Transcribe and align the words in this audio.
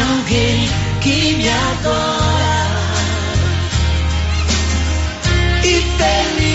alguém 0.00 0.68
que 1.00 1.36
me 1.36 1.48
adora. 1.48 2.68
E 5.64 5.82
feliz 5.98 6.47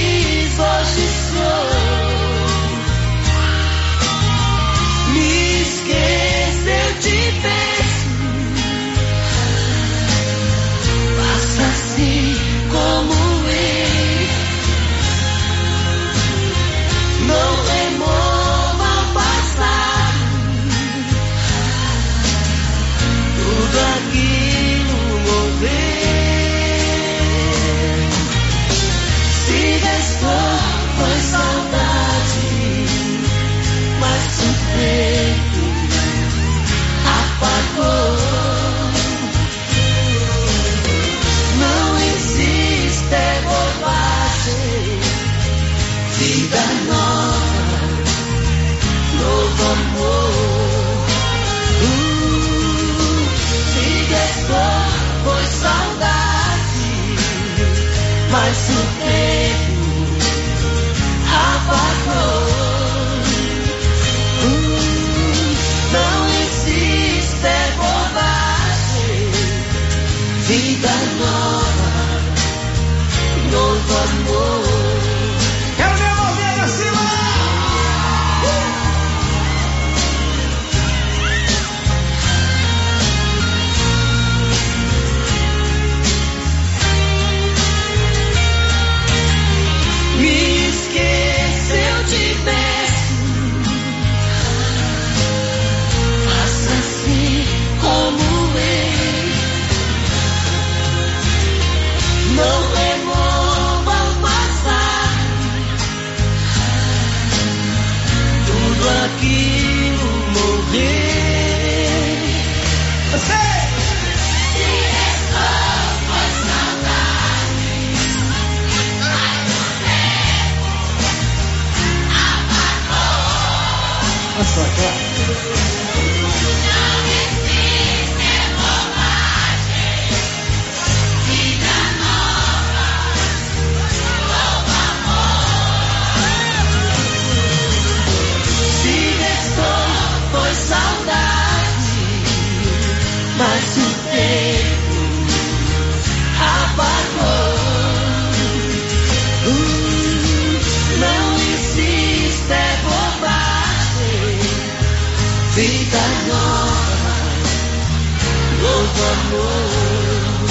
amor, 159.33 160.47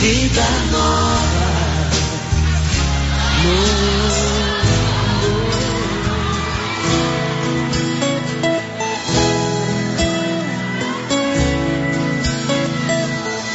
vida 0.00 0.46
nova, 0.70 1.48
novo 3.44 4.28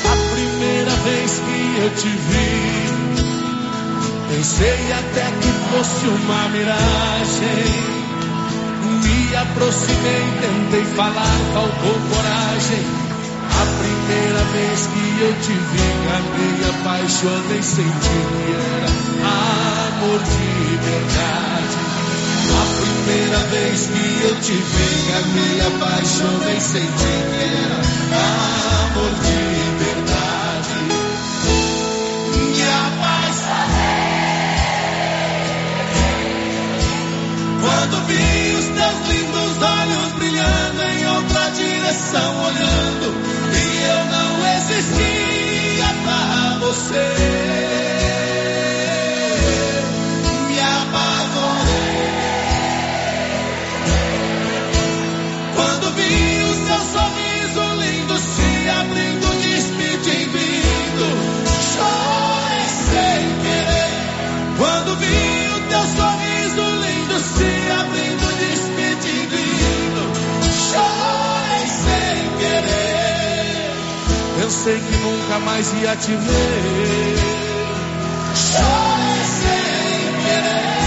A 0.05 0.15
primeira 0.35 0.91
vez 1.03 1.31
que 1.39 1.59
eu 1.81 1.89
te 1.95 2.09
vi, 2.09 2.53
pensei 4.29 4.91
até 4.91 5.25
que 5.41 5.51
fosse 5.71 6.05
uma 6.07 6.49
miragem. 6.49 7.93
Me 9.03 9.35
aproximei, 9.35 10.23
tentei 10.41 10.85
falar, 10.95 11.37
faltou 11.53 11.97
coragem. 12.09 13.02
A 13.63 13.65
primeira 13.65 14.43
vez 14.51 14.87
que 14.87 15.05
eu 15.21 15.33
te 15.39 15.53
vi, 15.53 15.87
amei, 16.17 16.57
apaixonei, 16.69 17.63
senti 17.63 18.19
que 18.43 18.51
era 18.75 18.89
amor 19.23 20.19
de 20.19 20.51
verdade. 20.83 21.77
A 22.51 22.65
primeira 22.81 23.39
vez 23.45 23.87
que 23.87 24.05
eu 24.25 24.35
te 24.41 24.51
vi, 24.51 24.91
amei, 25.15 25.61
apaixonei, 25.61 26.59
senti 26.59 26.89
que 26.91 27.47
era 27.63 27.79
amor 28.83 29.13
de 29.23 29.41
verdade. 29.81 30.75
Me 32.35 32.63
apaixonei 32.67 34.03
quando 37.61 37.95
vi 38.07 38.27
os 38.59 38.65
teus 38.75 38.99
lindos 39.07 39.53
olhos 39.61 40.11
brilhando 40.17 40.81
em 40.83 41.07
outra 41.15 41.49
direção, 41.51 42.42
você. 46.63 48.02
Pensei 74.63 74.79
que 74.79 74.95
nunca 74.95 75.39
mais 75.39 75.73
ia 75.73 75.93
te 75.97 76.15
ver. 76.15 77.17
Chorei 78.33 79.23
sem 79.41 80.13
querer. 80.23 80.77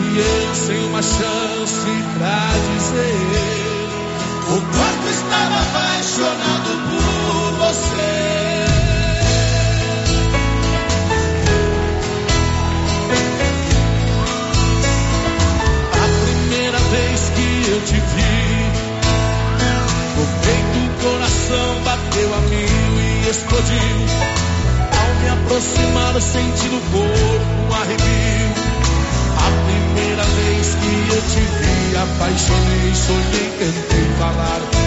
E 0.00 0.18
eu 0.18 0.54
sem 0.54 0.82
uma 0.86 1.02
chance 1.02 1.92
pra 2.16 2.48
dizer 2.72 3.84
o 4.48 4.60
quanto 4.72 5.06
estava 5.10 5.60
apaixonado 5.60 6.70
por 6.88 7.52
você. 7.66 8.13
Explodiu. 23.36 23.96
Ao 24.98 25.14
me 25.20 25.28
aproximar, 25.28 26.20
senti 26.20 26.68
no 26.68 26.80
corpo 26.80 27.44
um 27.68 27.74
arrepio. 27.74 28.48
A 29.36 29.48
primeira 29.66 30.24
vez 30.24 30.66
que 30.74 30.92
eu 31.14 31.22
te 31.22 31.40
vi, 31.40 31.96
apaixonei, 31.96 32.94
sonhei, 32.94 33.48
cantei 33.58 34.06
falar 34.18 34.84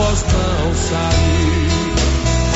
voz 0.00 0.24
não 0.32 0.74
sair. 0.74 1.90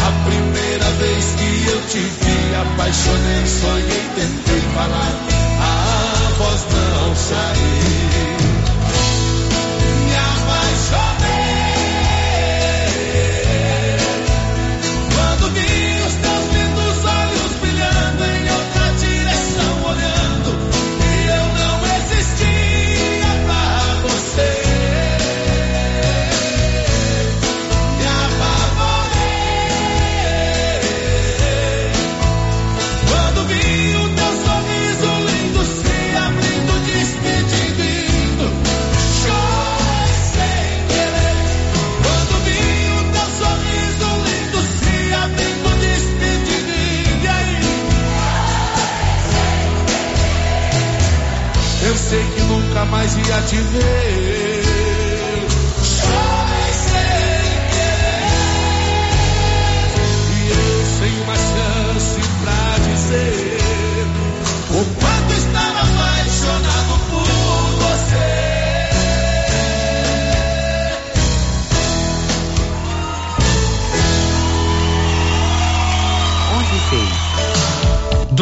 A 0.06 0.10
primeira 0.28 0.90
vez 0.98 1.24
que 1.36 1.66
eu 1.68 1.80
te 1.88 1.98
vi, 1.98 2.54
apaixonei, 2.54 3.46
sonhei, 3.46 4.04
tentei 4.14 4.60
falar. 4.74 5.14
A 5.60 6.32
voz 6.38 6.66
não 6.72 7.14
saiu. 7.14 8.43
Mais 53.44 53.52
ia 53.52 53.93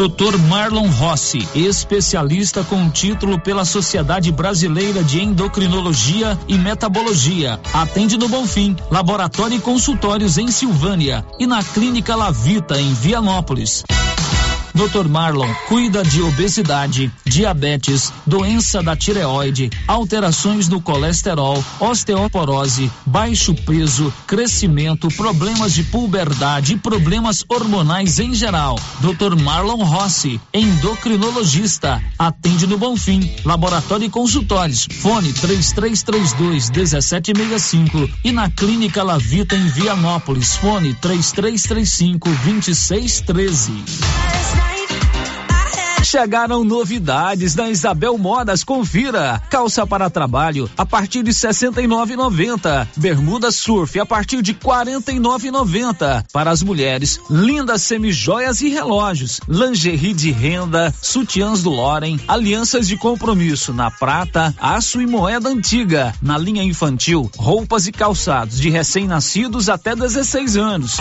Dr. 0.07 0.37
Marlon 0.49 0.89
Rossi, 0.89 1.47
especialista 1.55 2.61
com 2.61 2.89
título 2.89 3.39
pela 3.39 3.63
Sociedade 3.63 4.33
Brasileira 4.33 5.01
de 5.01 5.21
Endocrinologia 5.21 6.37
e 6.45 6.57
Metabologia. 6.57 7.57
Atende 7.73 8.17
no 8.17 8.27
Bonfim, 8.27 8.75
laboratório 8.91 9.55
e 9.55 9.61
consultórios 9.61 10.37
em 10.37 10.49
Silvânia 10.49 11.25
e 11.39 11.47
na 11.47 11.63
Clínica 11.63 12.17
Lavita 12.17 12.81
em 12.81 12.93
Vianópolis. 12.93 13.85
Dr. 14.73 15.07
Marlon 15.07 15.53
cuida 15.67 16.03
de 16.03 16.21
obesidade, 16.21 17.11
diabetes, 17.23 18.11
doença 18.25 18.81
da 18.81 18.95
tireoide, 18.95 19.69
alterações 19.87 20.67
no 20.67 20.81
colesterol, 20.81 21.63
osteoporose, 21.79 22.91
baixo 23.05 23.53
peso, 23.53 24.11
crescimento, 24.25 25.07
problemas 25.09 25.73
de 25.73 25.83
puberdade 25.83 26.73
e 26.73 26.77
problemas 26.77 27.45
hormonais 27.47 28.19
em 28.19 28.33
geral. 28.33 28.79
Dr. 28.99 29.39
Marlon 29.39 29.83
Rossi, 29.83 30.41
endocrinologista, 30.53 32.01
atende 32.17 32.65
no 32.65 32.77
Bonfim, 32.77 33.31
laboratório 33.45 34.05
e 34.05 34.09
consultórios. 34.09 34.87
Fone 35.01 35.31
3332 35.33 36.71
1765 36.71 38.09
e 38.23 38.31
na 38.31 38.49
Clínica 38.49 39.03
Lavita 39.03 39.55
em 39.55 39.67
Vianópolis. 39.67 40.57
Fone 40.57 40.93
3335 40.95 42.29
2613. 42.29 44.42
Chegaram 46.13 46.63
novidades 46.63 47.55
na 47.55 47.71
Isabel 47.71 48.19
Modas, 48.19 48.63
confira. 48.63 49.41
Calça 49.49 49.87
para 49.87 50.11
trabalho 50.11 50.69
a 50.77 50.85
partir 50.85 51.23
de 51.23 51.31
69,90. 51.31 52.87
Bermuda 52.95 53.51
surf 53.51 53.99
a 53.99 54.05
partir 54.05 54.43
de 54.43 54.53
49,90. 54.53 56.23
Para 56.31 56.51
as 56.51 56.61
mulheres, 56.61 57.19
lindas 57.31 57.81
semijoias 57.81 58.61
e 58.61 58.69
relógios, 58.69 59.41
lingerie 59.49 60.13
de 60.13 60.29
renda, 60.29 60.93
sutiãs 61.01 61.63
do 61.63 61.71
Loren, 61.71 62.19
alianças 62.27 62.87
de 62.87 62.95
compromisso 62.95 63.73
na 63.73 63.89
prata, 63.89 64.53
aço 64.61 65.01
e 65.01 65.07
moeda 65.07 65.49
antiga. 65.49 66.13
Na 66.21 66.37
linha 66.37 66.61
infantil, 66.61 67.27
roupas 67.35 67.87
e 67.87 67.91
calçados 67.91 68.59
de 68.61 68.69
recém-nascidos 68.69 69.67
até 69.67 69.95
16 69.95 70.57
anos. 70.57 70.97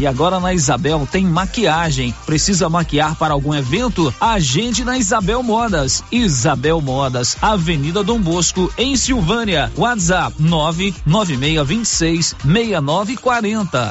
E 0.00 0.06
agora 0.06 0.40
na 0.40 0.52
Isabel 0.52 1.06
tem 1.10 1.24
maquiagem. 1.24 2.12
Precisa 2.26 2.68
maquiar 2.68 3.14
para 3.14 3.32
algum 3.32 3.54
evento? 3.54 4.12
Agende 4.20 4.84
na 4.84 4.98
Isabel 4.98 5.42
Modas. 5.42 6.02
Isabel 6.10 6.80
Modas, 6.80 7.36
Avenida 7.40 8.02
Dom 8.02 8.20
Bosco, 8.20 8.72
em 8.76 8.96
Silvânia. 8.96 9.70
WhatsApp 9.76 10.34
99626 10.40 12.34
6940. 12.44 13.90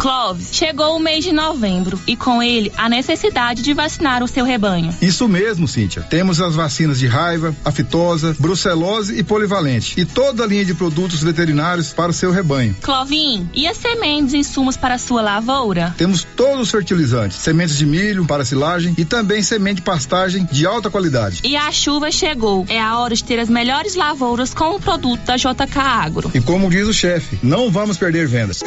Clóvis, 0.00 0.48
chegou 0.50 0.96
o 0.96 0.98
mês 0.98 1.22
de 1.22 1.30
novembro 1.30 2.00
e 2.06 2.16
com 2.16 2.42
ele 2.42 2.72
a 2.74 2.88
necessidade 2.88 3.60
de 3.60 3.74
vacinar 3.74 4.22
o 4.22 4.28
seu 4.28 4.46
rebanho. 4.46 4.96
Isso 5.02 5.28
mesmo, 5.28 5.68
Cíntia. 5.68 6.00
Temos 6.00 6.40
as 6.40 6.54
vacinas 6.54 6.98
de 6.98 7.06
raiva, 7.06 7.54
aftosa, 7.62 8.34
brucelose 8.38 9.18
e 9.18 9.22
polivalente 9.22 10.00
e 10.00 10.06
toda 10.06 10.44
a 10.44 10.46
linha 10.46 10.64
de 10.64 10.72
produtos 10.72 11.22
veterinários 11.22 11.92
para 11.92 12.10
o 12.10 12.14
seu 12.14 12.30
rebanho. 12.30 12.74
Clovin, 12.80 13.50
e 13.52 13.68
as 13.68 13.76
sementes 13.76 14.32
e 14.32 14.38
insumos 14.38 14.74
para 14.74 14.94
a 14.94 14.98
sua 14.98 15.20
lavoura? 15.20 15.94
Temos 15.98 16.24
todos 16.34 16.62
os 16.62 16.70
fertilizantes, 16.70 17.36
sementes 17.36 17.76
de 17.76 17.84
milho 17.84 18.24
para 18.24 18.42
silagem 18.42 18.94
e 18.96 19.04
também 19.04 19.42
semente 19.42 19.76
de 19.76 19.82
pastagem 19.82 20.48
de 20.50 20.64
alta 20.64 20.88
qualidade. 20.88 21.42
E 21.44 21.56
a 21.56 21.70
chuva 21.70 22.10
chegou. 22.10 22.64
É 22.70 22.80
a 22.80 22.98
hora 22.98 23.14
de 23.14 23.22
ter 23.22 23.38
as 23.38 23.50
melhores 23.50 23.94
lavouras 23.96 24.54
com 24.54 24.76
o 24.76 24.80
produto 24.80 25.20
da 25.26 25.36
JK 25.36 25.78
Agro. 25.78 26.30
E 26.32 26.40
como 26.40 26.70
diz 26.70 26.88
o 26.88 26.92
chefe, 26.92 27.38
não 27.42 27.70
vamos 27.70 27.98
perder 27.98 28.26
vendas. 28.26 28.62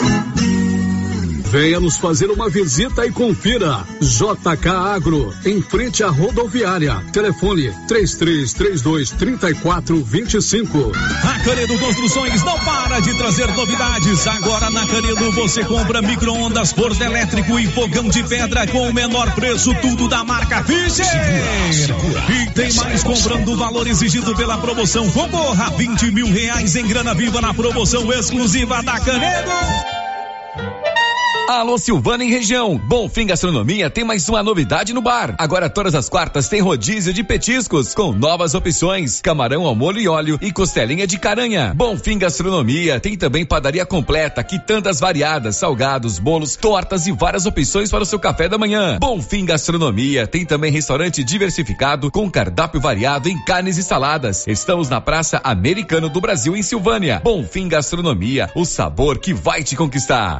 Venha 1.53 1.79
nos 1.79 1.97
fazer 1.97 2.31
uma 2.31 2.49
visita 2.49 3.05
e 3.05 3.11
confira. 3.11 3.85
JK 4.01 4.69
Agro, 4.69 5.31
em 5.45 5.61
frente 5.61 6.03
à 6.03 6.07
rodoviária. 6.07 6.95
Telefone 7.13 7.71
3332 7.87 9.11
3425. 9.11 10.91
A 11.23 11.39
Canedo 11.45 11.77
Construções 11.77 12.43
não 12.43 12.57
para 12.57 12.99
de 13.01 13.13
trazer 13.13 13.45
novidades. 13.53 14.25
Agora 14.25 14.71
na 14.71 14.83
Canedo 14.87 15.31
você 15.33 15.63
compra 15.63 16.01
micro-ondas, 16.01 16.71
forno 16.73 17.03
elétrico 17.03 17.59
e 17.59 17.67
fogão 17.67 18.09
de 18.09 18.23
pedra 18.23 18.65
com 18.65 18.89
o 18.89 18.93
menor 18.93 19.31
preço, 19.35 19.75
tudo 19.75 20.09
da 20.09 20.23
marca 20.23 20.63
Fischer. 20.63 21.05
E 22.31 22.49
tem 22.49 22.73
mais 22.73 23.03
comprando 23.03 23.49
o 23.49 23.57
valor 23.57 23.85
exigido 23.85 24.35
pela 24.35 24.57
promoção. 24.57 25.07
Concorra 25.11 25.67
a 25.67 25.69
20 25.69 26.11
mil 26.13 26.25
reais 26.25 26.75
em 26.75 26.87
grana 26.87 27.13
viva 27.13 27.39
na 27.39 27.53
promoção 27.53 28.11
exclusiva 28.11 28.81
da 28.81 28.99
Canedo. 28.99 30.02
Alô 31.47 31.77
Silvana 31.77 32.23
em 32.23 32.29
região. 32.29 32.77
Bonfim 32.77 33.27
Gastronomia 33.27 33.89
tem 33.89 34.05
mais 34.05 34.29
uma 34.29 34.41
novidade 34.41 34.93
no 34.93 35.01
bar. 35.01 35.35
Agora 35.37 35.69
todas 35.69 35.93
as 35.93 36.07
quartas 36.07 36.47
tem 36.47 36.61
rodízio 36.61 37.13
de 37.13 37.21
petiscos 37.21 37.93
com 37.93 38.13
novas 38.13 38.55
opções: 38.55 39.19
camarão 39.19 39.65
ao 39.65 39.75
molho 39.75 39.99
e 39.99 40.07
óleo 40.07 40.39
e 40.41 40.53
costelinha 40.53 41.05
de 41.05 41.19
caranha. 41.19 41.73
Bonfim 41.75 42.17
Gastronomia 42.17 42.97
tem 42.97 43.17
também 43.17 43.45
padaria 43.45 43.85
completa, 43.85 44.41
quitandas 44.41 45.01
variadas, 45.01 45.57
salgados, 45.57 46.17
bolos, 46.17 46.55
tortas 46.55 47.07
e 47.07 47.11
várias 47.11 47.45
opções 47.45 47.91
para 47.91 48.03
o 48.03 48.05
seu 48.05 48.19
café 48.19 48.47
da 48.47 48.57
manhã. 48.57 48.97
Bonfim 48.99 49.45
Gastronomia 49.45 50.25
tem 50.25 50.45
também 50.45 50.71
restaurante 50.71 51.25
diversificado 51.25 52.09
com 52.09 52.31
cardápio 52.31 52.79
variado 52.79 53.27
em 53.27 53.37
carnes 53.43 53.77
e 53.77 53.83
saladas. 53.83 54.47
Estamos 54.47 54.87
na 54.87 55.01
Praça 55.01 55.41
Americano 55.43 56.07
do 56.07 56.21
Brasil 56.21 56.55
em 56.55 56.63
Silvânia. 56.63 57.19
Bonfim 57.21 57.67
Gastronomia, 57.67 58.49
o 58.55 58.63
sabor 58.63 59.17
que 59.17 59.33
vai 59.33 59.61
te 59.61 59.75
conquistar. 59.75 60.39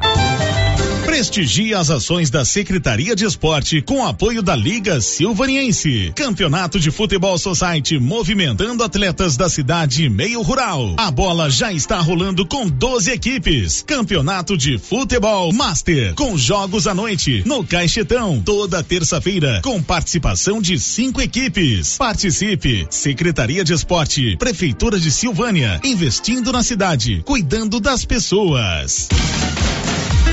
Prestigie 1.14 1.72
as 1.72 1.90
ações 1.90 2.28
da 2.28 2.44
Secretaria 2.44 3.14
de 3.14 3.24
Esporte 3.24 3.80
com 3.80 4.04
apoio 4.04 4.42
da 4.42 4.56
Liga 4.56 5.00
Silvaniense. 5.00 6.12
Campeonato 6.16 6.80
de 6.80 6.90
Futebol 6.90 7.38
Society 7.38 8.00
movimentando 8.00 8.82
atletas 8.82 9.36
da 9.36 9.48
cidade 9.48 10.08
meio 10.08 10.42
rural. 10.42 10.96
A 10.96 11.12
bola 11.12 11.48
já 11.48 11.72
está 11.72 12.00
rolando 12.00 12.44
com 12.44 12.68
12 12.68 13.12
equipes. 13.12 13.84
Campeonato 13.86 14.56
de 14.56 14.76
Futebol 14.76 15.52
Master 15.52 16.14
com 16.16 16.36
jogos 16.36 16.88
à 16.88 16.92
noite 16.92 17.44
no 17.46 17.64
Caixetão 17.64 18.42
toda 18.44 18.82
terça-feira 18.82 19.60
com 19.62 19.80
participação 19.80 20.60
de 20.60 20.80
cinco 20.80 21.20
equipes. 21.22 21.96
Participe. 21.96 22.88
Secretaria 22.90 23.62
de 23.62 23.72
Esporte, 23.72 24.36
Prefeitura 24.36 24.98
de 24.98 25.12
Silvânia, 25.12 25.80
investindo 25.84 26.50
na 26.50 26.64
cidade, 26.64 27.22
cuidando 27.24 27.78
das 27.78 28.04
pessoas. 28.04 29.08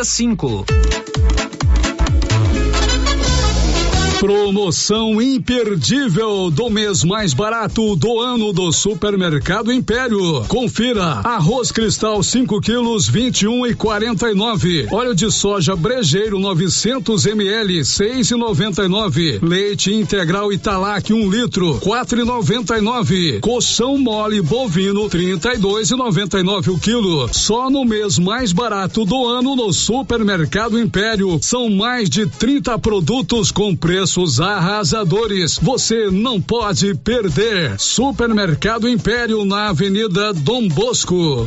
cinco. 0.00 0.64
Promoção 4.22 5.20
imperdível 5.20 6.48
do 6.48 6.70
mês 6.70 7.02
mais 7.02 7.34
barato 7.34 7.96
do 7.96 8.20
ano 8.20 8.52
do 8.52 8.70
Supermercado 8.70 9.72
Império. 9.72 10.44
Confira: 10.46 11.20
arroz 11.24 11.72
cristal 11.72 12.22
5 12.22 12.60
quilos 12.60 13.08
21 13.08 13.66
e 13.66 13.74
49. 13.74 14.86
Óleo 14.92 15.12
de 15.12 15.28
soja 15.28 15.74
brejeiro 15.74 16.38
900 16.38 17.26
ml 17.26 17.84
6 17.84 18.30
e 18.30 18.36
99. 18.36 19.40
Leite 19.42 19.92
integral 19.92 20.52
Italac 20.52 21.12
1 21.12 21.16
um 21.16 21.28
litro 21.28 21.80
4 21.80 22.20
e 22.20 22.24
99. 22.24 23.40
Coção 23.40 23.98
mole 23.98 24.40
bovino 24.40 25.08
32 25.08 25.90
e 25.90 25.96
99 25.96 26.70
o 26.70 26.78
quilo. 26.78 27.28
Só 27.34 27.68
no 27.68 27.84
mês 27.84 28.20
mais 28.20 28.52
barato 28.52 29.04
do 29.04 29.26
ano 29.26 29.56
no 29.56 29.72
Supermercado 29.72 30.78
Império 30.78 31.40
são 31.42 31.68
mais 31.68 32.08
de 32.08 32.24
30 32.24 32.78
produtos 32.78 33.50
com 33.50 33.74
preço 33.74 34.11
preços 34.12 34.40
arrasadores. 34.40 35.58
Você 35.58 36.10
não 36.10 36.40
pode 36.40 36.94
perder. 36.96 37.78
Supermercado 37.78 38.88
Império 38.88 39.44
na 39.44 39.70
Avenida 39.70 40.34
Dom 40.34 40.68
Bosco. 40.68 41.46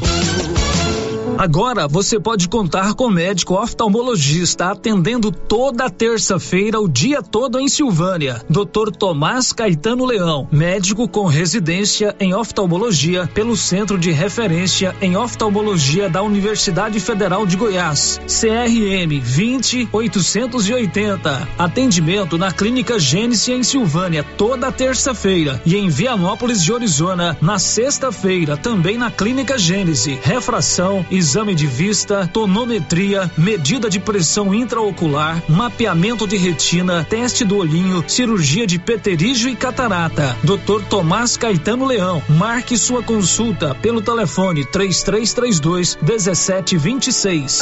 Agora 1.37 1.85
você 1.85 2.17
pode 2.17 2.47
contar 2.47 2.93
com 2.93 3.09
médico 3.09 3.55
oftalmologista 3.55 4.71
atendendo 4.71 5.31
toda 5.31 5.89
terça-feira 5.89 6.79
o 6.79 6.87
dia 6.87 7.21
todo 7.21 7.59
em 7.59 7.67
Silvânia. 7.67 8.41
Dr. 8.49 8.91
Tomás 8.97 9.51
Caetano 9.51 10.05
Leão, 10.05 10.47
médico 10.49 11.09
com 11.09 11.25
residência 11.25 12.15
em 12.21 12.33
oftalmologia 12.33 13.29
pelo 13.33 13.57
Centro 13.57 13.97
de 13.97 14.11
Referência 14.11 14.95
em 15.01 15.17
Oftalmologia 15.17 16.09
da 16.09 16.23
Universidade 16.23 17.01
Federal 17.01 17.45
de 17.45 17.57
Goiás. 17.57 18.17
CRM 18.27 19.19
20880. 19.19 21.49
Atendimento 21.57 22.37
na 22.37 22.51
Clínica 22.51 22.97
Gênesis 22.97 23.49
em 23.49 23.61
Silvânia 23.61 24.23
toda 24.37 24.71
terça-feira 24.71 25.61
e 25.65 25.75
em 25.75 25.89
Vianópolis 25.89 26.63
de 26.63 26.73
Arizona 26.73 27.37
na 27.41 27.59
sexta-feira 27.59 28.55
também 28.55 28.97
na 28.97 29.11
Clínica 29.11 29.57
Gênesis. 29.57 30.17
Refração 30.23 31.05
e 31.11 31.24
exame 31.25 31.55
de 31.55 31.65
vista, 31.65 32.29
tonometria, 32.31 33.31
medida 33.35 33.89
de 33.89 33.99
pressão 33.99 34.53
intraocular, 34.53 35.41
mapeamento 35.49 36.27
de 36.27 36.37
retina, 36.37 37.03
teste 37.03 37.43
do 37.43 37.57
olhinho, 37.57 38.07
cirurgia 38.07 38.67
de 38.67 38.77
peterígio 38.77 39.49
e 39.49 39.55
catarata. 39.55 40.37
Dr. 40.43 40.83
Tomás 40.87 41.35
Caetano 41.35 41.83
Leão. 41.83 42.21
Marque 42.29 42.77
sua 42.77 43.01
consulta 43.01 43.73
pelo 43.73 44.03
telefone 44.03 44.63
3332 44.65 45.97
1726. 45.99 47.61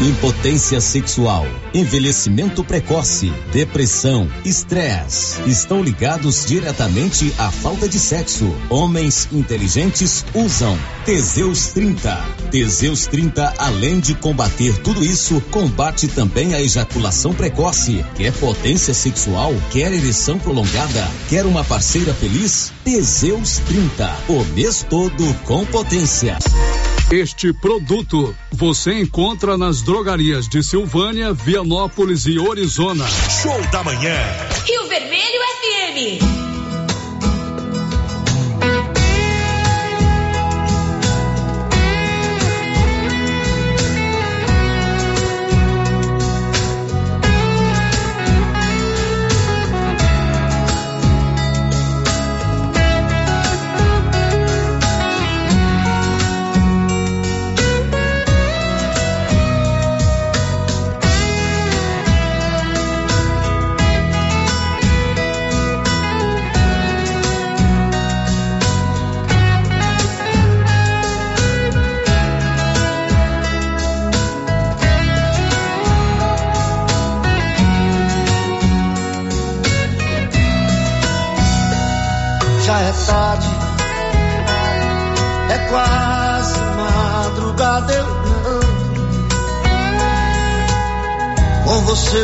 impotência 0.00 0.80
sexual, 0.80 1.46
envelhecimento 1.74 2.64
precoce, 2.64 3.30
depressão, 3.52 4.26
estresse 4.46 5.42
estão 5.46 5.82
ligados 5.82 6.46
diretamente 6.46 7.34
à 7.36 7.50
falta 7.50 7.86
de 7.86 7.98
sexo. 7.98 8.50
Homens 8.70 9.28
inteligentes 9.30 10.24
usam 10.34 10.78
Teseus 11.04 11.66
30. 11.68 12.16
Teseus 12.50 13.06
30, 13.08 13.52
além 13.58 14.00
de 14.00 14.14
combater 14.14 14.78
tudo 14.78 15.04
isso, 15.04 15.38
combate 15.50 16.08
também 16.08 16.54
a 16.54 16.62
ejaculação 16.62 17.34
precoce. 17.34 18.02
Quer 18.14 18.32
potência 18.32 18.94
sexual? 18.94 19.52
Quer 19.70 19.92
ereção 19.92 20.38
prolongada? 20.38 21.06
Quer 21.28 21.44
uma 21.44 21.62
parceira 21.62 22.14
feliz? 22.14 22.72
Teseus 22.82 23.58
30. 23.66 24.16
O 24.28 24.44
mês 24.54 24.84
todo 24.88 25.34
com 25.44 25.66
potência. 25.66 26.38
Este 27.12 27.52
produto 27.52 28.36
você 28.52 29.00
encontra 29.00 29.58
nas 29.58 29.82
drogarias 29.82 30.48
de 30.48 30.62
Silvânia, 30.62 31.32
Vianópolis 31.32 32.24
e 32.26 32.38
Orizona. 32.38 33.04
Show 33.42 33.60
da 33.72 33.82
manhã. 33.82 34.16
Rio 34.64 34.86
Vermelho 34.86 35.40
FM. 35.58 36.39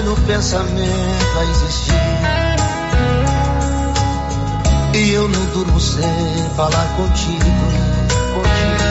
no 0.06 0.14
pensamento 0.18 1.38
a 1.38 1.44
existir. 1.44 1.94
E 4.94 5.10
eu 5.10 5.28
não 5.28 5.44
durmo 5.46 5.80
sem 5.80 6.48
falar 6.54 6.86
contigo, 6.96 7.44
contigo. 8.34 8.86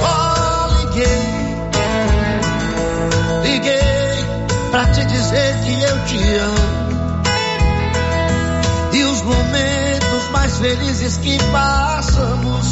Só 0.00 0.66
liguei, 0.80 1.22
liguei 3.44 4.24
pra 4.72 4.84
te 4.86 5.04
dizer 5.04 5.54
que 5.64 5.80
eu 5.80 6.04
te 6.06 6.18
amo. 6.38 7.22
E 8.94 9.04
os 9.04 9.22
momentos 9.22 10.30
mais 10.32 10.58
felizes 10.58 11.18
que 11.18 11.38
passamos, 11.52 12.66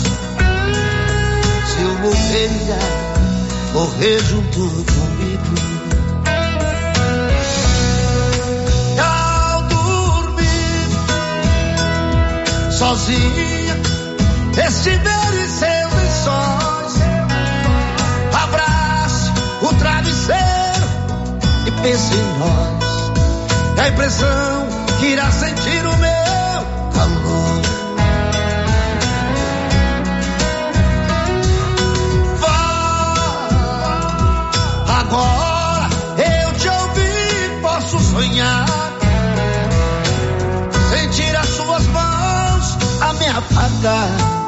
se 1.66 1.82
eu 1.82 1.94
morrer, 2.00 2.50
morrer 3.72 4.18
junto 4.24 4.58
com 4.92 5.05
sozinha 12.86 13.74
estiverem 14.64 15.48
seus 15.48 15.92
lençóis. 15.92 16.94
Abrace 18.32 19.32
o 19.60 19.74
travesseiro 19.74 20.86
e 21.66 21.70
pense 21.82 22.14
em 22.14 22.38
nós. 22.38 23.78
É 23.78 23.80
a 23.80 23.88
impressão 23.88 24.68
que 25.00 25.06
irá 25.06 25.28
sentir 25.32 25.84
o 25.84 25.96
meu 25.96 26.62
calor. 26.94 27.62
Vá, 32.38 33.48
agora 35.00 35.88
eu 36.18 36.52
te 36.52 36.68
ouvi, 36.68 37.60
posso 37.62 37.98
sonhar. 37.98 38.65
apaga 43.28 44.45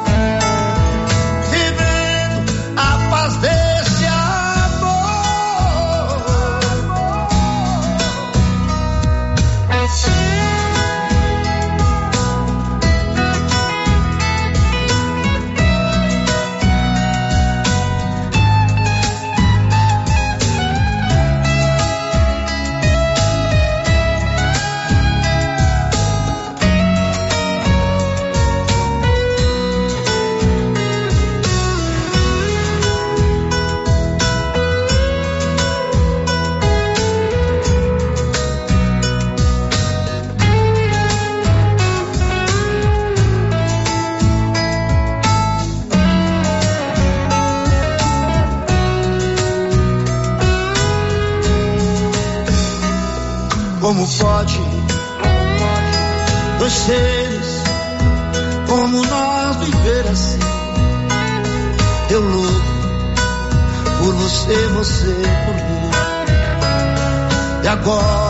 过。 67.83 68.28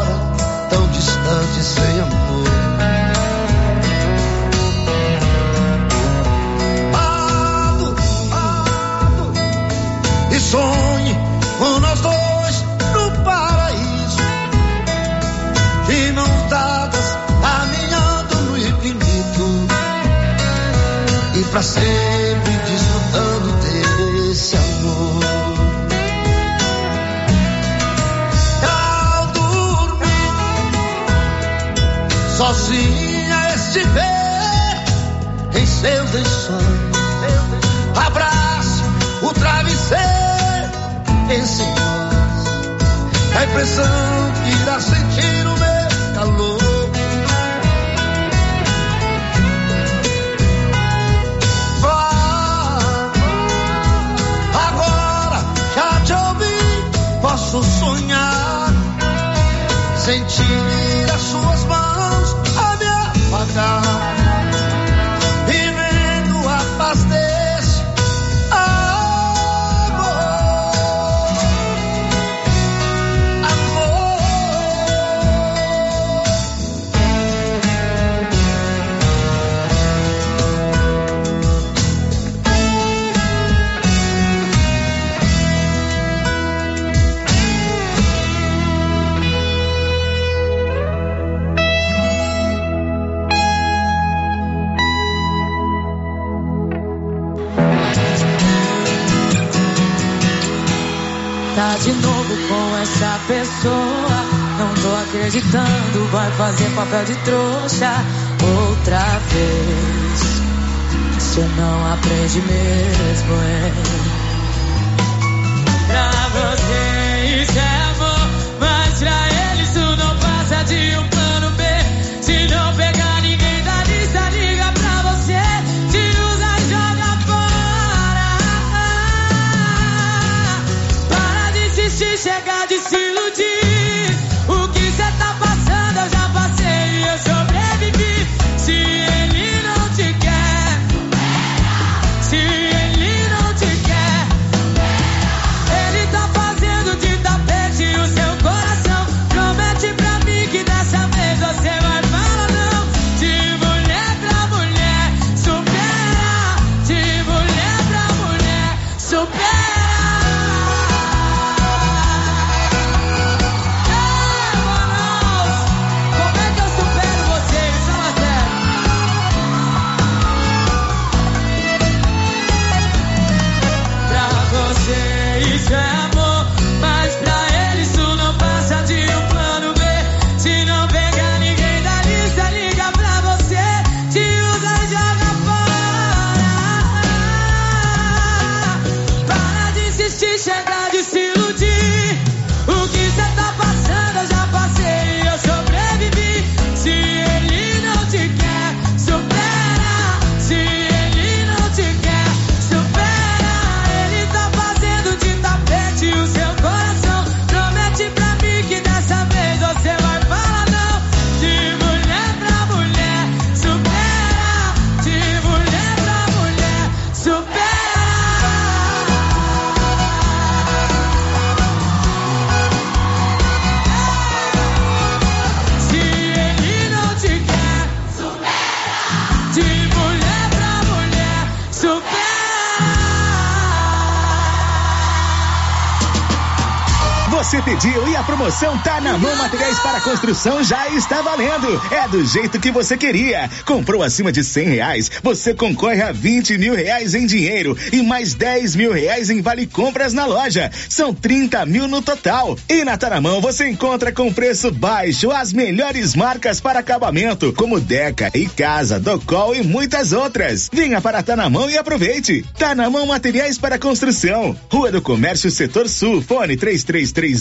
Você 237.49 237.63
pediu 237.63 238.07
e 238.07 238.15
a 238.15 238.21
promoção 238.21 238.77
tá 238.77 239.01
na 239.01 239.17
mão 239.17 239.35
materiais 239.37 239.79
para 239.79 239.99
construção 240.01 240.63
já 240.63 240.87
está 240.89 241.19
valendo. 241.23 241.81
É 241.89 242.07
do 242.07 242.23
jeito 242.23 242.59
que 242.59 242.69
você 242.69 242.95
queria. 242.95 243.49
Comprou 243.65 244.03
acima 244.03 244.31
de 244.31 244.43
cem 244.43 244.67
reais, 244.67 245.09
você 245.23 245.51
concorre 245.51 246.03
a 246.03 246.11
vinte 246.11 246.55
mil 246.59 246.75
reais 246.75 247.15
em 247.15 247.25
dinheiro 247.25 247.75
e 247.91 248.03
mais 248.03 248.35
dez 248.35 248.75
mil 248.75 248.93
reais 248.93 249.31
em 249.31 249.41
vale 249.41 249.65
compras 249.65 250.13
na 250.13 250.27
loja. 250.27 250.69
São 250.87 251.11
trinta 251.11 251.65
mil 251.65 251.87
no 251.87 252.03
total. 252.03 252.55
E 252.69 252.83
na 252.83 252.95
Taramão 252.99 253.41
você 253.41 253.67
encontra 253.67 254.11
com 254.11 254.31
preço 254.31 254.71
baixo 254.71 255.31
as 255.31 255.51
melhores 255.51 256.13
marcas 256.13 256.61
para 256.61 256.77
acabamento, 256.77 257.51
como 257.53 257.79
Deca 257.79 258.29
e 258.35 258.47
Casa, 258.47 258.99
Docol 258.99 259.55
e 259.55 259.63
muitas 259.63 260.13
outras. 260.13 260.69
Venha 260.71 261.01
para 261.01 261.23
Tanamão 261.23 261.67
e 261.67 261.79
aproveite. 261.79 262.45
Tanamão 262.59 263.07
Materiais 263.07 263.57
para 263.57 263.79
Construção. 263.79 264.55
Rua 264.71 264.91
do 264.91 265.01
Comércio 265.01 265.49
Setor 265.49 265.89
Sul, 265.89 266.21
fone 266.21 266.55
três 266.55 266.83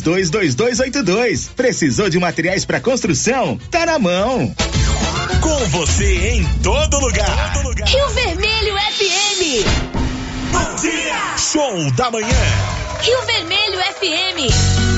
três 0.01 0.31
três 0.31 0.31
dois 0.31 0.31
dois 0.31 0.55
dois 0.55 0.81
oito 0.81 1.03
dois. 1.03 1.49
Precisou 1.49 2.09
de 2.09 2.19
materiais 2.19 2.65
para 2.65 2.81
construção? 2.81 3.59
Tá 3.71 3.87
na 3.87 3.99
mão. 3.99 4.55
Com 5.41 5.69
você 5.69 6.31
em 6.31 6.45
todo 6.63 6.99
lugar. 6.99 7.53
Todo 7.55 7.69
lugar. 7.69 7.89
Rio 7.89 8.09
Vermelho 8.11 8.77
FM. 8.77 9.65
Bom 10.53 10.75
dia. 10.81 11.37
Show 11.37 11.91
da 11.93 12.11
manhã. 12.11 12.27
Rio 13.01 13.23
Vermelho 13.23 13.79
FM. 13.79 14.98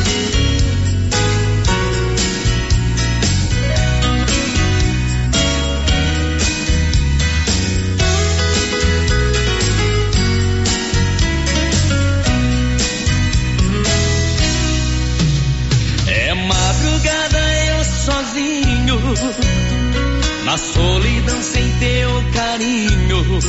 Na 20.45 20.57
solidão 20.57 21.43
sem 21.43 21.69
teu 21.79 22.25
carinho. 22.33 23.41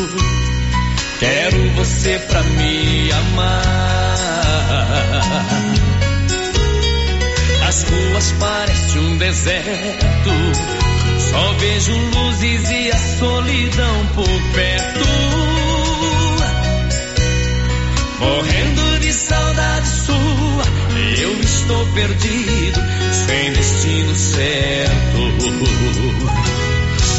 Quero 1.19 1.69
você 1.75 2.17
pra 2.19 2.41
me 2.43 3.11
amar. 3.11 4.51
As 7.67 7.83
ruas 7.83 8.31
parecem 8.39 9.01
um 9.01 9.17
deserto, 9.17 10.29
só 11.19 11.53
vejo 11.53 11.95
luzes 11.95 12.69
e 12.69 12.91
a 12.91 12.97
solidão 13.19 14.07
por 14.15 14.53
perto. 14.53 15.05
Morrendo 18.19 18.99
de 18.99 19.13
saudade 19.13 19.87
sua, 19.87 20.63
eu 21.21 21.39
estou 21.39 21.85
perdido, 21.93 22.79
sem 23.27 23.51
destino 23.53 24.15
certo. 24.15 25.17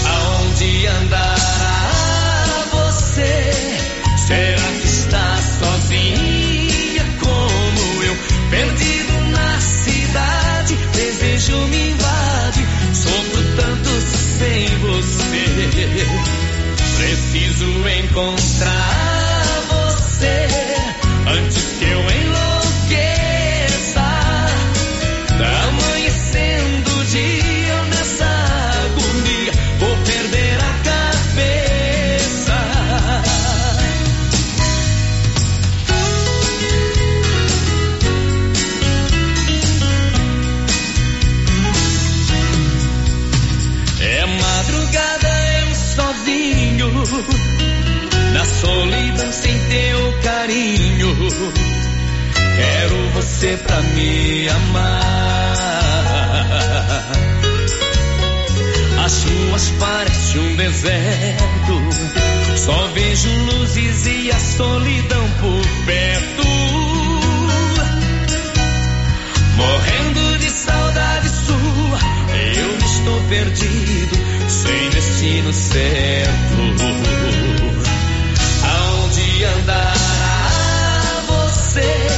Aonde 0.06 0.86
andará 0.86 2.64
você? 2.70 3.52
Será 4.26 4.62
que 4.80 4.86
está 4.86 5.38
sozinha 5.60 7.04
como 7.20 8.02
eu? 8.04 8.16
Perdido 8.50 9.20
na 9.30 9.60
cidade, 9.60 10.76
desejo 10.94 11.56
me 11.68 11.90
invade, 11.90 12.66
sofro 12.94 13.42
tanto 13.56 13.90
sem 14.38 14.68
você. 14.78 16.06
Preciso 16.96 17.66
encontrar 17.88 19.11
você 53.42 53.56
pra 53.56 53.82
me 53.82 54.48
amar. 54.48 55.52
As 59.04 59.24
ruas 59.24 59.70
parecem 59.80 60.40
um 60.40 60.54
deserto, 60.54 61.82
só 62.56 62.86
vejo 62.94 63.28
luzes 63.46 64.06
e 64.06 64.30
a 64.30 64.38
solidão 64.38 65.28
por 65.40 65.66
perto. 65.86 66.46
Morrendo 69.56 70.38
de 70.38 70.48
saudade 70.48 71.28
sua, 71.28 71.98
eu 72.54 72.78
estou 72.78 73.20
perdido, 73.28 74.16
sem 74.48 74.90
destino 74.90 75.52
certo. 75.52 76.62
Aonde 78.62 79.44
andará 79.44 81.24
você? 81.26 82.11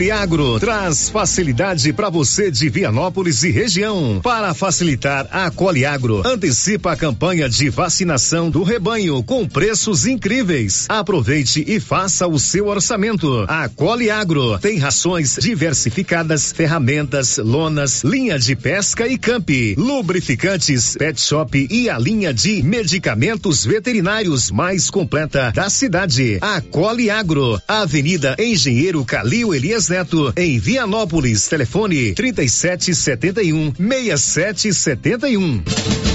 Coliagro 0.00 0.58
traz 0.58 1.10
facilidade 1.10 1.92
para 1.92 2.08
você 2.08 2.50
de 2.50 2.70
Vianópolis 2.70 3.42
e 3.42 3.50
região. 3.50 4.18
Para 4.22 4.54
facilitar, 4.54 5.28
a 5.30 5.50
Coliagro 5.50 6.26
antecipa 6.26 6.92
a 6.92 6.96
campanha 6.96 7.50
de 7.50 7.68
vacinação 7.68 8.50
do 8.50 8.62
rebanho 8.62 9.22
com 9.22 9.46
preços 9.46 10.06
incríveis. 10.06 10.86
Aproveite 10.88 11.62
e 11.68 11.78
faça 11.78 12.26
o 12.26 12.38
seu 12.38 12.68
orçamento. 12.68 13.44
A 13.46 13.68
Coliagro 13.68 14.58
tem 14.58 14.78
rações 14.78 15.36
diversificadas, 15.38 16.50
ferramentas, 16.50 17.36
lonas, 17.36 18.02
linha 18.02 18.38
de 18.38 18.56
pesca 18.56 19.06
e 19.06 19.18
camp, 19.18 19.50
lubrificantes, 19.76 20.96
pet 20.96 21.20
shop 21.20 21.68
e 21.70 21.90
a 21.90 21.98
linha 21.98 22.32
de 22.32 22.62
medicamentos 22.62 23.66
veterinários 23.66 24.50
mais 24.50 24.88
completa 24.88 25.52
da 25.54 25.68
cidade. 25.68 26.38
A 26.40 26.62
Coliagro, 26.62 27.60
Avenida 27.68 28.34
Engenheiro 28.38 29.04
Calil 29.04 29.54
Elias 29.54 29.89
Neto, 29.90 30.32
em 30.36 30.58
Vianópolis, 30.58 31.48
telefone 31.48 32.14
3771 32.14 33.74
6771. 33.76 36.09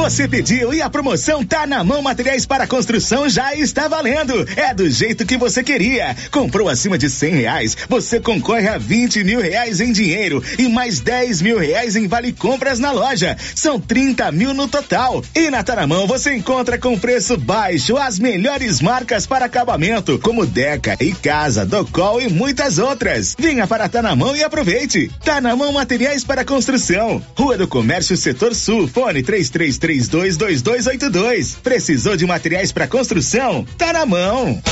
Você 0.00 0.26
pediu 0.26 0.72
e 0.72 0.80
a 0.80 0.88
promoção 0.88 1.44
tá 1.44 1.66
na 1.66 1.84
mão 1.84 2.00
Materiais 2.00 2.46
para 2.46 2.66
Construção 2.66 3.28
já 3.28 3.54
está 3.54 3.86
valendo. 3.86 4.48
É 4.56 4.72
do 4.72 4.88
jeito 4.88 5.26
que 5.26 5.36
você 5.36 5.62
queria. 5.62 6.16
Comprou 6.30 6.70
acima 6.70 6.96
de 6.96 7.10
cem 7.10 7.34
reais, 7.34 7.76
você 7.86 8.18
concorre 8.18 8.66
a 8.66 8.78
vinte 8.78 9.22
mil 9.22 9.42
reais 9.42 9.78
em 9.78 9.92
dinheiro 9.92 10.42
e 10.58 10.68
mais 10.68 11.00
dez 11.00 11.42
mil 11.42 11.58
reais 11.58 11.96
em 11.96 12.08
vale 12.08 12.32
compras 12.32 12.78
na 12.78 12.90
loja. 12.90 13.36
São 13.54 13.78
30 13.78 14.32
mil 14.32 14.54
no 14.54 14.66
total. 14.66 15.22
E 15.34 15.50
na 15.50 15.62
Taramão 15.62 16.06
você 16.06 16.34
encontra 16.34 16.78
com 16.78 16.98
preço 16.98 17.36
baixo 17.36 17.98
as 17.98 18.18
melhores 18.18 18.80
marcas 18.80 19.26
para 19.26 19.44
acabamento, 19.44 20.18
como 20.18 20.46
Deca 20.46 20.96
e 20.98 21.12
Casa, 21.12 21.66
Docol 21.66 22.22
e 22.22 22.28
muitas 22.30 22.78
outras. 22.78 23.36
Venha 23.38 23.66
para 23.66 23.86
Tanamão 23.86 24.34
e 24.34 24.42
aproveite. 24.42 25.10
Tanamão 25.22 25.72
Materiais 25.72 26.24
para 26.24 26.42
Construção. 26.42 27.22
Rua 27.36 27.58
do 27.58 27.68
Comércio 27.68 28.16
Setor 28.16 28.54
Sul, 28.54 28.88
fone 28.88 29.22
333 29.22 29.89
322282. 29.90 31.56
Precisou 31.62 32.16
de 32.16 32.26
materiais 32.26 32.70
para 32.70 32.86
construção? 32.86 33.66
Tá 33.76 33.92
na 33.92 34.06
mão. 34.06 34.62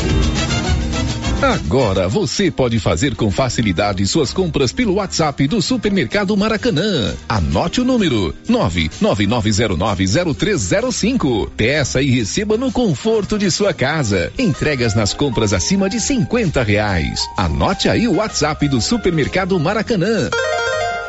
Agora 1.43 2.09
você 2.09 2.51
pode 2.51 2.81
fazer 2.81 3.15
com 3.15 3.31
facilidade 3.31 4.05
suas 4.09 4.33
compras 4.33 4.73
pelo 4.73 4.95
WhatsApp 4.95 5.47
do 5.47 5.63
Supermercado 5.63 6.37
Maracanã. 6.37 7.15
Anote 7.29 7.81
o 7.81 7.85
número 7.85 8.35
999090305. 8.49 11.49
Peça 11.57 12.03
e 12.03 12.11
receba 12.11 12.57
no 12.57 12.73
conforto 12.73 13.39
de 13.39 13.53
sua 13.53 13.73
casa. 13.73 14.33
Entregas 14.37 14.97
nas 14.97 15.15
compras 15.15 15.53
acima 15.53 15.89
de 15.89 16.01
50 16.01 16.61
reais. 16.65 17.21
Anote 17.37 17.89
aí 17.89 18.09
o 18.09 18.17
WhatsApp 18.17 18.69
do 18.69 18.81
Supermercado 18.81 19.57
Maracanã. 19.61 20.29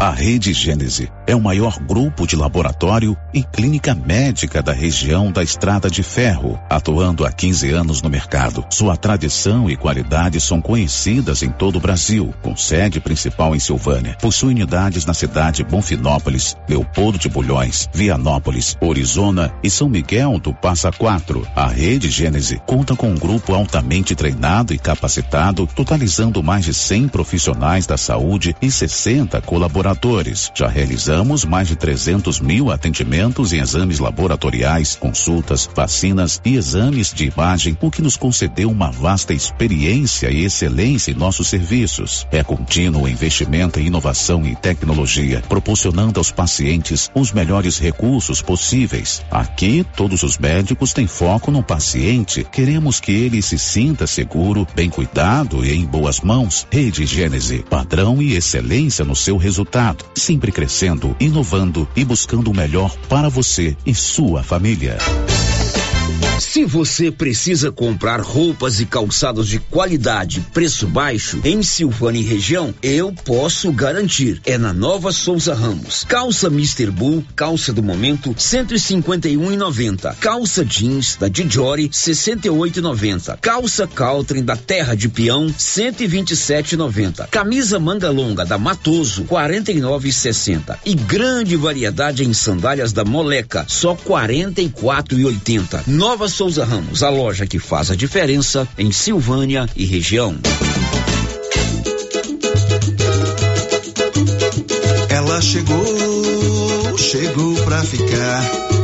A 0.00 0.12
Rede 0.12 0.54
Gênese 0.54 1.12
é 1.26 1.36
o 1.36 1.40
maior 1.42 1.78
grupo 1.78 2.26
de 2.26 2.34
laboratório 2.34 3.14
e 3.34 3.42
clínica 3.42 3.94
médica 3.94 4.62
da 4.62 4.72
região 4.72 5.30
da 5.30 5.42
Estrada 5.42 5.90
de 5.90 6.02
Ferro, 6.02 6.58
atuando 6.70 7.26
há 7.26 7.30
15 7.30 7.70
anos 7.70 8.00
no 8.00 8.08
mercado. 8.08 8.64
Sua 8.70 8.96
tradição 8.96 9.68
e 9.68 9.76
qualidade 9.76 10.40
são 10.40 10.58
conhecidas 10.62 11.42
em 11.42 11.50
todo 11.50 11.76
o 11.76 11.80
Brasil, 11.80 12.32
com 12.40 12.56
sede 12.56 12.98
principal 12.98 13.54
em 13.54 13.58
Silvânia. 13.58 14.16
Possui 14.22 14.54
unidades 14.54 15.04
na 15.04 15.12
cidade 15.12 15.62
Bonfinópolis, 15.62 16.56
Leopoldo 16.66 17.18
de 17.18 17.28
Bulhões, 17.28 17.86
Vianópolis, 17.92 18.78
Orizona 18.80 19.52
e 19.62 19.68
São 19.68 19.86
Miguel 19.86 20.38
do 20.38 20.54
Passa 20.54 20.90
Quatro. 20.90 21.46
A 21.54 21.66
Rede 21.66 22.08
Gênese 22.08 22.58
conta 22.66 22.96
com 22.96 23.10
um 23.10 23.18
grupo 23.18 23.52
altamente 23.52 24.14
treinado 24.14 24.72
e 24.72 24.78
capacitado, 24.78 25.68
totalizando 25.76 26.42
mais 26.42 26.64
de 26.64 26.72
100 26.72 27.08
profissionais 27.08 27.86
da 27.86 27.98
saúde 27.98 28.56
e 28.62 28.70
60 28.70 29.42
colaboradores 29.42 29.89
colaboradores. 29.90 30.50
Já 30.54 30.68
realizamos 30.68 31.44
mais 31.44 31.68
de 31.68 31.76
300 31.76 32.40
mil 32.40 32.70
atendimentos 32.70 33.52
em 33.52 33.60
exames 33.60 33.98
laboratoriais, 33.98 34.96
consultas, 34.96 35.68
vacinas 35.74 36.40
e 36.44 36.56
exames 36.56 37.12
de 37.12 37.26
imagem, 37.26 37.76
o 37.80 37.90
que 37.90 38.02
nos 38.02 38.16
concedeu 38.16 38.70
uma 38.70 38.90
vasta 38.90 39.32
experiência 39.32 40.30
e 40.30 40.44
excelência 40.44 41.10
em 41.10 41.14
nossos 41.14 41.48
serviços. 41.48 42.26
É 42.30 42.42
contínuo 42.42 43.08
investimento 43.08 43.80
em 43.80 43.86
inovação 43.86 44.46
e 44.46 44.54
tecnologia, 44.54 45.42
proporcionando 45.48 46.20
aos 46.20 46.30
pacientes 46.30 47.10
os 47.14 47.32
melhores 47.32 47.78
recursos 47.78 48.42
possíveis. 48.42 49.22
Aqui, 49.30 49.84
todos 49.96 50.22
os 50.22 50.38
médicos 50.38 50.92
têm 50.92 51.06
foco 51.06 51.50
no 51.50 51.62
paciente. 51.62 52.46
Queremos 52.50 53.00
que 53.00 53.12
ele 53.12 53.42
se 53.42 53.58
sinta 53.58 54.06
seguro, 54.06 54.66
bem 54.74 54.90
cuidado 54.90 55.64
e 55.64 55.72
em 55.72 55.84
boas 55.84 56.20
mãos. 56.20 56.66
Rede 56.70 57.06
Gênese, 57.06 57.64
padrão 57.68 58.20
e 58.22 58.34
excelência 58.34 59.04
no 59.04 59.16
seu 59.16 59.36
resultado 59.36 59.79
sempre 60.14 60.52
crescendo, 60.52 61.16
inovando 61.18 61.88
e 61.96 62.04
buscando 62.04 62.50
o 62.50 62.54
melhor 62.54 62.94
para 63.08 63.28
você 63.28 63.76
e 63.86 63.94
sua 63.94 64.42
família. 64.42 64.98
Se 66.40 66.64
você 66.64 67.10
precisa 67.12 67.70
comprar 67.70 68.18
roupas 68.20 68.80
e 68.80 68.86
calçados 68.86 69.46
de 69.46 69.58
qualidade, 69.58 70.40
preço 70.52 70.86
baixo, 70.86 71.38
em 71.44 71.62
Silvânia 71.62 72.18
e 72.18 72.24
região, 72.24 72.74
eu 72.82 73.12
posso 73.12 73.70
garantir. 73.70 74.40
É 74.44 74.58
na 74.58 74.72
Nova 74.72 75.12
Souza 75.12 75.54
Ramos. 75.54 76.02
Calça 76.08 76.48
Mr. 76.48 76.90
Bull, 76.90 77.22
calça 77.36 77.72
do 77.72 77.82
momento, 77.82 78.34
151,90. 78.34 80.16
Calça 80.16 80.64
jeans 80.64 81.16
da 81.16 81.28
Dijori, 81.28 81.88
68,90. 81.90 83.38
Calça 83.40 83.86
Caltrim 83.86 84.42
da 84.42 84.56
Terra 84.56 84.96
de 84.96 85.08
Peão, 85.08 85.46
127,90. 85.48 87.28
Camisa 87.28 87.78
manga 87.78 88.10
longa 88.10 88.44
da 88.44 88.58
Matoso, 88.58 89.24
49,60. 89.24 90.78
E 90.84 90.94
grande 90.94 91.54
variedade 91.54 92.24
em 92.24 92.32
sandálias 92.32 92.92
da 92.92 93.04
Moleca, 93.04 93.64
só 93.68 93.94
44,80. 93.94 95.82
Nova 96.10 96.28
Souza 96.28 96.64
Ramos, 96.64 97.04
a 97.04 97.08
loja 97.08 97.46
que 97.46 97.60
faz 97.60 97.88
a 97.88 97.94
diferença 97.94 98.66
em 98.76 98.90
Silvânia 98.90 99.68
e 99.76 99.84
região. 99.84 100.36
Ela 105.08 105.40
chegou, 105.40 106.98
chegou 106.98 107.54
pra 107.62 107.84
ficar. 107.84 108.79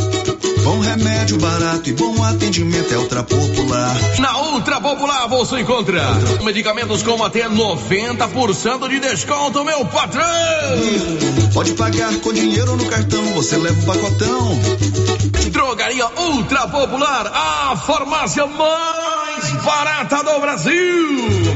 Bom 0.66 0.80
remédio 0.80 1.38
barato 1.38 1.88
e 1.88 1.92
bom 1.92 2.24
atendimento 2.24 2.92
é 2.92 2.98
Ultra 2.98 3.22
Popular. 3.22 3.94
Na 4.18 4.36
Ultra 4.36 4.80
Popular 4.80 5.28
você 5.28 5.60
encontra 5.60 6.02
medicamentos 6.42 7.04
com 7.04 7.22
até 7.22 7.48
90% 7.48 8.88
de 8.88 8.98
desconto, 8.98 9.64
meu 9.64 9.86
patrão! 9.86 10.26
Pode 11.54 11.72
pagar 11.74 12.12
com 12.16 12.32
dinheiro 12.32 12.74
no 12.76 12.84
cartão, 12.86 13.24
você 13.26 13.56
leva 13.56 13.80
o 13.80 13.86
pacotão. 13.86 14.60
Drogaria 15.52 16.08
Ultra 16.16 16.66
Popular, 16.66 17.30
a 17.32 17.76
farmácia 17.76 18.44
mais 18.48 19.52
barata 19.64 20.24
do 20.24 20.40
Brasil. 20.40 21.55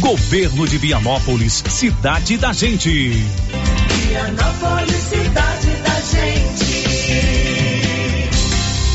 Governo 0.00 0.66
de 0.66 0.78
Vianópolis, 0.78 1.62
cidade 1.68 2.01
da 2.36 2.52
gente. 2.52 3.10
Vianópolis, 4.08 4.96
cidade 5.08 5.51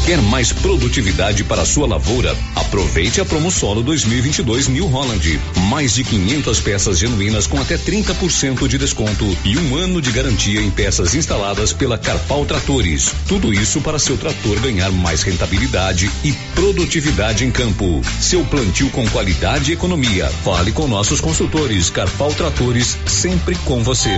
Quer 0.07 0.21
mais 0.21 0.53
produtividade 0.53 1.43
para 1.43 1.63
a 1.63 1.65
sua 1.65 1.85
lavoura? 1.85 2.33
Aproveite 2.55 3.19
a 3.19 3.25
Promosolo 3.25 3.83
2022 3.83 4.69
New 4.69 4.87
Holland. 4.87 5.37
Mais 5.69 5.95
de 5.95 6.05
500 6.05 6.61
peças 6.61 6.97
genuínas 6.97 7.45
com 7.45 7.59
até 7.59 7.77
30% 7.77 8.69
de 8.69 8.77
desconto 8.77 9.25
e 9.43 9.57
um 9.57 9.75
ano 9.75 10.01
de 10.01 10.09
garantia 10.13 10.61
em 10.61 10.71
peças 10.71 11.13
instaladas 11.13 11.73
pela 11.73 11.97
Carpal 11.97 12.45
Tratores. 12.45 13.13
Tudo 13.27 13.53
isso 13.53 13.81
para 13.81 13.99
seu 13.99 14.15
trator 14.15 14.57
ganhar 14.61 14.93
mais 14.93 15.23
rentabilidade 15.23 16.09
e 16.23 16.31
produtividade 16.55 17.43
em 17.43 17.51
campo. 17.51 18.01
Seu 18.21 18.45
plantio 18.45 18.89
com 18.91 19.05
qualidade 19.09 19.71
e 19.71 19.73
economia. 19.73 20.29
Fale 20.41 20.71
com 20.71 20.87
nossos 20.87 21.19
consultores 21.19 21.89
Carpal 21.89 22.33
Tratores, 22.33 22.97
sempre 23.05 23.57
com 23.65 23.83
você. 23.83 24.17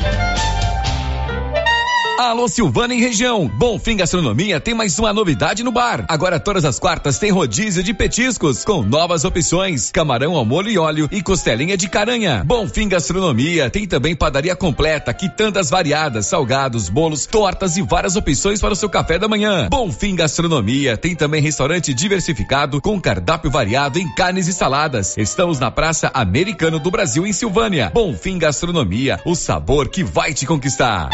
Alô 2.20 2.50
Silvana 2.50 2.94
em 2.94 3.00
região. 3.00 3.48
Bonfim 3.48 3.96
Gastronomia 3.96 4.60
tem 4.60 4.74
mais 4.74 5.00
uma 5.00 5.14
novidade 5.14 5.64
no 5.64 5.72
bar. 5.72 6.04
Agora 6.10 6.38
todas 6.38 6.66
as 6.66 6.78
quartas 6.78 7.18
tem 7.18 7.32
rodízio 7.32 7.82
de 7.82 7.94
petiscos 7.94 8.66
com 8.66 8.84
novas 8.84 9.24
opções: 9.24 9.90
camarão 9.90 10.36
ao 10.36 10.44
molho 10.44 10.70
e 10.70 10.78
óleo 10.78 11.08
e 11.14 11.22
costelinha 11.22 11.78
de 11.78 11.88
caranha. 11.88 12.44
Bonfim 12.46 12.90
Gastronomia 12.90 13.70
tem 13.70 13.88
também 13.88 14.18
padaria 14.18 14.54
completa, 14.54 15.14
quitandas 15.14 15.70
variadas, 15.70 16.26
salgados, 16.26 16.90
bolos, 16.90 17.26
tortas 17.26 17.78
e 17.78 17.82
várias 17.82 18.18
opções 18.18 18.60
para 18.60 18.74
o 18.74 18.76
seu 18.76 18.90
café 18.90 19.18
da 19.18 19.30
manhã. 19.30 19.70
Bonfim 19.72 20.14
Gastronomia 20.14 20.98
tem 20.98 21.16
também 21.16 21.42
restaurante 21.42 21.94
diversificado 21.94 22.82
com 22.82 23.00
cardápio 23.00 23.50
variado 23.50 23.98
em 23.98 24.14
carnes 24.14 24.50
e 24.50 24.52
saladas. 24.52 25.16
Estamos 25.18 25.58
na 25.58 25.72
Praça 25.72 26.12
Americano 26.14 26.80
do 26.80 26.92
Brasil 26.92 27.26
em 27.26 27.32
Silvânia. 27.32 27.90
Bonfim 27.94 28.38
Gastronomia, 28.38 29.22
o 29.24 29.36
sabor 29.36 29.88
que 29.88 30.04
vai 30.04 30.34
te 30.34 30.46
conquistar. 30.46 31.10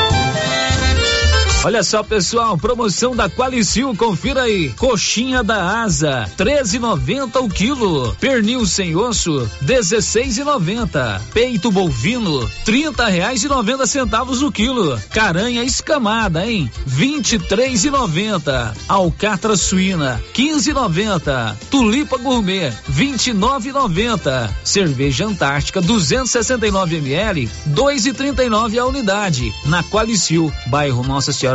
Olha 1.66 1.82
só, 1.82 2.04
pessoal, 2.04 2.56
promoção 2.60 3.16
da 3.16 3.28
Qualicil, 3.28 3.96
confira 3.96 4.44
aí. 4.44 4.70
Coxinha 4.78 5.42
da 5.42 5.82
asa, 5.82 6.30
13,90 6.38 7.44
o 7.44 7.50
quilo. 7.50 8.16
Pernil 8.20 8.68
sem 8.68 8.96
osso, 8.96 9.50
16,90. 9.66 11.20
Peito 11.34 11.72
bovino, 11.72 12.48
30 12.66 13.08
reais 13.08 13.44
e 13.44 13.48
90 13.48 13.88
centavos 13.88 14.44
o 14.44 14.52
quilo. 14.52 14.96
Caranha 15.10 15.64
escamada, 15.64 16.46
hein? 16.46 16.70
23,90. 16.88 18.72
Alcatra 18.88 19.58
suína, 19.58 20.22
15,90. 20.36 21.56
Tulipa 21.72 22.18
gourmet, 22.18 22.72
29,90. 22.92 24.52
Cerveja 24.64 25.26
Antártica, 25.26 25.82
269 25.82 26.98
ml, 26.98 27.50
2,39 27.70 28.78
a 28.78 28.86
unidade. 28.86 29.52
Na 29.66 29.82
Qualicil, 29.82 30.54
bairro 30.68 31.02
Nossa 31.02 31.34
Senhora 31.34 31.55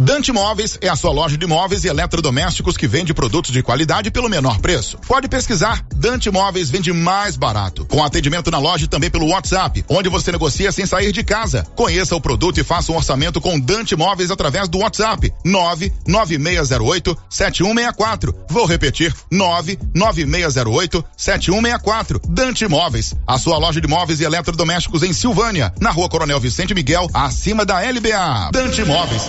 Dante 0.00 0.32
Móveis 0.32 0.76
é 0.80 0.88
a 0.88 0.96
sua 0.96 1.12
loja 1.12 1.38
de 1.38 1.46
móveis 1.46 1.84
e 1.84 1.88
eletrodomésticos 1.88 2.76
que 2.76 2.88
vende 2.88 3.14
produtos 3.14 3.52
de 3.52 3.62
qualidade 3.62 4.10
pelo 4.10 4.28
menor 4.28 4.58
preço. 4.58 4.98
Pode 5.06 5.28
pesquisar, 5.28 5.84
Dante 5.94 6.30
Móveis 6.30 6.68
vende 6.68 6.92
mais 6.92 7.36
barato. 7.36 7.84
Com 7.84 8.02
atendimento 8.02 8.50
na 8.50 8.58
loja 8.58 8.84
e 8.84 8.88
também 8.88 9.08
pelo 9.08 9.28
WhatsApp, 9.28 9.84
onde 9.88 10.08
você 10.08 10.32
negocia 10.32 10.72
sem 10.72 10.84
sair 10.84 11.12
de 11.12 11.22
casa. 11.22 11.64
Conheça 11.76 12.16
o 12.16 12.20
produto 12.20 12.58
e 12.58 12.64
faça 12.64 12.90
um 12.90 12.96
orçamento 12.96 13.40
com 13.40 13.58
Dante 13.58 13.94
Móveis 13.94 14.30
através 14.30 14.68
do 14.68 14.78
WhatsApp 14.78 15.32
99608 15.44 17.16
7164. 17.30 18.34
Vou 18.50 18.66
repetir, 18.66 19.14
99608 19.30 21.04
7164. 21.16 22.20
Dante 22.28 22.66
Móveis, 22.66 23.14
a 23.26 23.38
sua 23.38 23.58
loja 23.58 23.80
de 23.80 23.86
móveis 23.86 24.20
e 24.20 24.24
eletrodomésticos 24.24 25.02
em 25.02 25.12
Silvânia, 25.12 25.72
na 25.80 25.90
rua 25.90 26.08
Coronel 26.08 26.40
Vicente 26.40 26.74
Miguel, 26.74 27.08
acima 27.14 27.64
da 27.64 27.80
LBA. 27.80 28.50
Dante 28.52 28.84
Móveis. 28.84 29.22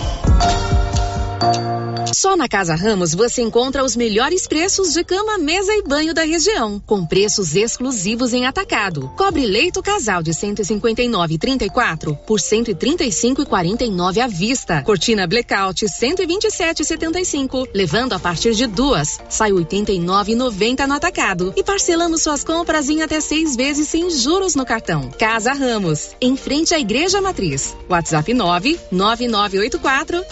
Só 2.16 2.34
na 2.34 2.48
Casa 2.48 2.74
Ramos 2.74 3.14
você 3.14 3.42
encontra 3.42 3.84
os 3.84 3.94
melhores 3.94 4.46
preços 4.46 4.94
de 4.94 5.04
cama, 5.04 5.36
mesa 5.38 5.70
e 5.72 5.82
banho 5.82 6.14
da 6.14 6.22
região, 6.24 6.82
com 6.86 7.04
preços 7.04 7.54
exclusivos 7.54 8.32
em 8.32 8.46
atacado. 8.46 9.12
Cobre 9.16 9.44
leito 9.44 9.82
casal 9.82 10.22
de 10.22 10.30
159,34 10.30 12.16
por 12.26 12.40
135,49 12.40 14.18
à 14.18 14.26
vista. 14.26 14.82
Cortina 14.82 15.26
blackout 15.26 15.84
127,75, 15.84 17.68
levando 17.74 18.14
a 18.14 18.18
partir 18.18 18.54
de 18.54 18.66
duas, 18.66 19.20
sai 19.28 19.50
89,90 19.50 20.86
no 20.86 20.94
atacado 20.94 21.52
e 21.54 21.62
parcelamos 21.62 22.22
suas 22.22 22.42
compras 22.42 22.88
em 22.88 23.02
até 23.02 23.20
seis 23.20 23.54
vezes 23.54 23.88
sem 23.88 24.08
juros 24.10 24.54
no 24.54 24.64
cartão. 24.64 25.10
Casa 25.18 25.52
Ramos, 25.52 26.12
em 26.20 26.34
frente 26.34 26.72
à 26.74 26.78
Igreja 26.78 27.20
Matriz. 27.20 27.76
WhatsApp 27.90 28.32
99984 28.32 30.24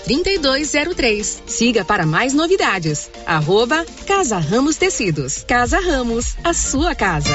3203. 0.95 1.43
Siga 1.47 1.85
para 1.85 2.07
mais 2.07 2.33
novidades. 2.33 3.11
Arroba 3.27 3.85
Casa 4.07 4.39
Ramos 4.39 4.77
Tecidos. 4.77 5.45
Casa 5.47 5.79
Ramos, 5.81 6.37
a 6.43 6.55
sua 6.55 6.95
casa. 6.95 7.35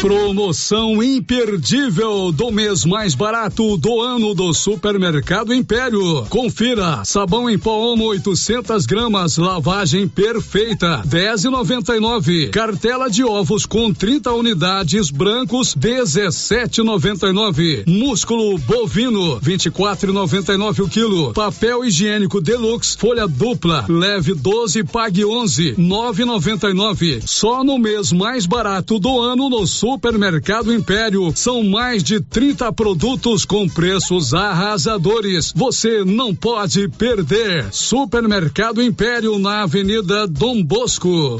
Promoção 0.00 1.02
imperdível 1.02 2.32
do 2.32 2.50
mês 2.50 2.86
mais 2.86 3.14
barato 3.14 3.76
do 3.76 4.00
ano 4.00 4.34
do 4.34 4.54
Supermercado 4.54 5.52
Império. 5.52 6.24
Confira: 6.30 7.02
sabão 7.04 7.50
em 7.50 7.58
pó 7.58 7.92
Omo 7.92 8.06
800 8.06 8.86
gramas, 8.86 9.36
lavagem 9.36 10.08
perfeita, 10.08 11.02
10,99. 11.06 12.48
Cartela 12.48 13.10
de 13.10 13.22
ovos 13.22 13.66
com 13.66 13.92
30 13.92 14.32
unidades 14.32 15.10
brancos, 15.10 15.76
17,99. 15.76 17.86
Músculo 17.86 18.56
bovino, 18.56 19.38
24,99 19.40 20.82
o 20.82 20.88
quilo. 20.88 21.34
Papel 21.34 21.84
higiênico 21.84 22.40
deluxe, 22.40 22.96
folha 22.96 23.28
dupla, 23.28 23.84
leve 23.86 24.32
12, 24.32 24.82
pague 24.84 25.26
11, 25.26 25.74
9,99. 25.74 27.20
Só 27.26 27.62
no 27.62 27.78
mês 27.78 28.10
mais 28.12 28.46
barato 28.46 28.98
do 28.98 29.20
ano 29.20 29.50
no 29.50 29.66
Supermercado 29.66 29.89
Supermercado 29.90 30.72
Império. 30.72 31.32
São 31.34 31.64
mais 31.64 32.04
de 32.04 32.20
30 32.20 32.72
produtos 32.72 33.44
com 33.44 33.68
preços 33.68 34.32
arrasadores. 34.32 35.52
Você 35.54 36.04
não 36.04 36.32
pode 36.32 36.88
perder. 36.90 37.66
Supermercado 37.72 38.80
Império 38.80 39.36
na 39.40 39.62
Avenida 39.64 40.28
Dom 40.28 40.62
Bosco. 40.62 41.38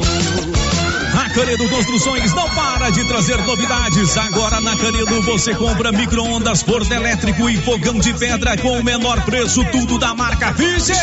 Canedo 1.29 1.69
Construções 1.69 2.33
não 2.33 2.49
para 2.51 2.91
de 2.91 3.05
trazer 3.05 3.37
novidades. 3.45 4.17
Agora 4.17 4.61
na 4.61 4.77
Canedo 4.77 5.21
você 5.23 5.55
compra 5.55 5.93
micro-ondas, 5.93 6.63
forno 6.63 6.93
elétrico 6.93 7.49
e 7.51 7.57
fogão 7.59 7.99
de 7.99 8.13
pedra 8.15 8.57
com 8.57 8.79
o 8.79 8.85
menor 8.85 9.21
preço, 9.23 9.65
tudo 9.67 9.99
da 9.99 10.15
marca 10.15 10.55
Fischer. 10.55 10.97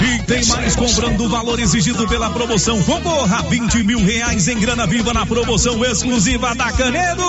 E 0.00 0.22
tem 0.22 0.44
mais 0.46 0.76
comprando 0.76 1.24
o 1.24 1.28
valor 1.28 1.58
exigido 1.58 2.06
pela 2.06 2.30
promoção. 2.30 2.82
Concorra 2.82 3.38
a 3.38 3.42
20 3.42 3.82
mil 3.82 4.04
reais 4.04 4.46
em 4.48 4.58
grana 4.58 4.86
viva 4.86 5.12
na 5.12 5.26
promoção 5.26 5.84
exclusiva 5.84 6.54
da 6.54 6.70
Canedo. 6.72 7.22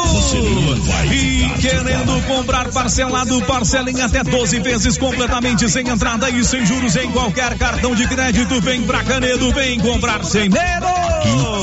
E 1.12 1.50
querendo 1.62 2.28
comprar 2.28 2.70
parcelado, 2.70 3.42
parcela 3.44 3.90
em 3.90 4.02
até 4.02 4.24
12 4.24 4.60
vezes 4.60 4.98
completamente 4.98 5.70
sem 5.70 5.88
entrada 5.88 6.30
e 6.30 6.44
sem 6.44 6.66
juros 6.66 6.96
em 6.96 7.12
qualquer 7.12 7.58
cartão 7.58 7.96
de 7.96 8.08
crédito. 8.08 8.60
Vem 8.62 8.84
pra 8.84 9.04
Canedo, 9.04 9.52
vem 9.54 9.80
comprar 9.80 10.24
sem 10.24 10.50
medo. 10.50 11.63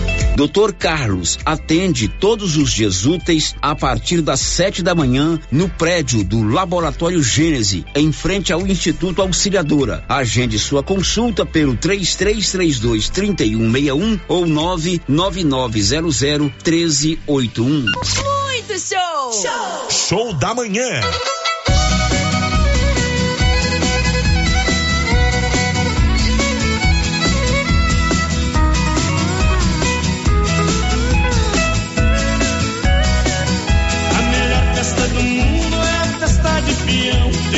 Doutor 0.41 0.73
Carlos 0.73 1.37
atende 1.45 2.07
todos 2.07 2.57
os 2.57 2.71
dias 2.71 3.05
úteis 3.05 3.53
a 3.61 3.75
partir 3.75 4.21
das 4.21 4.39
sete 4.39 4.81
da 4.81 4.95
manhã 4.95 5.39
no 5.51 5.69
prédio 5.69 6.23
do 6.23 6.41
Laboratório 6.41 7.21
Gênese, 7.21 7.85
em 7.93 8.11
frente 8.11 8.51
ao 8.51 8.65
Instituto 8.65 9.21
Auxiliadora. 9.21 10.03
Agende 10.09 10.57
sua 10.57 10.81
consulta 10.81 11.45
pelo 11.45 11.77
3332 11.77 13.09
3161 13.09 14.19
ou 14.27 14.47
99900 14.47 16.51
1381. 16.65 17.85
Muito 17.85 18.79
show! 18.79 19.43
Show! 19.43 19.91
Show 19.91 20.33
da 20.33 20.55
manhã. 20.55 21.01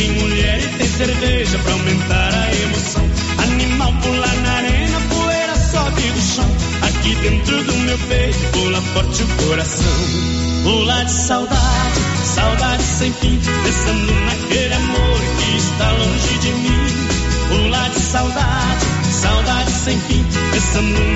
Tem 0.03 0.11
mulher 0.19 0.59
e 0.59 0.67
tem 0.67 0.85
cerveja 0.85 1.57
pra 1.59 1.71
aumentar 1.71 2.33
a 2.33 2.53
emoção. 2.61 3.09
Animal 3.37 3.93
pula 4.01 4.27
na 4.27 4.51
arena, 4.51 4.99
poeira 5.09 5.55
sobe 5.55 6.01
do 6.01 6.21
chão. 6.21 6.51
Aqui 6.81 7.15
dentro 7.15 7.63
do 7.63 7.73
meu 7.73 7.97
peito 8.09 8.51
pula 8.51 8.81
forte 8.81 9.23
o 9.23 9.27
coração. 9.47 9.93
Pula 10.63 11.05
de 11.05 11.11
saudade, 11.11 11.99
saudade 12.25 12.83
sem 12.83 13.13
fim. 13.13 13.39
Pensando 13.63 14.13
naquele 14.25 14.73
amor 14.73 15.19
que 15.39 15.57
está 15.57 15.91
longe 15.93 16.37
de 16.39 16.51
mim. 16.51 16.85
Pula 17.47 17.87
de 17.87 17.99
saudade, 18.01 18.85
saudade 19.09 19.71
sem 19.71 19.97
fim. 20.01 20.25
Pensando 20.51 21.12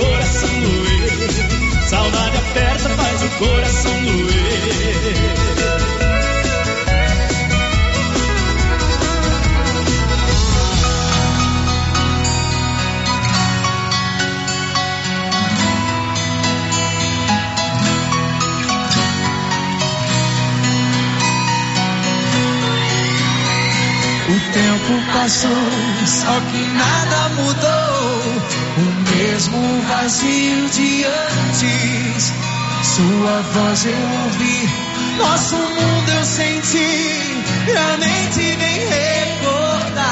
coração 0.00 0.48
doer. 0.60 1.88
Saudade 1.88 2.36
aperta, 2.36 2.88
faz 2.90 3.22
o 3.22 3.28
coração 3.38 4.02
doer. 4.02 5.00
O 24.28 24.52
tempo 24.52 25.12
passou, 25.12 25.50
só 26.06 26.40
que 26.40 26.58
nada 26.68 27.28
mudou. 27.30 27.79
Mesmo 29.22 29.60
vazio 29.82 30.70
de 30.70 31.04
antes. 31.04 32.32
Sua 32.82 33.42
voz 33.52 33.84
eu 33.84 33.92
ouvi, 34.24 34.68
nosso 35.18 35.56
mundo 35.56 36.08
eu 36.08 36.24
senti. 36.24 37.44
A 37.68 37.98
mente 37.98 38.56
vem 38.56 38.78
recordar. 38.88 40.08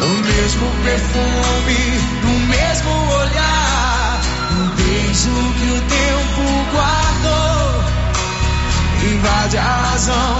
No 0.00 0.08
mesmo 0.08 0.66
perfume, 0.82 1.80
no 2.24 2.34
mesmo 2.48 2.90
olhar. 3.12 4.20
Um 4.58 4.68
beijo 4.74 5.36
que 5.54 5.68
o 5.70 5.80
tempo 5.82 6.42
guardou. 6.72 7.84
Invade 9.04 9.56
a 9.56 9.62
razão, 9.62 10.38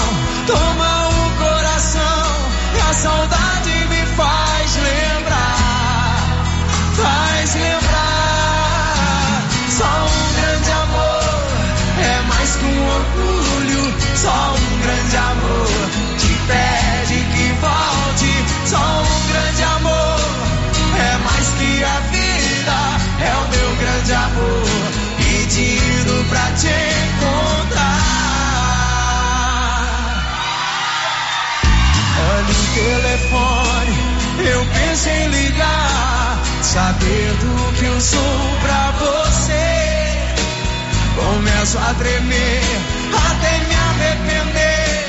toma 0.49 1.09
o 1.09 1.31
coração. 1.39 2.27
E 2.75 2.81
a 2.81 2.93
saudade 2.95 3.71
me 3.91 4.03
faz 4.17 4.75
lembrar. 4.75 5.08
Faz 7.01 7.55
lembrar. 7.55 8.95
Só 9.71 9.87
um 9.87 10.33
grande 10.35 10.71
amor 10.73 11.47
é 12.03 12.21
mais 12.29 12.57
que 12.57 12.65
um 12.65 12.87
orgulho. 12.89 13.95
Só 14.17 14.55
um 14.55 14.81
grande 14.83 15.17
amor 15.17 15.69
te 16.19 16.33
pede 16.49 17.19
que 17.35 17.47
volte. 17.61 18.33
Só 18.67 18.79
um 18.79 19.29
grande 19.29 19.63
amor 19.63 20.21
é 20.99 21.19
mais 21.19 21.49
que 21.51 21.85
a 21.85 22.01
vida. 22.11 22.79
É 23.21 23.33
o 23.37 23.49
meu 23.49 23.77
grande 23.77 24.13
amor 24.13 24.99
pedindo 25.19 26.25
pra 26.29 26.51
te 26.57 26.67
encontrar. 26.67 28.09
Olha 32.29 32.51
o 32.51 32.67
telefone, 32.75 33.97
eu 34.51 34.67
penso 34.67 35.09
em 35.09 35.29
ligar. 35.29 36.48
Saber 36.69 37.33
do 37.41 37.73
que 37.79 37.87
eu 37.87 37.99
sou 37.99 38.59
pra 38.61 38.93
você. 39.01 39.69
Começo 41.17 41.79
a 41.79 41.95
tremer, 41.95 42.63
até 43.31 43.59
me 43.65 43.75
arrepender. 43.75 45.09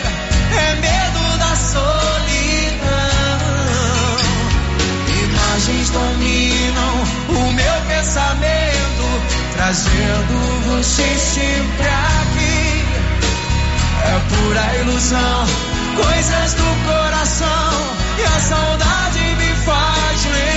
É 0.57 0.75
medo 0.75 1.37
da 1.37 1.55
solidão. 1.57 1.79
Imagens 5.21 5.89
dominam 5.89 7.03
o 7.27 7.51
meu 7.51 7.81
pensamento, 7.89 9.05
trazendo 9.51 10.35
você 10.65 11.17
sempre 11.17 11.87
aqui. 11.87 12.85
É 14.05 14.19
pura 14.29 14.75
ilusão, 14.77 15.45
coisas 15.97 16.53
do 16.53 16.69
coração. 16.87 17.99
E 18.17 18.23
a 18.23 18.39
saudade 18.39 19.19
me 19.35 19.53
faz 19.65 20.25
lembrar, 20.25 20.48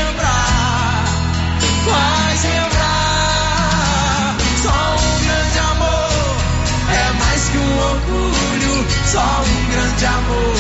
Só 9.13 9.19
um 9.21 9.71
grande 9.71 10.07
amor 10.07 10.55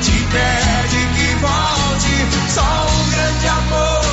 te 0.00 0.12
pede 0.12 1.06
que 1.16 1.34
volte. 1.40 2.52
Só 2.54 2.62
um 2.62 3.10
grande 3.10 3.48
amor 3.48 4.04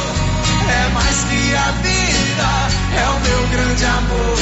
é 0.68 0.90
mais 0.96 1.24
que 1.26 1.56
a 1.56 1.72
vida. 1.84 2.72
É 2.98 3.08
o 3.08 3.20
meu 3.20 3.48
grande 3.50 3.86
amor 3.86 4.36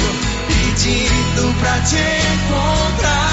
pedindo 0.47 1.53
pra 1.59 1.81
te 1.81 1.97
encontrar. 1.97 3.30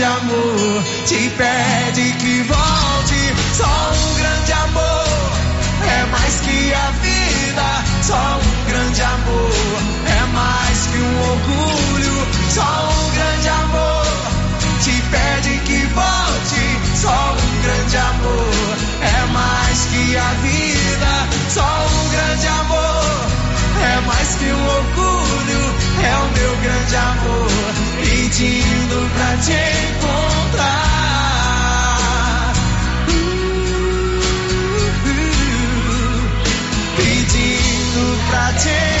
Grande 0.00 0.04
amor 0.04 0.82
te 1.04 1.30
pede 1.36 2.12
que 2.12 2.42
volte. 2.44 3.34
Só 3.54 3.92
um 3.92 4.14
grande 4.14 4.52
amor 4.52 5.04
é 5.86 6.06
mais 6.06 6.40
que 6.40 6.72
a 6.72 6.90
vida. 7.02 7.84
Só 8.02 8.40
um 8.40 8.70
grande 8.70 9.02
amor 9.02 9.52
é 10.06 10.26
mais 10.32 10.86
que 10.86 10.98
um 10.98 11.20
orgulho. 11.20 12.26
Só 12.48 12.62
um 12.62 13.10
grande 13.14 13.48
amor 13.48 14.06
te 14.82 15.02
pede 15.10 15.58
que 15.66 15.86
volte. 15.94 16.96
Só 16.96 17.36
um 17.36 17.62
grande 17.62 17.96
amor 17.98 18.76
é 19.02 19.32
mais 19.32 19.84
que 19.86 20.16
a 20.16 20.32
vida. 20.40 21.28
Só 21.50 21.86
um 21.92 22.08
grande 22.08 22.46
amor 22.46 23.26
é 23.82 24.00
mais 24.06 24.34
que 24.36 24.46
um 24.46 24.66
orgulho. 24.66 25.74
É 26.02 26.16
o 26.16 26.38
meu 26.38 26.56
grande 26.56 26.96
amor 26.96 27.89
pedindo 28.30 29.10
pra 29.14 29.36
te 29.38 29.52
encontrar. 29.90 30.62
Uh, 35.08 35.10
pedindo 36.96 38.02
pra 38.28 38.52
te 38.52 39.00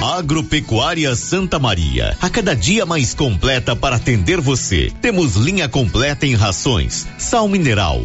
Agropecuária 0.00 1.14
Santa 1.16 1.58
Maria, 1.58 2.16
a 2.20 2.30
cada 2.30 2.54
dia 2.54 2.86
mais 2.86 3.14
completa 3.14 3.74
para 3.74 3.96
atender 3.96 4.40
você. 4.40 4.92
Temos 5.02 5.34
linha 5.34 5.68
completa 5.68 6.24
em 6.24 6.34
rações, 6.34 7.04
sal 7.18 7.48
mineral, 7.48 8.04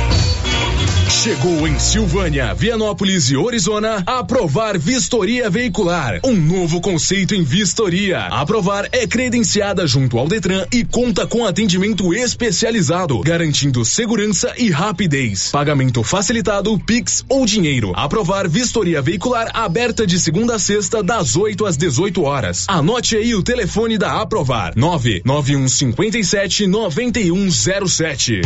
Chegou 1.21 1.67
em 1.67 1.77
Silvânia, 1.77 2.51
Vianópolis 2.55 3.29
e 3.29 3.37
Orizona 3.37 4.01
Aprovar 4.07 4.79
Vistoria 4.79 5.51
Veicular, 5.51 6.19
um 6.23 6.35
novo 6.35 6.81
conceito 6.81 7.35
em 7.35 7.43
vistoria. 7.43 8.21
Aprovar 8.21 8.89
é 8.91 9.05
credenciada 9.05 9.85
junto 9.85 10.17
ao 10.17 10.27
Detran 10.27 10.65
e 10.73 10.83
conta 10.83 11.27
com 11.27 11.45
atendimento 11.45 12.11
especializado, 12.11 13.19
garantindo 13.21 13.85
segurança 13.85 14.51
e 14.57 14.71
rapidez. 14.71 15.51
Pagamento 15.51 16.01
facilitado, 16.01 16.75
Pix 16.79 17.23
ou 17.29 17.45
dinheiro. 17.45 17.93
Aprovar 17.95 18.49
Vistoria 18.49 18.99
Veicular 18.99 19.51
aberta 19.53 20.07
de 20.07 20.19
segunda 20.19 20.55
a 20.55 20.59
sexta 20.59 21.03
das 21.03 21.35
8 21.35 21.67
às 21.67 21.77
18 21.77 22.23
horas. 22.23 22.65
Anote 22.67 23.15
aí 23.15 23.35
o 23.35 23.43
telefone 23.43 23.95
da 23.95 24.19
Aprovar: 24.19 24.73
99157 24.75 26.65
9107. 26.65 28.41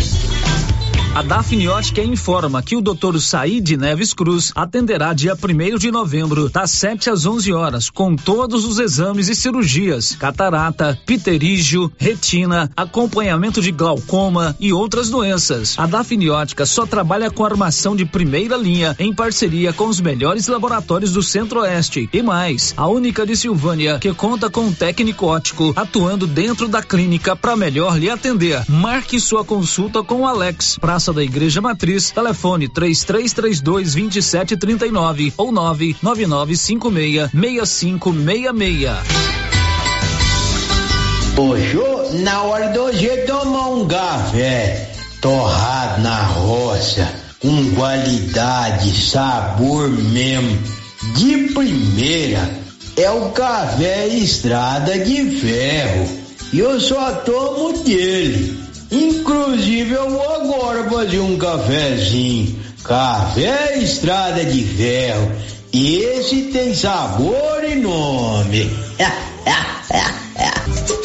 A 1.15 1.21
Dafniótica 1.21 2.03
informa 2.03 2.61
que 2.61 2.75
o 2.75 2.81
Dr. 2.81 3.19
Said 3.19 3.77
Neves 3.77 4.13
Cruz 4.13 4.51
atenderá 4.53 5.13
dia 5.13 5.33
1 5.33 5.77
de 5.77 5.89
novembro, 5.89 6.49
das 6.49 6.71
7 6.71 7.09
às 7.09 7.25
11 7.25 7.53
horas, 7.53 7.89
com 7.89 8.17
todos 8.17 8.65
os 8.65 8.79
exames 8.79 9.29
e 9.29 9.35
cirurgias: 9.35 10.13
catarata, 10.13 10.99
pterígio, 11.05 11.89
retina, 11.97 12.69
acompanhamento 12.75 13.61
de 13.61 13.71
glaucoma 13.71 14.57
e 14.59 14.73
outras 14.73 15.09
doenças. 15.09 15.75
A 15.79 15.87
Dafniótica 15.87 16.65
só 16.65 16.85
trabalha 16.85 17.31
com 17.31 17.45
armação 17.45 17.95
de 17.95 18.03
primeira 18.03 18.57
linha 18.57 18.93
em 18.99 19.15
parceria 19.15 19.71
com 19.71 19.87
os 19.87 20.01
melhores 20.01 20.49
laboratórios 20.49 21.13
do 21.13 21.23
Centro-Oeste 21.23 22.09
e 22.11 22.21
mais, 22.21 22.73
a 22.75 22.89
única 22.89 23.25
de 23.25 23.37
Silvânia 23.37 23.99
que 23.99 24.13
conta 24.13 24.49
com 24.49 24.65
um 24.65 24.73
técnico 24.73 25.27
ótico 25.27 25.71
atuando 25.77 26.27
dentro 26.27 26.67
da 26.67 26.83
clínica 26.83 27.37
para 27.37 27.55
melhor 27.55 27.97
lhe 27.97 28.09
atender. 28.09 28.65
Marque 28.67 29.17
sua 29.17 29.45
consulta 29.45 30.03
com 30.03 30.23
o 30.23 30.27
Alex. 30.27 30.77
Praça 31.05 31.13
da 31.13 31.23
Igreja 31.23 31.61
Matriz, 31.61 32.09
telefone 32.09 32.67
3332 32.67 33.93
2739 33.93 35.33
ou 35.37 35.51
99956 35.51 37.29
6566. 37.29 38.89
Hoje, 41.37 41.77
na 42.23 42.41
hora 42.41 42.69
do 42.69 42.81
hoje 42.81 43.17
tomar 43.27 43.69
um 43.69 43.87
café 43.87 44.95
torrado 45.21 46.01
na 46.01 46.23
roça, 46.23 47.07
com 47.39 47.75
qualidade, 47.75 48.99
sabor 48.99 49.87
mesmo, 49.89 50.57
de 51.15 51.53
primeira, 51.53 52.49
é 52.97 53.11
o 53.11 53.29
café 53.29 54.07
Estrada 54.07 54.97
de 54.97 55.39
Ferro. 55.39 56.25
E 56.51 56.57
eu 56.57 56.79
só 56.79 57.11
tomo 57.17 57.83
dele. 57.83 58.64
Inclusive 58.91 59.93
eu 59.93 60.09
vou 60.09 60.35
agora 60.35 60.89
fazer 60.89 61.19
um 61.19 61.37
cafezinho. 61.37 62.55
Café 62.83 63.79
Estrada 63.79 64.45
de 64.45 64.63
Ferro. 64.63 65.31
Esse 65.73 66.43
tem 66.53 66.73
sabor 66.73 67.63
e 67.63 67.75
nome. 67.75 68.69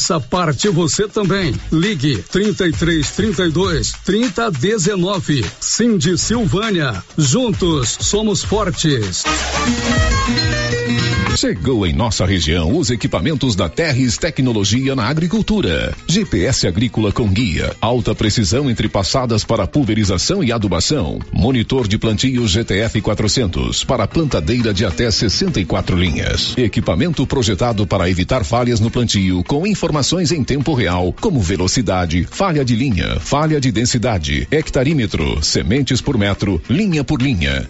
parte 0.19 0.69
você 0.69 1.07
também. 1.07 1.53
Ligue 1.71 2.23
33 2.31 3.09
32 3.11 3.91
30 4.03 4.51
19. 4.51 5.45
Cindy 5.59 6.17
Silvânia. 6.17 7.03
Juntos 7.17 7.97
somos 8.01 8.43
fortes. 8.43 9.23
Chegou 11.37 11.87
em 11.87 11.93
nossa 11.93 12.25
região 12.25 12.77
os 12.77 12.89
equipamentos 12.89 13.55
da 13.55 13.69
Terres 13.69 14.17
Tecnologia 14.17 14.95
na 14.95 15.05
Agricultura. 15.05 15.95
GPS 16.05 16.67
agrícola 16.67 17.11
com 17.11 17.27
guia, 17.27 17.73
alta 17.79 18.13
precisão 18.13 18.69
entre 18.69 18.89
passadas 18.89 19.43
para 19.43 19.65
pulverização 19.65 20.43
e 20.43 20.51
adubação. 20.51 21.19
Monitor 21.31 21.87
de 21.87 21.97
plantio 21.97 22.45
GTF 22.47 23.01
400 23.01 23.83
para 23.85 24.07
plantadeira 24.07 24.73
de 24.73 24.85
até 24.85 25.09
64 25.09 25.95
linhas. 25.95 26.55
Equipamento 26.57 27.25
projetado 27.25 27.87
para 27.87 28.09
evitar 28.09 28.43
falhas 28.43 28.79
no 28.79 28.91
plantio 28.91 29.41
com 29.45 29.65
informações 29.65 29.90
em 30.31 30.43
tempo 30.43 30.73
real, 30.73 31.13
como 31.19 31.39
velocidade, 31.39 32.27
falha 32.29 32.63
de 32.63 32.75
linha, 32.75 33.19
falha 33.19 33.59
de 33.59 33.71
densidade, 33.71 34.47
hectarímetro, 34.49 35.43
sementes 35.43 35.99
por 35.99 36.17
metro, 36.17 36.61
linha 36.69 37.03
por 37.03 37.21
linha. 37.21 37.67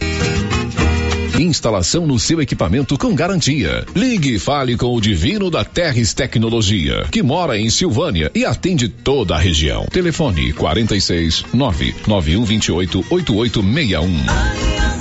Instalação 1.40 2.06
no 2.06 2.20
seu 2.20 2.40
equipamento 2.42 2.98
com 2.98 3.16
garantia. 3.16 3.86
Ligue 3.96 4.36
e 4.36 4.40
fale 4.40 4.78
com 4.78 4.94
o 4.94 5.02
Divino 5.02 5.50
da 5.50 5.66
Terres 5.66 6.14
Tecnologia, 6.14 7.06
que 7.10 7.24
mora 7.24 7.58
em 7.58 7.70
Silvânia 7.70 8.32
e 8.36 8.46
atende 8.46 8.88
toda 8.88 9.36
a 9.36 9.40
região. 9.40 9.86
Telefone 9.92 10.54
46 10.54 11.46
99128 11.54 13.06
8861. 13.10 15.01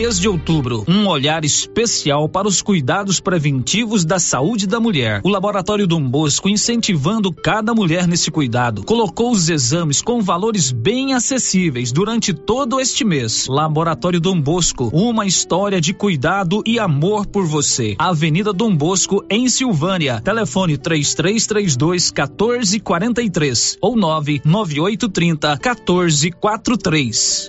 Mês 0.00 0.20
de 0.20 0.28
outubro, 0.28 0.84
um 0.86 1.08
olhar 1.08 1.44
especial 1.44 2.28
para 2.28 2.46
os 2.46 2.62
cuidados 2.62 3.18
preventivos 3.18 4.04
da 4.04 4.20
saúde 4.20 4.64
da 4.64 4.78
mulher. 4.78 5.20
O 5.24 5.28
Laboratório 5.28 5.88
Dom 5.88 6.08
Bosco, 6.08 6.48
incentivando 6.48 7.32
cada 7.32 7.74
mulher 7.74 8.06
nesse 8.06 8.30
cuidado, 8.30 8.84
colocou 8.84 9.32
os 9.32 9.48
exames 9.48 10.00
com 10.00 10.22
valores 10.22 10.70
bem 10.70 11.14
acessíveis 11.14 11.90
durante 11.90 12.32
todo 12.32 12.78
este 12.78 13.04
mês. 13.04 13.48
Laboratório 13.48 14.20
Dom 14.20 14.40
Bosco, 14.40 14.88
uma 14.92 15.26
história 15.26 15.80
de 15.80 15.92
cuidado 15.92 16.62
e 16.64 16.78
amor 16.78 17.26
por 17.26 17.44
você. 17.44 17.96
Avenida 17.98 18.52
Dom 18.52 18.76
Bosco, 18.76 19.24
em 19.28 19.48
Silvânia. 19.48 20.20
Telefone 20.20 20.78
3332 20.78 22.12
1443 22.12 23.78
ou 23.80 23.96
99830 23.96 25.48
1443. 25.60 27.48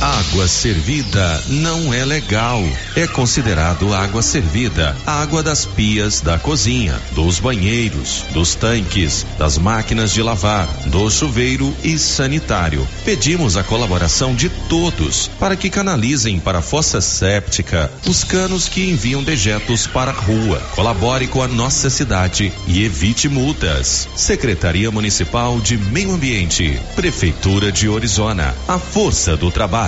Água 0.00 0.46
servida 0.46 1.42
não 1.48 1.92
é 1.92 2.04
legal. 2.04 2.62
É 2.94 3.04
considerado 3.08 3.92
água 3.92 4.22
servida 4.22 4.96
água 5.04 5.42
das 5.42 5.64
pias 5.64 6.20
da 6.20 6.38
cozinha, 6.38 6.94
dos 7.12 7.40
banheiros, 7.40 8.24
dos 8.30 8.54
tanques, 8.54 9.26
das 9.36 9.58
máquinas 9.58 10.12
de 10.12 10.22
lavar, 10.22 10.68
do 10.86 11.10
chuveiro 11.10 11.74
e 11.82 11.98
sanitário. 11.98 12.86
Pedimos 13.04 13.56
a 13.56 13.64
colaboração 13.64 14.36
de 14.36 14.48
todos 14.68 15.28
para 15.40 15.56
que 15.56 15.68
canalizem 15.68 16.38
para 16.38 16.58
a 16.58 16.62
fossa 16.62 17.00
séptica 17.00 17.90
os 18.06 18.22
canos 18.22 18.68
que 18.68 18.88
enviam 18.88 19.22
dejetos 19.22 19.88
para 19.88 20.12
a 20.12 20.14
rua. 20.14 20.60
Colabore 20.76 21.26
com 21.26 21.42
a 21.42 21.48
nossa 21.48 21.90
cidade 21.90 22.52
e 22.68 22.84
evite 22.84 23.28
multas. 23.28 24.08
Secretaria 24.14 24.92
Municipal 24.92 25.58
de 25.60 25.76
Meio 25.76 26.12
Ambiente, 26.12 26.80
Prefeitura 26.94 27.72
de 27.72 27.88
Orizona. 27.88 28.54
A 28.68 28.78
força 28.78 29.36
do 29.36 29.50
trabalho. 29.50 29.87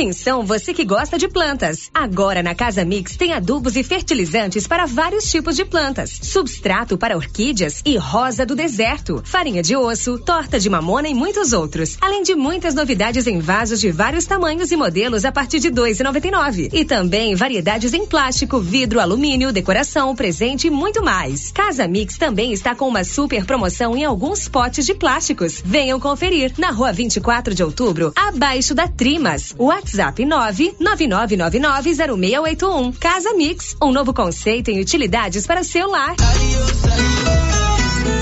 Atenção, 0.00 0.46
você 0.46 0.72
que 0.72 0.84
gosta 0.84 1.18
de 1.18 1.26
plantas. 1.26 1.90
Agora 1.92 2.42
na 2.42 2.54
Casa 2.54 2.84
Mix 2.84 3.16
tem 3.16 3.32
adubos 3.32 3.74
e 3.74 3.82
fertilizantes 3.82 4.66
para 4.66 4.86
vários 4.86 5.28
tipos 5.28 5.56
de 5.56 5.64
plantas. 5.64 6.20
Substrato 6.22 6.96
para 6.96 7.16
orquídeas 7.16 7.82
e 7.84 7.96
rosa 7.96 8.46
do 8.46 8.54
deserto, 8.54 9.20
farinha 9.24 9.62
de 9.62 9.74
osso, 9.76 10.18
torta 10.18 10.58
de 10.60 10.70
mamona 10.70 11.08
e 11.08 11.14
muitos 11.14 11.52
outros. 11.52 11.98
Além 12.00 12.22
de 12.22 12.36
muitas 12.36 12.74
novidades 12.74 13.26
em 13.26 13.40
vasos 13.40 13.80
de 13.80 13.90
vários 13.90 14.24
tamanhos 14.24 14.70
e 14.70 14.76
modelos 14.76 15.24
a 15.24 15.32
partir 15.32 15.58
de 15.58 15.68
e 15.68 16.30
nove. 16.30 16.70
E 16.72 16.84
também 16.84 17.34
variedades 17.34 17.92
em 17.92 18.06
plástico, 18.06 18.60
vidro, 18.60 19.00
alumínio, 19.00 19.52
decoração, 19.52 20.14
presente 20.14 20.68
e 20.68 20.70
muito 20.70 21.02
mais. 21.02 21.50
Casa 21.50 21.88
Mix 21.88 22.16
também 22.16 22.52
está 22.52 22.74
com 22.74 22.86
uma 22.86 23.02
super 23.02 23.44
promoção 23.44 23.96
em 23.96 24.04
alguns 24.04 24.48
potes 24.48 24.86
de 24.86 24.94
plásticos. 24.94 25.60
Venham 25.64 25.98
conferir 25.98 26.52
na 26.56 26.70
rua 26.70 26.92
24 26.92 27.54
de 27.54 27.64
outubro, 27.64 28.12
abaixo 28.14 28.74
da 28.74 28.86
Trimas. 28.86 29.39
WhatsApp 29.58 30.24
999990681. 30.24 32.96
Casa 32.98 33.34
Mix, 33.34 33.76
um 33.82 33.92
novo 33.92 34.14
conceito 34.14 34.70
em 34.70 34.80
utilidades 34.80 35.46
para 35.46 35.60
o 35.60 35.64
seu 35.64 35.86
lar. 35.88 36.16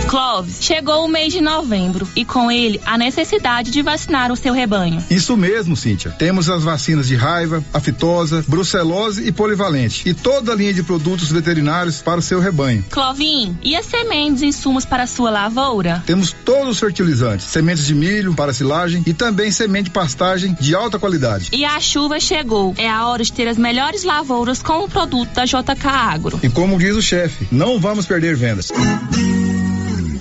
Clóvis, 0.08 0.56
chegou 0.62 1.04
o 1.04 1.08
mês 1.08 1.34
de 1.34 1.42
novembro 1.42 2.08
e 2.16 2.24
com 2.24 2.50
ele 2.50 2.80
a 2.86 2.96
necessidade 2.96 3.70
de 3.70 3.82
vacinar 3.82 4.32
o 4.32 4.36
seu 4.36 4.54
rebanho. 4.54 5.04
Isso 5.10 5.36
mesmo, 5.36 5.76
Cíntia. 5.76 6.10
Temos 6.12 6.48
as 6.48 6.64
vacinas 6.64 7.06
de 7.06 7.14
raiva, 7.14 7.62
aftosa, 7.74 8.42
brucelose 8.48 9.28
e 9.28 9.30
polivalente 9.30 10.08
e 10.08 10.14
toda 10.14 10.52
a 10.52 10.54
linha 10.54 10.72
de 10.72 10.82
produtos 10.82 11.30
veterinários 11.30 12.00
para 12.00 12.20
o 12.20 12.22
seu 12.22 12.40
rebanho. 12.40 12.82
Clovin, 12.90 13.58
e 13.62 13.76
as 13.76 13.84
sementes 13.84 14.40
e 14.40 14.46
insumos 14.46 14.86
para 14.86 15.02
a 15.02 15.06
sua 15.06 15.28
lavoura? 15.28 16.02
Temos 16.06 16.32
todos 16.32 16.70
os 16.70 16.80
fertilizantes, 16.80 17.44
sementes 17.44 17.86
de 17.86 17.94
milho 17.94 18.34
para 18.34 18.54
silagem 18.54 19.02
e 19.06 19.12
também 19.12 19.50
semente 19.50 19.84
de 19.84 19.90
pastagem 19.90 20.56
de 20.58 20.74
alta 20.74 20.98
qualidade. 20.98 21.50
E 21.52 21.66
a 21.66 21.78
chuva 21.80 22.18
chegou. 22.18 22.74
É 22.78 22.88
a 22.88 23.06
hora 23.06 23.22
de 23.22 23.30
ter 23.30 23.46
as 23.46 23.58
melhores 23.58 24.04
lavouras 24.04 24.62
com 24.62 24.84
o 24.84 24.88
produto 24.88 25.30
da 25.34 25.44
JK 25.44 25.86
Agro. 25.86 26.40
E 26.42 26.48
como 26.48 26.78
diz 26.78 26.96
o 26.96 27.02
chefe, 27.02 27.46
não 27.52 27.78
vamos 27.78 28.06
perder 28.06 28.34
vendas. 28.34 28.72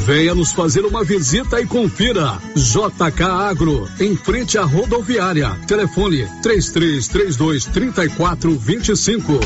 Venha 0.07 0.33
nos 0.33 0.53
fazer 0.53 0.85
uma 0.85 1.03
visita 1.03 1.59
e 1.59 1.67
confira. 1.67 2.39
JK 2.55 3.23
Agro, 3.23 3.89
em 3.99 4.15
frente 4.15 4.57
à 4.57 4.63
rodoviária. 4.63 5.49
Telefone 5.67 6.25
3332 6.41 7.65
3425. 7.65 9.37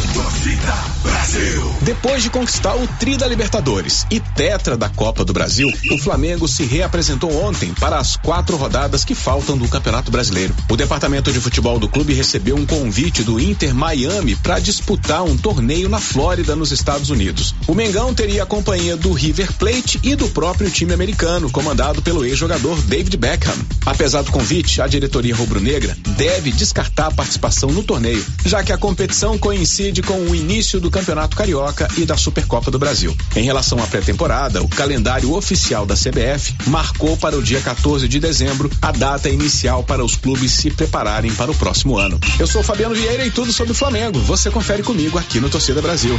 Depois 1.82 2.22
de 2.22 2.30
conquistar 2.30 2.76
o 2.76 2.88
Tri 3.00 3.18
da 3.18 3.28
Libertadores 3.28 4.06
e 4.12 4.20
Tetra 4.20 4.78
da 4.78 4.88
Copa 4.88 5.26
do 5.26 5.34
Brasil, 5.34 5.68
o 5.92 5.98
Flamengo 5.98 6.48
se 6.48 6.64
reapresentou 6.64 7.44
ontem 7.44 7.74
para 7.74 7.98
as 7.98 8.16
quatro 8.16 8.56
rodadas 8.56 9.04
que 9.04 9.16
faltam 9.16 9.58
do 9.58 9.68
Campeonato 9.68 10.12
Brasileiro. 10.12 10.54
O 10.70 10.78
departamento 10.78 11.32
de 11.32 11.42
futebol 11.42 11.80
do 11.80 11.90
clube 11.90 12.14
recebeu 12.14 12.56
um 12.56 12.68
convite 12.68 13.24
do 13.24 13.40
Inter 13.40 13.74
Miami 13.74 14.36
para 14.36 14.60
disputar 14.60 15.24
um 15.24 15.36
torneio 15.36 15.90
na 15.90 16.00
Flórida, 16.00 16.56
nos 16.56 16.72
Estados 16.72 17.10
Unidos. 17.10 17.56
O 17.66 17.74
Mengão 17.74 18.14
teria 18.14 18.44
a 18.44 18.46
companhia 18.46 18.96
do 18.96 19.12
River 19.12 19.52
Plate 19.54 20.00
e 20.04 20.16
do 20.16 20.30
próprio 20.30 20.51
time 20.72 20.94
americano, 20.94 21.50
comandado 21.50 22.02
pelo 22.02 22.26
ex-jogador 22.26 22.82
David 22.84 23.18
Beckham. 23.18 23.56
Apesar 23.86 24.22
do 24.22 24.32
convite, 24.32 24.82
a 24.82 24.88
diretoria 24.88 25.36
rubro-negra 25.36 25.98
deve 26.18 26.52
descartar 26.52 27.08
a 27.08 27.12
participação 27.12 27.72
no 27.72 27.84
torneio, 27.84 28.24
já 28.46 28.64
que 28.64 28.72
a 28.72 28.78
competição 28.78 29.38
coincide 29.38 30.02
com 30.02 30.20
o 30.20 30.36
início 30.36 30.80
do 30.80 30.92
Campeonato 30.92 31.36
Carioca 31.36 31.88
e 31.98 32.06
da 32.06 32.18
Supercopa 32.18 32.70
do 32.70 32.80
Brasil. 32.80 33.16
Em 33.36 33.44
relação 33.44 33.82
à 33.82 33.88
pré-temporada, 33.88 34.62
o 34.62 34.68
calendário 34.68 35.34
oficial 35.34 35.86
da 35.86 35.96
CBF 35.96 36.56
marcou 36.68 37.18
para 37.18 37.38
o 37.38 37.42
dia 37.42 37.62
14 37.62 38.08
de 38.08 38.20
dezembro 38.20 38.70
a 38.82 38.92
data 38.92 39.30
inicial 39.30 39.84
para 39.84 40.04
os 40.04 40.16
clubes 40.16 40.52
se 40.52 40.70
prepararem 40.70 41.34
para 41.34 41.52
o 41.52 41.56
próximo 41.56 41.98
ano. 41.98 42.20
Eu 42.40 42.48
sou 42.48 42.64
Fabiano 42.64 42.96
Vieira 42.96 43.26
e 43.26 43.32
tudo 43.32 43.52
sobre 43.52 43.72
o 43.72 43.76
Flamengo. 43.76 44.20
Você 44.20 44.50
confere 44.50 44.84
comigo 44.84 45.18
aqui 45.18 45.40
no 45.40 45.50
Torcida 45.50 45.82
Brasil. 45.82 46.18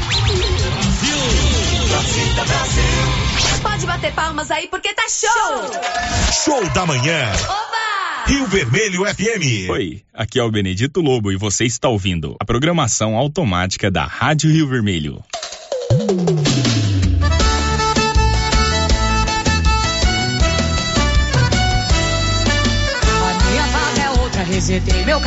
Torcida 1.93 2.45
Brasil. 2.47 3.61
Pode 3.62 3.86
bater 3.86 4.12
palmas 4.14 4.51
aí 4.51 4.66
porque 4.66 4.95
tá 4.95 5.03
show. 5.11 5.70
Show 6.43 6.70
da 6.70 6.86
manhã. 6.86 7.30
Oba! 7.45 8.24
Rio 8.26 8.47
Vermelho 8.47 9.05
FM. 9.05 9.68
Oi, 9.68 10.03
aqui 10.14 10.38
é 10.40 10.43
o 10.43 10.51
Benedito 10.51 11.03
Lobo 11.03 11.30
e 11.30 11.36
você 11.36 11.66
está 11.66 11.90
ouvindo 11.90 12.34
a 12.40 12.47
programação 12.47 13.14
automática 13.14 13.90
da 13.90 14.07
Rádio 14.07 14.51
Rio 14.51 14.66
Vermelho. 14.68 15.22
A 23.20 23.51
minha 23.51 23.66
vaga 23.66 24.03
é 24.03 24.11
outra, 24.22 24.43
resetei 24.45 25.05
meu 25.05 25.20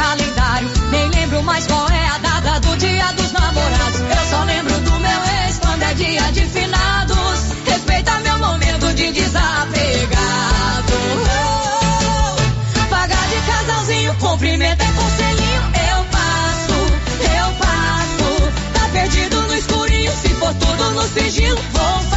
sigilo. 21.08 21.58
Vou 21.74 22.15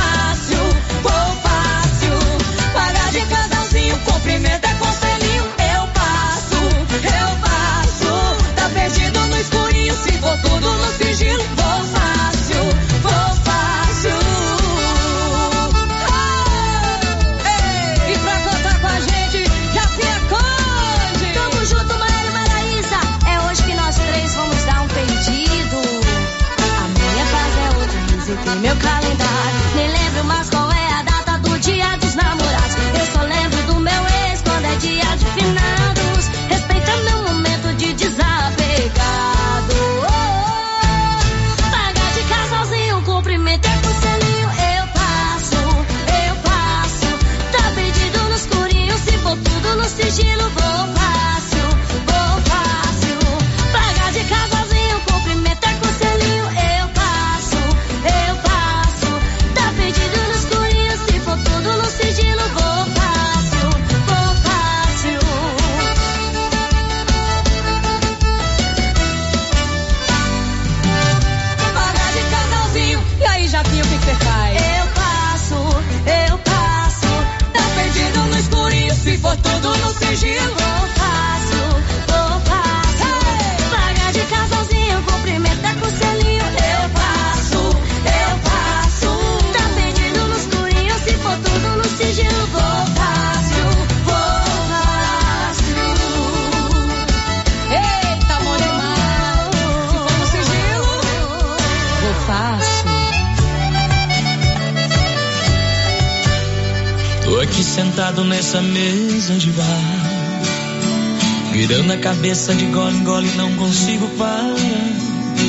cabeça 112.28 112.54
de 112.54 112.66
gole 112.66 112.94
em 112.94 113.04
gole, 113.04 113.30
não 113.36 113.50
consigo 113.54 114.06
parar. 114.18 114.54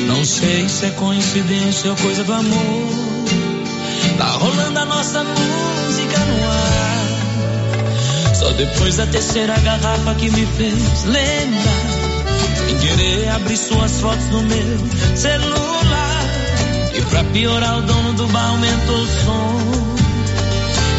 Não 0.06 0.24
sei 0.24 0.66
se 0.66 0.86
é 0.86 0.90
coincidência 0.92 1.90
ou 1.90 1.96
coisa 1.96 2.24
do 2.24 2.32
amor. 2.32 2.88
Tá 4.16 4.24
rolando 4.24 4.78
a 4.78 4.84
nossa 4.86 5.22
música 5.22 6.18
no 6.18 6.48
ar. 6.48 8.34
Só 8.34 8.50
depois 8.52 8.96
da 8.96 9.06
terceira 9.06 9.58
garrafa 9.58 10.14
que 10.14 10.30
me 10.30 10.46
fez 10.46 11.04
lembrar. 11.04 11.84
Sem 12.66 12.78
querer 12.78 13.28
abrir 13.28 13.58
suas 13.58 14.00
fotos 14.00 14.26
no 14.30 14.40
meu 14.40 14.78
celular. 15.16 16.24
E 16.94 17.02
pra 17.02 17.24
piorar, 17.24 17.76
o 17.76 17.82
dono 17.82 18.14
do 18.14 18.26
bar 18.28 18.48
aumentou 18.48 18.96
o 18.96 19.06
som. 19.06 19.60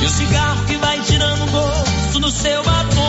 E 0.04 0.06
o 0.06 0.10
cigarro 0.10 0.64
que 0.66 0.78
vai 0.78 1.00
tirando 1.00 1.52
gosto 1.52 2.20
do 2.20 2.30
seu 2.30 2.64
batom. 2.64 3.01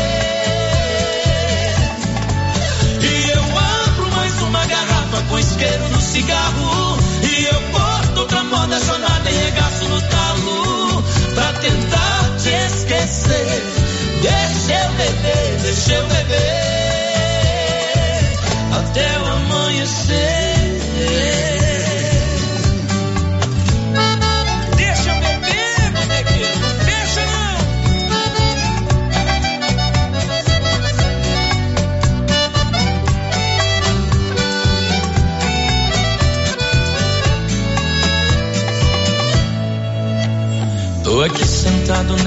E 3.02 3.30
eu 3.32 3.44
abro 3.58 4.12
mais 4.16 4.42
uma 4.42 4.66
garrafa 4.66 5.22
com 5.30 5.40
isqueiro 5.40 5.90
no 5.90 6.02
cigarro. 6.02 6.98
E 7.24 7.46
eu 7.46 7.62
boto 7.72 8.22
outra 8.22 8.44
mão 8.44 8.68
da 8.68 8.80
jornada 8.80 9.30
e 9.30 9.36
regaço 9.36 9.86
no 9.86 10.02
talo. 10.02 11.04
Pra 11.36 11.54
tentar 11.54 12.36
te 12.38 12.50
esquecer. 12.50 13.64
Deixa 14.22 14.74
eu 14.74 14.92
beber, 14.94 15.60
deixa 15.62 15.94
eu 15.94 16.08
beber. 16.08 16.49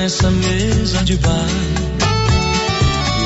Nessa 0.03 0.33
mesa 0.33 1.05
de 1.05 1.15
bar. 1.19 1.47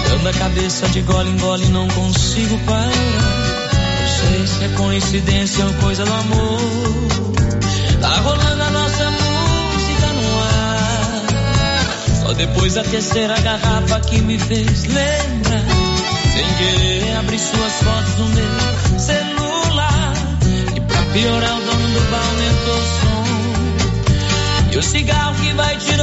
Virando 0.03 0.29
a 0.29 0.33
cabeça 0.35 0.87
de 0.91 1.01
gole 1.01 1.31
em 1.31 1.39
gole, 1.39 1.64
não 1.68 1.89
consigo 1.89 2.59
parar. 2.66 2.91
Não 2.91 4.09
sei 4.20 4.47
se 4.47 4.62
é 4.62 4.68
coincidência 4.77 5.64
ou 5.64 5.72
coisa 5.72 6.05
do 6.05 6.12
amor. 6.12 6.61
Tá 7.99 8.20
rolando 8.20 8.62
a 8.62 8.70
nossa 8.70 9.11
música 9.11 10.07
no 10.12 10.39
ar. 10.43 11.22
Só 12.20 12.33
depois 12.35 12.74
da 12.74 12.85
terceira 12.85 13.41
garrafa 13.41 13.99
que 14.01 14.20
me 14.20 14.39
fez 14.39 14.85
lembrar. 14.85 15.64
Sem 16.35 16.47
querer 16.59 17.16
abrir 17.16 17.39
suas 17.39 17.72
fotos 17.72 18.18
no 18.18 18.29
meu 18.29 19.01
celular. 19.01 20.12
E 20.77 20.81
pra 20.81 21.03
piorar, 21.14 21.57
o 21.57 21.64
dono 21.64 21.89
do 21.89 22.11
bar 22.11 22.20
aumentou 22.20 22.74
o 22.74 22.87
som. 23.01 23.16
E 24.72 24.77
o 24.77 24.83
cigarro 24.83 25.35
que 25.37 25.55
vai 25.55 25.74
tirando 25.79 25.95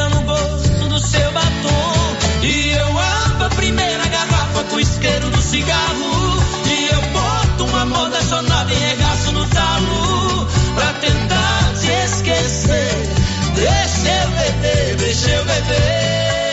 com 4.70 4.76
o 4.76 4.80
isqueiro 4.80 5.30
do 5.30 5.42
cigarro. 5.42 6.44
E 6.66 6.94
eu 6.94 7.02
boto 7.12 7.66
uma 7.66 7.86
moda 7.86 8.22
sonada 8.22 8.72
e 8.72 8.76
regaço 8.76 9.32
no 9.32 9.46
talo. 9.48 10.48
Pra 10.76 10.94
tentar 10.94 11.74
te 11.80 11.88
esquecer. 12.06 13.10
Deixa 13.56 14.10
eu 14.10 14.30
beber, 14.32 14.96
deixa 14.98 15.30
eu 15.30 15.46
beber. 15.46 16.44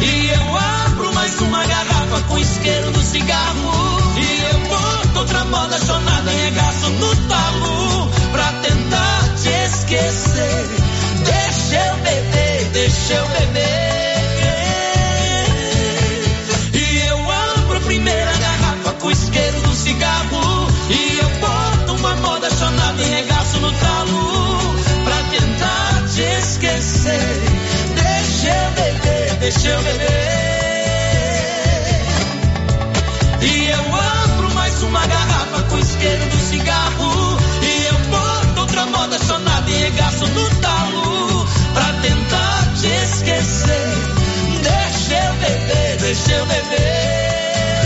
E 0.00 0.30
eu 0.30 0.56
abro 0.56 1.14
mais 1.14 1.40
uma 1.40 1.64
garrafa 1.64 2.20
com 2.28 2.38
isqueiro 2.38 2.90
do 2.90 3.02
cigarro. 3.02 4.14
E 4.16 4.42
eu 4.52 4.58
boto 4.68 5.18
outra 5.18 5.44
moda 5.44 5.78
sonada 5.78 6.32
e 6.32 6.36
regaço 6.44 6.90
no 6.90 7.16
talo. 7.28 8.10
Pra 8.32 8.52
tentar 8.52 9.34
te 9.42 9.48
esquecer. 9.48 10.68
Deixa 11.24 11.76
eu 11.76 11.96
beber, 11.96 12.70
deixa 12.72 13.14
eu 13.14 13.26
beber. 13.28 14.13
Esquecer. 27.04 27.42
Deixa 27.94 28.48
eu 28.48 28.70
beber, 28.72 29.34
deixa 29.40 29.68
eu 29.68 29.82
beber. 29.82 30.08
E 33.42 33.68
eu 33.68 33.94
abro 33.94 34.54
mais 34.54 34.82
uma 34.82 35.06
garrafa 35.06 35.62
com 35.64 35.78
isqueiro 35.78 36.24
do 36.26 36.38
cigarro. 36.38 37.38
E 37.62 37.86
eu 37.86 37.98
boto 38.10 38.60
outra 38.60 38.86
moda 38.86 39.18
sonada 39.18 39.70
e 39.70 39.74
regaço 39.74 40.26
no 40.26 40.50
talo. 40.60 41.46
Pra 41.74 41.92
tentar 42.02 42.72
te 42.80 42.86
esquecer. 42.86 43.88
Deixa 44.62 45.14
eu 45.14 45.34
beber, 45.34 45.96
deixa 45.98 46.32
eu 46.32 46.46
beber. 46.46 47.84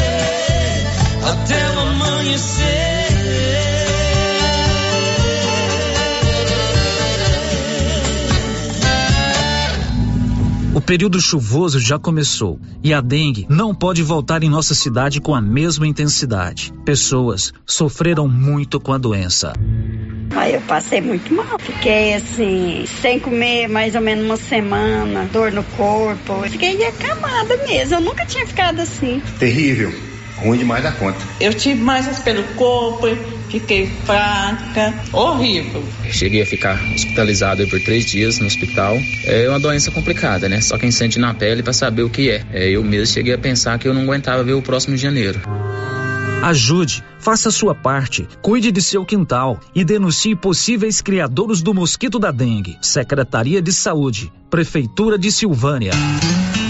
Até 1.25 1.71
o 1.71 1.81
amanhecer. 1.81 3.78
Período 10.89 11.21
chuvoso 11.21 11.79
já 11.79 11.99
começou 11.99 12.59
e 12.83 12.95
a 12.95 13.03
dengue 13.03 13.45
não 13.51 13.75
pode 13.75 14.03
voltar 14.03 14.43
em 14.43 14.49
nossa 14.49 14.75
cidade 14.75 15.21
com 15.21 15.35
a 15.35 15.41
mesma 15.41 15.87
intensidade. 15.87 16.73
Pessoas 16.83 17.53
sofreram 17.67 18.27
muito 18.27 18.81
com 18.81 18.95
a 18.95 18.97
doença. 18.97 19.53
Aí 20.35 20.55
eu 20.55 20.63
passei 20.63 21.03
muito 21.03 21.31
mal. 21.35 21.59
Fiquei 21.59 22.15
assim, 22.15 22.87
sem 23.03 23.21
comer 23.21 23.69
mais 23.69 23.95
ou 23.95 24.01
menos 24.01 24.25
uma 24.25 24.39
semana, 24.39 25.29
dor 25.31 25.53
no 25.53 25.63
corpo. 25.63 26.41
Fiquei 26.49 26.83
acamada 26.87 27.55
mesmo. 27.67 27.97
Eu 27.97 28.01
nunca 28.01 28.25
tinha 28.25 28.47
ficado 28.47 28.81
assim. 28.81 29.21
Terrível. 29.39 29.93
Ruim 30.39 30.57
demais 30.57 30.83
da 30.83 30.93
conta. 30.93 31.19
Eu 31.39 31.53
tive 31.53 31.83
mais 31.83 32.19
pelo 32.21 32.43
corpo, 32.55 33.09
fiquei 33.49 33.87
fraca, 34.05 34.95
horrível. 35.13 35.83
Cheguei 36.11 36.43
a 36.43 36.47
ficar 36.47 36.81
hospitalizado 36.95 37.67
por 37.67 37.81
três 37.81 38.07
dias 38.07 38.39
no 38.39 38.47
hospital. 38.47 38.99
É 39.25 39.49
uma 39.49 39.59
doença 39.59 39.91
complicada, 39.91 40.49
né? 40.49 40.61
Só 40.61 40.79
quem 40.79 40.91
sente 40.91 41.19
na 41.19 41.35
pele 41.35 41.63
para 41.63 41.73
saber 41.73 42.03
o 42.03 42.11
que 42.11 42.31
é. 42.31 42.45
é. 42.53 42.71
Eu 42.71 42.85
mesmo 42.85 43.13
cheguei 43.15 43.35
a 43.35 43.39
pensar 43.39 43.79
que 43.79 43.89
eu 43.89 43.95
não 43.95 44.03
aguentava 44.03 44.43
ver 44.43 44.55
o 44.55 44.63
próximo 44.63 44.97
de 44.97 45.03
janeiro. 45.03 45.41
Ajude, 46.43 47.03
faça 47.19 47.49
a 47.49 47.53
sua 47.53 47.75
parte, 47.75 48.29
cuide 48.43 48.71
de 48.73 48.81
seu 48.83 49.05
quintal 49.05 49.59
e 49.75 49.85
denuncie 49.85 50.35
possíveis 50.35 51.01
criadores 51.01 51.63
do 51.63 51.75
mosquito 51.75 52.19
da 52.19 52.31
dengue. 52.31 52.79
Secretaria 52.81 53.61
de 53.61 53.73
Saúde, 53.73 54.33
Prefeitura 54.51 55.19
de 55.19 55.31
Silvânia. 55.31 55.93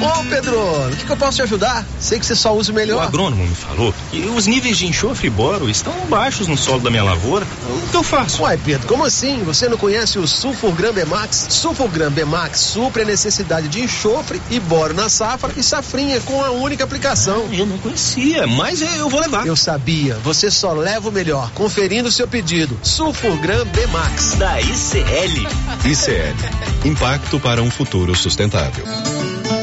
Ô 0.00 0.24
Pedro, 0.30 0.56
o 0.56 0.96
que, 0.96 1.04
que 1.06 1.10
eu 1.10 1.16
posso 1.16 1.36
te 1.38 1.42
ajudar? 1.42 1.84
Sei 1.98 2.20
que 2.20 2.26
você 2.26 2.36
só 2.36 2.54
usa 2.56 2.70
o 2.70 2.74
O 2.74 2.76
melhor. 2.76 3.02
agrônomo 3.02 3.44
me 3.44 3.54
falou 3.54 3.92
que 4.12 4.20
os 4.20 4.46
níveis 4.46 4.78
de 4.78 4.86
enxofre 4.86 5.26
e 5.26 5.30
boro 5.30 5.68
estão 5.68 5.92
baixos 6.08 6.46
no 6.46 6.56
solo 6.56 6.80
da 6.80 6.88
minha 6.88 7.02
lavoura. 7.02 7.44
O 7.68 7.90
que 7.90 7.96
eu 7.96 8.04
faço? 8.04 8.42
Uai, 8.42 8.56
Pedro, 8.64 8.86
como 8.86 9.04
assim? 9.04 9.42
Você 9.42 9.68
não 9.68 9.76
conhece 9.76 10.16
o 10.18 10.26
Sulfurgram 10.26 10.92
Bemax? 10.92 11.48
Sulfurgram 11.50 12.12
Bemax 12.12 12.60
supre 12.60 13.02
a 13.02 13.06
necessidade 13.06 13.66
de 13.66 13.80
enxofre 13.82 14.40
e 14.52 14.60
boro 14.60 14.94
na 14.94 15.08
safra 15.08 15.52
e 15.56 15.62
safrinha 15.64 16.20
com 16.20 16.44
a 16.44 16.50
única 16.52 16.84
aplicação. 16.84 17.48
Eu 17.52 17.66
não 17.66 17.78
conhecia, 17.78 18.46
mas 18.46 18.80
eu 18.80 19.08
vou 19.08 19.20
levar. 19.20 19.46
Eu 19.48 19.56
sabia, 19.56 20.14
você 20.22 20.37
só 20.50 20.72
leva 20.72 21.08
o 21.08 21.12
melhor. 21.12 21.50
Conferindo 21.52 22.08
o 22.08 22.12
seu 22.12 22.28
pedido. 22.28 22.78
Sulfurgram 22.82 23.64
Bemax. 23.66 24.34
Da 24.34 24.60
ICL. 24.60 25.48
ICL. 25.84 26.88
Impacto 26.88 27.40
para 27.40 27.62
um 27.62 27.70
futuro 27.70 28.14
sustentável. 28.14 28.84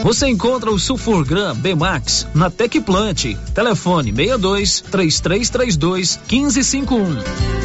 Você 0.06 0.28
encontra 0.28 0.70
o 0.70 0.78
Sulfurgram 0.78 1.56
B-Max 1.56 2.28
na 2.34 2.52
Tecplant. 2.52 3.36
Telefone 3.56 4.14
62 4.14 4.82
3332 4.82 6.20
1551. 6.30 7.65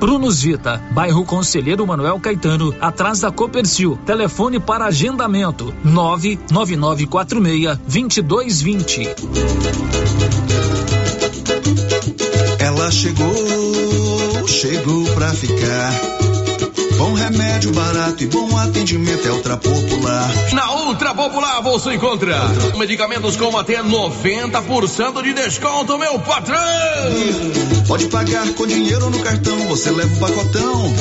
Prunus 0.00 0.40
Vita, 0.42 0.82
bairro 0.92 1.24
Conselheiro 1.26 1.86
Manuel 1.86 2.18
Caetano, 2.18 2.74
atrás 2.80 3.20
da 3.20 3.30
Copercil. 3.30 3.98
Telefone 4.06 4.58
para 4.58 4.86
agendamento: 4.86 5.74
99946 5.84 7.78
2220. 7.86 9.08
Ela 12.58 12.90
chegou, 12.90 14.48
chegou 14.48 15.04
pra 15.14 15.28
ficar. 15.34 16.19
Bom 17.00 17.14
remédio 17.14 17.72
barato 17.72 18.22
e 18.22 18.26
bom 18.26 18.54
atendimento 18.58 19.26
é 19.26 19.30
Ultra 19.30 19.56
Popular. 19.56 20.30
Na 20.52 20.70
Ultra 20.84 21.14
Popular 21.14 21.62
você 21.62 21.94
encontra 21.94 22.36
medicamentos 22.76 23.38
com 23.38 23.56
até 23.56 23.82
90% 23.82 25.22
de 25.22 25.32
desconto, 25.32 25.96
meu 25.96 26.18
patrão! 26.18 26.60
Pode 27.88 28.04
pagar 28.08 28.46
com 28.52 28.66
dinheiro 28.66 29.06
ou 29.06 29.10
no 29.10 29.18
cartão, 29.20 29.56
você 29.60 29.90
leva 29.90 30.14
o 30.14 30.18
pacotão. 30.18 30.94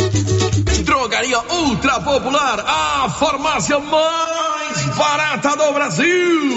Drogaria 0.85 1.41
Ultra 1.49 1.99
Popular, 1.99 2.63
a 2.65 3.09
farmácia 3.09 3.77
mais 3.77 4.95
barata 4.95 5.57
do 5.57 5.73
Brasil! 5.73 6.49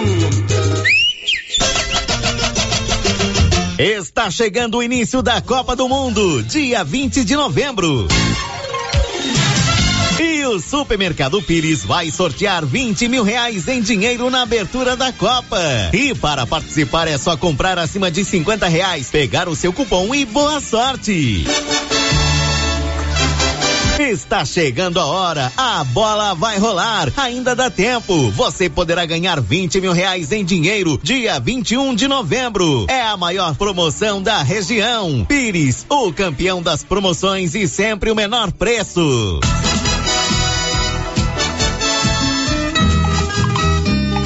Está 3.77 4.31
chegando 4.31 4.79
o 4.79 4.83
início 4.85 5.21
da 5.21 5.41
Copa 5.41 5.75
do 5.75 5.89
Mundo, 5.89 6.45
dia 6.45 6.85
20 6.85 7.25
de 7.25 7.35
novembro. 7.35 8.07
O 10.53 10.61
Supermercado 10.61 11.41
Pires 11.41 11.83
vai 11.83 12.11
sortear 12.11 12.67
20 12.67 13.09
mil 13.09 13.25
reais 13.25 13.67
em 13.69 13.81
dinheiro 13.81 14.29
na 14.29 14.43
abertura 14.43 14.95
da 14.95 15.11
Copa. 15.11 15.59
E 15.95 16.15
para 16.15 16.47
participar 16.47 17.09
é 17.09 17.17
só 17.17 17.39
comprar 17.39 17.79
acima 17.79 18.11
de 18.11 18.23
50 18.23 18.69
reais, 18.69 19.09
pegar 19.09 19.49
o 19.49 19.57
seu 19.57 19.73
cupom 19.73 20.15
e 20.15 20.27
boa 20.27 20.61
sorte. 20.61 21.47
Está 23.99 24.45
chegando 24.45 25.01
a 25.01 25.07
hora, 25.07 25.51
a 25.57 25.85
bola 25.85 26.35
vai 26.35 26.59
rolar, 26.59 27.11
ainda 27.17 27.57
dá 27.57 27.71
tempo. 27.71 28.31
Você 28.33 28.69
poderá 28.69 29.07
ganhar 29.07 29.41
20 29.41 29.81
mil 29.81 29.93
reais 29.93 30.33
em 30.33 30.45
dinheiro 30.45 31.01
dia 31.03 31.41
21 31.41 31.95
de 31.95 32.07
novembro. 32.07 32.85
É 32.91 33.01
a 33.01 33.17
maior 33.17 33.55
promoção 33.55 34.21
da 34.21 34.43
região. 34.43 35.25
Pires, 35.25 35.87
o 35.89 36.13
campeão 36.13 36.61
das 36.61 36.85
promoções 36.85 37.55
e 37.55 37.67
sempre 37.67 38.11
o 38.11 38.15
menor 38.15 38.53
preço. 38.53 39.41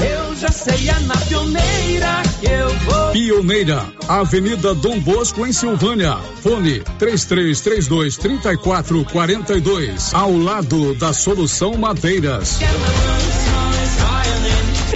Eu 0.00 0.36
já 0.36 0.48
sei, 0.48 0.88
é 0.88 0.98
na 1.00 1.16
pioneira 1.16 2.22
que 2.40 2.46
eu 2.46 2.68
vou. 2.68 3.12
Pioneira, 3.12 3.84
Avenida 4.08 4.74
Dom 4.74 5.00
Bosco, 5.00 5.44
em 5.44 5.52
Silvânia. 5.52 6.16
Fone 6.40 6.80
3332 6.98 8.16
3442. 8.16 10.14
Ao 10.14 10.36
lado 10.36 10.94
da 10.94 11.12
Solução 11.12 11.76
Madeiras. 11.76 12.58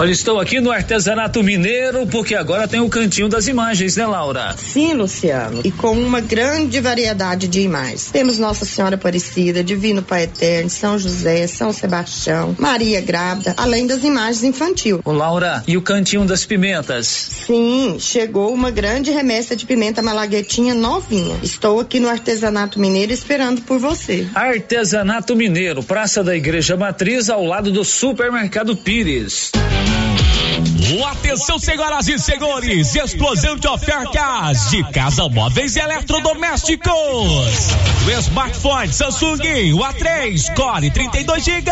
Olha, 0.00 0.12
estou 0.12 0.40
aqui 0.40 0.62
no 0.62 0.70
artesanato 0.70 1.42
mineiro 1.42 2.06
porque 2.06 2.34
agora 2.34 2.66
tem 2.66 2.80
o 2.80 2.88
cantinho 2.88 3.28
das 3.28 3.48
imagens, 3.48 3.96
né, 3.96 4.06
Laura? 4.06 4.54
Sim, 4.56 4.94
Luciano. 4.94 5.60
E 5.62 5.70
com 5.70 5.92
uma 5.92 6.22
grande 6.22 6.80
variedade 6.80 7.46
de 7.46 7.60
imagens. 7.60 8.06
Temos 8.10 8.38
Nossa 8.38 8.64
Senhora 8.64 8.94
Aparecida, 8.94 9.62
Divino 9.62 10.02
Pai 10.02 10.22
Eterno, 10.22 10.70
São 10.70 10.98
José, 10.98 11.46
São 11.46 11.70
Sebastião, 11.70 12.56
Maria 12.58 12.98
Grávida, 13.02 13.52
além 13.58 13.86
das 13.86 14.02
imagens 14.02 14.42
infantil. 14.42 15.02
Ô, 15.04 15.12
Laura, 15.12 15.62
e 15.68 15.76
o 15.76 15.82
cantinho 15.82 16.24
das 16.24 16.46
pimentas? 16.46 17.06
Sim, 17.06 17.98
chegou 18.00 18.54
uma 18.54 18.70
grande 18.70 19.10
remessa 19.10 19.54
de 19.54 19.66
pimenta 19.66 20.00
malaguetinha 20.00 20.74
novinha. 20.74 21.38
Estou 21.42 21.78
aqui 21.78 22.00
no 22.00 22.08
artesanato 22.08 22.80
mineiro 22.80 23.12
esperando 23.12 23.60
por 23.60 23.78
você. 23.78 24.26
Artesanato 24.34 25.36
Mineiro, 25.36 25.82
Praça 25.82 26.24
da 26.24 26.34
Igreja 26.34 26.74
Matriz, 26.74 27.28
ao 27.28 27.44
lado 27.44 27.70
do 27.70 27.84
Supermercado 27.84 28.74
Pires. 28.74 29.52
Atenção, 31.10 31.58
senhoras 31.58 32.08
e 32.08 32.18
senhores, 32.18 32.96
explosão 32.96 33.54
de 33.54 33.68
ofertas 33.68 34.70
de 34.70 34.82
casa 34.90 35.28
móveis 35.28 35.76
e 35.76 35.80
eletrodomésticos. 35.80 36.90
O 38.06 38.10
smartphone 38.18 38.90
Samsung, 38.92 39.74
o 39.74 39.80
A3 39.80 40.54
Core 40.54 40.90
32 40.90 41.44
GB 41.44 41.70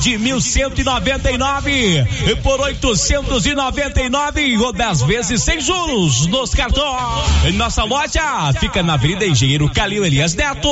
de 0.00 0.18
1199 0.18 2.06
por 2.42 2.60
899 2.60 4.58
ou 4.58 4.72
10 4.72 5.02
vezes 5.02 5.42
sem 5.42 5.60
juros 5.60 6.26
nos 6.26 6.52
cartões. 6.52 7.54
Nossa 7.54 7.84
loja 7.84 8.52
fica 8.58 8.82
na 8.82 8.94
Avenida 8.94 9.26
Engenheiro 9.26 9.70
Calil 9.70 10.04
Elias 10.04 10.34
Neto, 10.34 10.68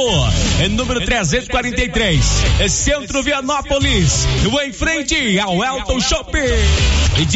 número 0.70 1.04
343, 1.04 2.24
Centro 2.68 3.22
Vianópolis, 3.22 4.26
em 4.64 4.72
frente 4.72 5.38
ao 5.38 5.64
Elton 5.64 6.00
Shopping 6.00 7.35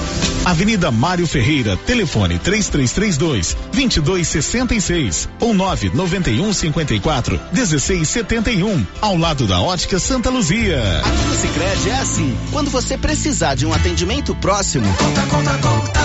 Avenida 0.43 0.89
Mário 0.89 1.27
Ferreira, 1.27 1.77
telefone 1.77 2.39
3332 2.39 3.55
2266 3.71 5.29
ou 5.39 5.53
991 5.53 6.53
54 6.53 7.39
1671, 7.53 8.85
ao 8.99 9.17
lado 9.17 9.45
da 9.45 9.61
Ótica 9.61 9.99
Santa 9.99 10.29
Luzia. 10.29 10.81
Aqui 10.99 11.25
no 11.27 11.35
Sicredi 11.35 11.89
é 11.89 11.99
assim, 11.99 12.37
quando 12.51 12.71
você 12.71 12.97
precisar 12.97 13.55
de 13.55 13.65
um 13.65 13.73
atendimento 13.73 14.33
próximo, 14.35 14.85
conta, 14.97 15.21
conta, 15.27 15.57
conta. 15.59 15.99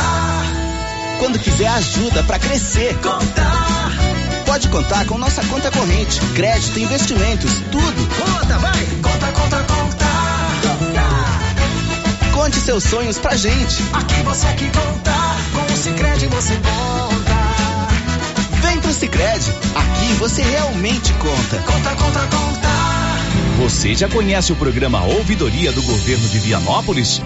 Quando 1.18 1.38
quiser 1.38 1.68
ajuda 1.68 2.22
para 2.24 2.38
crescer, 2.38 2.94
conta. 2.98 3.42
Pode 4.44 4.68
contar 4.68 5.06
com 5.06 5.18
nossa 5.18 5.42
conta 5.46 5.70
corrente, 5.70 6.20
crédito, 6.34 6.78
investimentos, 6.78 7.50
tudo. 7.72 8.08
Conta, 8.16 8.58
vai. 8.58 8.86
Conta, 9.02 9.32
conta, 9.32 9.64
conta. 9.64 10.05
Conte 12.46 12.60
seus 12.60 12.84
sonhos 12.84 13.18
pra 13.18 13.34
gente. 13.34 13.82
Aqui 13.92 14.22
você 14.22 14.46
que 14.52 14.66
conta, 14.66 15.12
com 15.52 15.72
o 15.72 15.76
Cicred 15.76 16.28
você 16.28 16.54
conta. 16.54 17.34
Vem 18.62 18.80
pro 18.80 18.92
Cicred. 18.92 19.52
Aqui 19.74 20.12
você 20.20 20.42
realmente 20.42 21.12
conta. 21.14 21.56
Conta, 21.66 21.90
conta, 21.96 22.20
conta. 22.20 22.68
Você 23.58 23.96
já 23.96 24.08
conhece 24.08 24.52
o 24.52 24.54
programa 24.54 25.02
Ouvidoria 25.02 25.72
do 25.72 25.82
Governo 25.82 26.28
de 26.28 26.38
Vianópolis? 26.38 27.20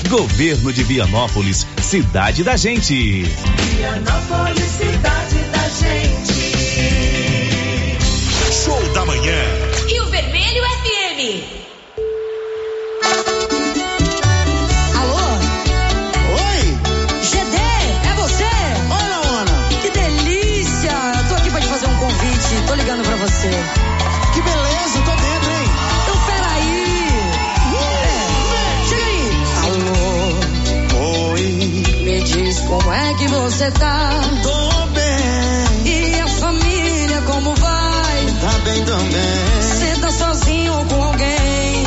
Governo 0.08 0.72
de 0.72 0.82
Vianópolis, 0.82 1.66
cidade 1.80 2.42
da 2.44 2.56
gente. 2.56 3.22
Vianópolis, 3.22 4.64
cidade 4.64 5.38
da 5.50 5.68
gente. 5.68 6.42
Show 8.64 8.92
da 8.94 9.04
manhã. 9.06 9.42
Rio 9.88 10.06
Vermelho 10.06 10.62
FM. 10.62 11.61
Você. 23.42 23.50
Que 24.34 24.40
beleza, 24.40 25.00
tô 25.04 25.10
dentro, 25.10 25.50
hein? 25.50 25.68
Então, 26.02 26.16
peraí. 26.26 27.08
É, 27.74 28.16
chega 28.88 29.06
aí. 29.06 29.22
Alô? 29.64 30.02
Oi? 31.32 31.42
Me 32.04 32.22
diz 32.22 32.60
como 32.60 32.92
é 32.92 33.14
que 33.14 33.26
você 33.26 33.70
tá? 33.72 34.20
Tô 34.42 34.86
bem. 34.86 35.92
E 35.92 36.20
a 36.20 36.28
família, 36.28 37.22
como 37.22 37.54
vai? 37.56 38.26
Tá 38.40 38.58
bem 38.64 38.84
também. 38.84 39.60
Você 39.60 40.00
tá 40.00 40.10
sozinho 40.10 40.74
ou 40.74 40.84
com 40.84 41.02
alguém? 41.02 41.84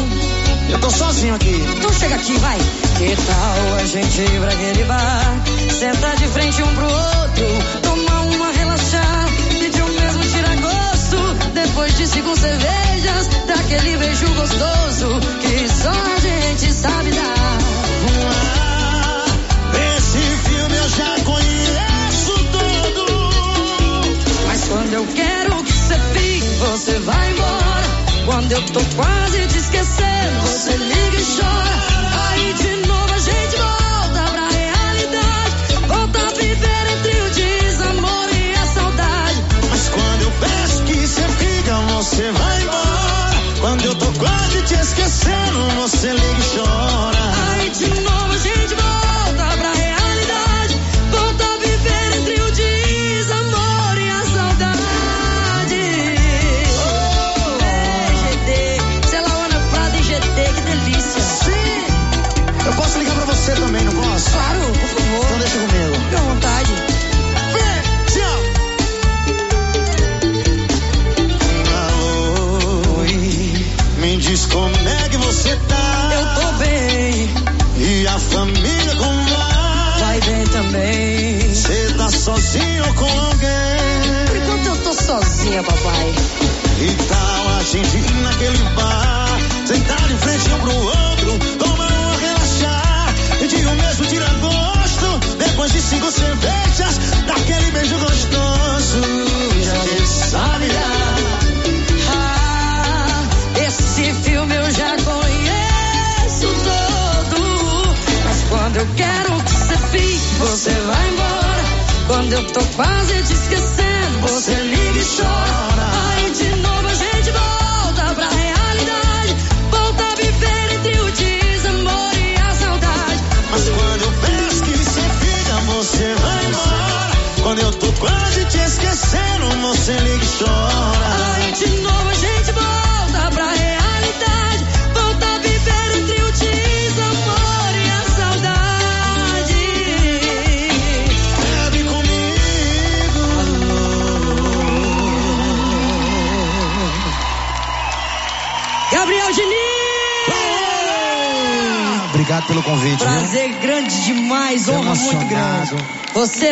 Eu 0.70 0.80
tô 0.80 0.90
sozinho 0.90 1.36
aqui. 1.36 1.66
Então 1.78 1.94
chega 1.94 2.16
aqui, 2.16 2.34
vai. 2.40 2.58
Que 2.98 3.16
tal 3.16 3.76
a 3.80 3.86
gente 3.86 4.22
ir 4.22 4.42
pra 4.42 4.52
aquele 4.52 4.84
bar? 4.84 5.42
Sentar 5.80 6.16
de 6.18 6.28
frente 6.28 6.62
um 6.64 6.76
pro 6.76 6.86
outro, 6.86 7.82
tomar 7.82 8.05
De 12.06 12.12
cinco 12.12 12.36
cervejas, 12.38 13.28
daquele 13.48 13.98
beijo 13.98 14.28
gostoso 14.36 15.20
que 15.42 15.68
só 15.68 15.90
a 15.90 16.20
gente 16.20 16.72
sabe 16.72 17.10
dar. 17.10 17.58
Esse 19.98 20.20
filme 20.20 20.76
eu 20.78 20.90
já 20.90 21.16
conheço 21.24 22.32
todo. 22.52 23.32
Mas 24.46 24.66
quando 24.66 24.94
eu 24.94 25.08
quero 25.16 25.64
que 25.64 25.72
você 25.72 25.96
fique, 26.14 26.46
você 26.60 27.00
vai 27.00 27.32
embora. 27.32 27.88
Quando 28.26 28.52
eu 28.52 28.62
tô 28.68 28.82
quase 28.96 29.48
te 29.48 29.58
esquecendo, 29.58 30.42
você 30.44 30.78
liga 30.78 31.18
e 31.18 31.26
chora. 31.26 32.30
Aí 32.30 32.54
de 32.54 32.68
novo 32.68 32.85
você 42.06 42.32
vai 42.32 42.62
embora. 42.62 43.60
Quando 43.62 43.84
eu 43.84 43.96
tô 43.96 44.06
quase 44.20 44.62
te 44.62 44.76
esquecendo, 44.76 45.68
você 45.82 46.12
liga 46.12 46.40
e 46.40 46.56
chora. 46.56 47.15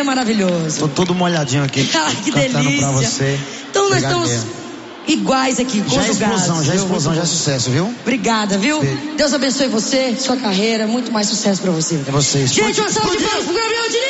Maravilhoso. 0.04 0.78
Tô 0.80 0.88
todo 0.88 1.14
molhadinho 1.14 1.64
aqui. 1.64 1.88
Ah, 1.94 2.10
que 2.22 2.30
cantando 2.30 2.64
delícia. 2.64 2.78
pra 2.88 2.90
você. 2.92 3.38
Então 3.70 3.88
nós 3.88 4.02
Obrigado 4.04 4.24
estamos 4.24 4.64
iguais 5.06 5.60
aqui, 5.60 5.78
Já 5.78 5.84
é 5.84 6.06
conjugados. 6.06 6.40
explosão, 6.40 6.64
já 6.64 6.72
é 6.72 6.76
explosão, 6.76 7.14
já 7.14 7.22
é 7.22 7.26
sucesso, 7.26 7.70
viu? 7.70 7.94
Obrigada, 8.02 8.56
viu? 8.58 8.80
Deus 9.16 9.34
abençoe 9.34 9.68
você, 9.68 10.16
sua 10.18 10.36
carreira, 10.36 10.86
muito 10.86 11.12
mais 11.12 11.28
sucesso 11.28 11.60
pra 11.60 11.70
você. 11.72 11.96
É 12.06 12.10
vocês. 12.10 12.52
Gente, 12.52 12.80
uma 12.80 12.90
salva 12.90 13.10
de 13.16 13.22
palmas 13.22 13.44
pro 13.44 13.54
Gabriel 13.54 13.88
Diniz! 13.90 14.03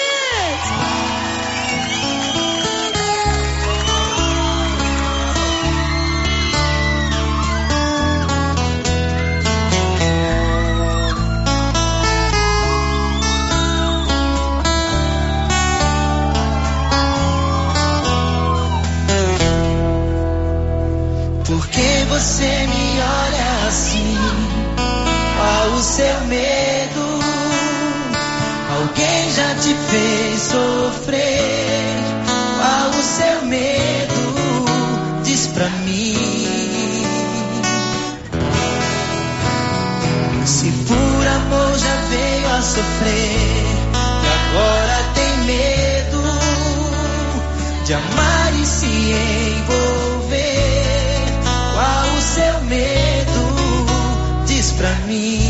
Sei 55.24 55.40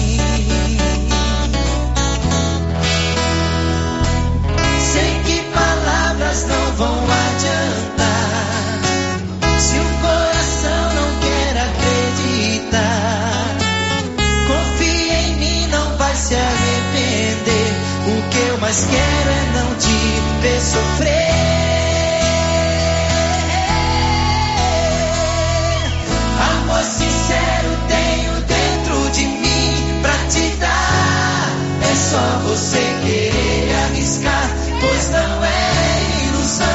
que 5.25 5.43
palavras 5.53 6.47
não 6.47 6.73
vão 6.77 6.95
adiantar. 6.95 8.53
Se 9.59 9.75
o 9.75 9.85
coração 10.01 10.95
não 10.95 11.11
quer 11.19 11.59
acreditar, 11.59 12.77
confia 14.47 15.15
em 15.23 15.35
mim, 15.39 15.67
não 15.67 15.97
vai 15.97 16.15
se 16.15 16.37
arrepender. 16.37 17.73
O 18.07 18.23
que 18.31 18.39
eu 18.51 18.59
mais 18.59 18.79
quero 18.85 19.31
é 19.31 19.45
não 19.59 19.75
te 19.75 20.41
ver 20.41 20.61
sofrer. 20.61 21.24
Você 32.55 32.79
querer 33.03 33.75
arriscar, 33.85 34.49
pois 34.81 35.11
não 35.11 35.45
é 35.45 36.25
ilusão, 36.29 36.69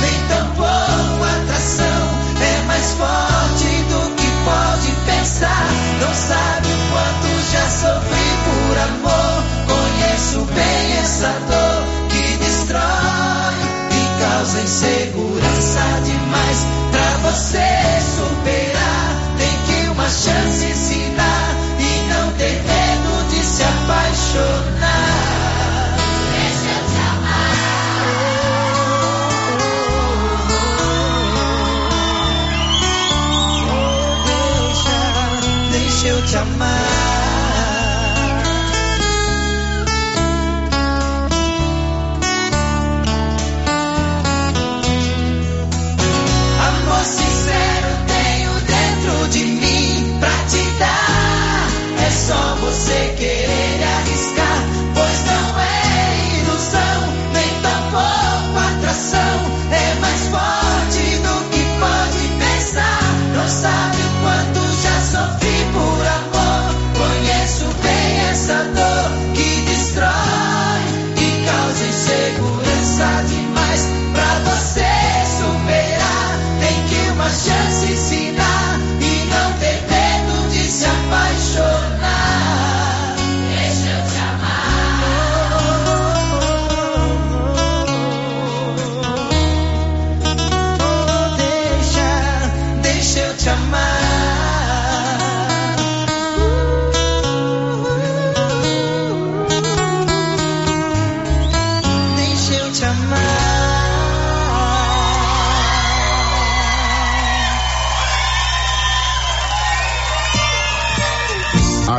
nem 0.00 0.28
tampouco 0.28 1.24
atração. 1.24 2.02
É 2.40 2.62
mais 2.68 2.92
forte 2.92 3.66
do 3.90 4.14
que 4.14 4.28
pode 4.44 4.92
pensar. 5.06 5.66
Não 6.00 6.14
sabe 6.14 6.68
o 6.68 6.78
quanto 6.92 7.28
já 7.50 7.68
sofri 7.68 8.30
por 8.44 8.78
amor. 8.78 9.42
Conheço 9.66 10.44
bem 10.54 10.98
essa 11.02 11.32
dor 11.48 11.82
que 12.10 12.36
destrói 12.36 13.54
e 13.90 14.22
causa 14.22 14.60
insegurança 14.60 15.80
demais 16.04 16.66
pra 16.92 17.30
você 17.30 17.66
superar. 18.14 19.16
Tem 19.36 19.54
que 19.66 19.88
uma 19.88 20.08
chance 20.08 20.83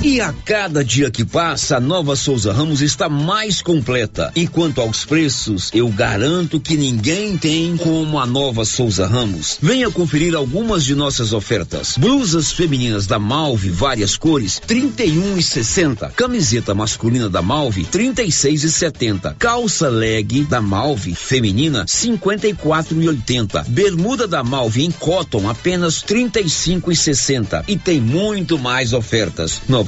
E 0.00 0.20
a 0.20 0.32
cada 0.32 0.84
dia 0.84 1.10
que 1.10 1.24
passa, 1.24 1.76
a 1.76 1.80
nova 1.80 2.14
Souza 2.14 2.52
Ramos 2.52 2.80
está 2.80 3.08
mais 3.08 3.60
completa. 3.60 4.30
E 4.36 4.46
quanto 4.46 4.80
aos 4.80 5.04
preços, 5.04 5.72
eu 5.74 5.88
garanto 5.88 6.60
que 6.60 6.76
ninguém 6.76 7.36
tem 7.36 7.76
como 7.76 8.16
a 8.16 8.24
nova 8.24 8.64
Souza 8.64 9.08
Ramos. 9.08 9.58
Venha 9.60 9.90
conferir 9.90 10.36
algumas 10.36 10.84
de 10.84 10.94
nossas 10.94 11.32
ofertas. 11.32 11.96
Blusas 11.98 12.52
femininas 12.52 13.08
da 13.08 13.18
Malve, 13.18 13.70
várias 13.70 14.16
cores, 14.16 14.60
31 14.64 15.36
e 15.36 15.42
60. 15.42 16.10
Camiseta 16.10 16.72
masculina 16.76 17.28
da 17.28 17.42
Malve, 17.42 17.82
36 17.82 18.62
e 18.62 18.70
70. 18.70 19.34
Calça 19.36 19.88
leg 19.88 20.44
da 20.44 20.60
Malve, 20.60 21.12
feminina, 21.12 21.84
54 21.88 23.02
e 23.02 23.08
80. 23.08 23.64
Bermuda 23.66 24.28
da 24.28 24.44
Malve 24.44 24.84
em 24.84 24.92
cotton, 24.92 25.50
apenas 25.50 26.02
35 26.02 26.92
e 26.92 26.96
60. 26.96 27.64
E 27.66 27.76
tem 27.76 28.00
muito 28.00 28.56
mais 28.56 28.92
ofertas. 28.92 29.60
Nova 29.68 29.87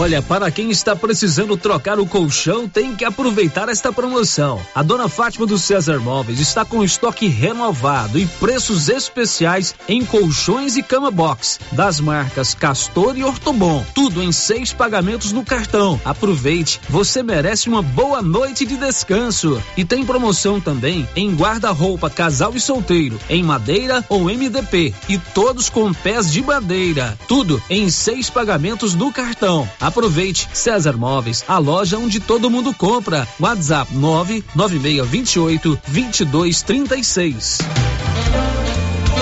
Olha, 0.00 0.22
para 0.22 0.48
quem 0.48 0.70
está 0.70 0.94
precisando 0.94 1.56
trocar 1.56 1.98
o 1.98 2.06
colchão, 2.06 2.68
tem 2.68 2.94
que 2.94 3.04
aproveitar 3.04 3.68
esta 3.68 3.92
promoção. 3.92 4.60
A 4.72 4.80
dona 4.80 5.08
Fátima 5.08 5.44
do 5.44 5.58
César 5.58 5.98
Móveis 5.98 6.38
está 6.38 6.64
com 6.64 6.84
estoque 6.84 7.26
renovado 7.26 8.16
e 8.16 8.24
preços 8.24 8.88
especiais 8.88 9.74
em 9.88 10.04
colchões 10.04 10.76
e 10.76 10.84
cama 10.84 11.10
box 11.10 11.58
das 11.72 11.98
marcas 11.98 12.54
Castor 12.54 13.18
e 13.18 13.24
Ortobon. 13.24 13.84
Tudo 13.92 14.22
em 14.22 14.30
seis 14.30 14.72
pagamentos 14.72 15.32
no 15.32 15.44
cartão. 15.44 16.00
Aproveite, 16.04 16.80
você 16.88 17.20
merece 17.20 17.68
uma 17.68 17.82
boa 17.82 18.22
noite 18.22 18.64
de 18.64 18.76
descanso. 18.76 19.60
E 19.76 19.84
tem 19.84 20.06
promoção 20.06 20.60
também 20.60 21.08
em 21.16 21.34
guarda-roupa 21.34 22.08
casal 22.08 22.54
e 22.54 22.60
solteiro, 22.60 23.18
em 23.28 23.42
madeira 23.42 24.04
ou 24.08 24.26
MDP 24.26 24.94
e 25.08 25.18
todos 25.18 25.68
com 25.68 25.92
pés 25.92 26.30
de 26.30 26.40
madeira. 26.40 27.18
Tudo 27.26 27.60
em 27.68 27.90
seis 27.90 28.30
pagamentos 28.30 28.94
no 28.94 29.12
cartão. 29.12 29.68
Aproveite 29.88 30.50
César 30.52 30.98
Móveis, 30.98 31.42
a 31.48 31.56
loja 31.56 31.96
onde 31.96 32.20
todo 32.20 32.50
mundo 32.50 32.74
compra. 32.74 33.26
WhatsApp 33.40 33.90
99628 33.90 35.80
2236. 35.88 37.58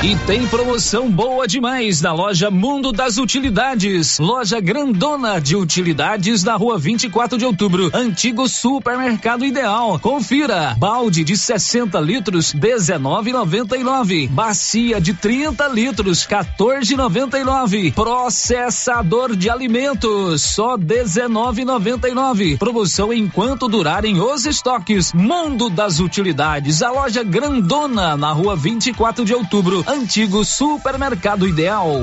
E 0.00 0.14
tem 0.28 0.46
promoção 0.46 1.10
boa 1.10 1.44
demais 1.44 2.00
na 2.00 2.12
loja 2.12 2.52
Mundo 2.52 2.92
das 2.92 3.18
Utilidades. 3.18 4.20
Loja 4.20 4.60
grandona 4.60 5.40
de 5.40 5.56
utilidades 5.56 6.44
na 6.44 6.54
rua 6.54 6.78
24 6.78 7.36
de 7.36 7.44
outubro. 7.44 7.90
Antigo 7.92 8.48
supermercado 8.48 9.44
ideal. 9.44 9.98
Confira. 9.98 10.76
Balde 10.78 11.24
de 11.24 11.36
60 11.36 11.98
litros, 11.98 12.54
19,99. 12.54 14.28
Bacia 14.28 15.00
de 15.00 15.14
30 15.14 15.66
litros, 15.66 16.24
14,99. 16.24 17.92
Processador 17.92 19.34
de 19.34 19.50
alimentos, 19.50 20.42
só 20.42 20.78
19,99. 20.78 22.56
Promoção 22.56 23.12
enquanto 23.12 23.66
durarem 23.66 24.20
os 24.20 24.46
estoques. 24.46 25.12
Mundo 25.12 25.68
das 25.68 25.98
Utilidades. 25.98 26.82
A 26.82 26.92
loja 26.92 27.24
grandona 27.24 28.16
na 28.16 28.30
rua 28.30 28.54
24 28.54 29.24
de 29.24 29.34
outubro 29.34 29.87
antigo 29.88 30.44
supermercado 30.44 31.46
ideal. 31.46 32.02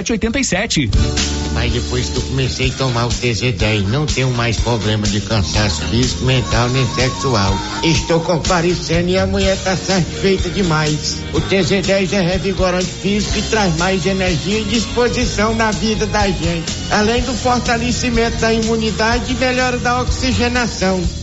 87. 0.09 0.89
Mas 1.53 1.73
depois 1.73 2.09
que 2.09 2.17
eu 2.17 2.21
comecei 2.23 2.69
a 2.69 2.73
tomar 2.73 3.05
o 3.05 3.09
TZ10, 3.09 3.87
não 3.87 4.05
tenho 4.05 4.31
mais 4.31 4.57
problema 4.57 5.05
de 5.05 5.19
cansaço 5.21 5.81
físico, 5.85 6.23
mental 6.25 6.69
nem 6.69 6.87
sexual. 6.95 7.53
Estou 7.83 8.19
comparecendo 8.21 9.09
e 9.09 9.17
a 9.17 9.27
mulher 9.27 9.55
está 9.55 9.75
satisfeita 9.75 10.49
demais. 10.49 11.17
O 11.33 11.41
TZ10 11.41 12.13
é 12.13 12.21
revigorante 12.21 12.85
físico 12.85 13.39
e 13.39 13.41
traz 13.43 13.77
mais 13.77 14.05
energia 14.05 14.59
e 14.59 14.63
disposição 14.65 15.53
na 15.53 15.71
vida 15.71 16.05
da 16.07 16.27
gente. 16.27 16.71
Além 16.89 17.21
do 17.23 17.33
fortalecimento 17.33 18.37
da 18.37 18.53
imunidade 18.53 19.33
e 19.33 19.35
melhora 19.35 19.77
da 19.77 20.01
oxigenação. 20.01 21.20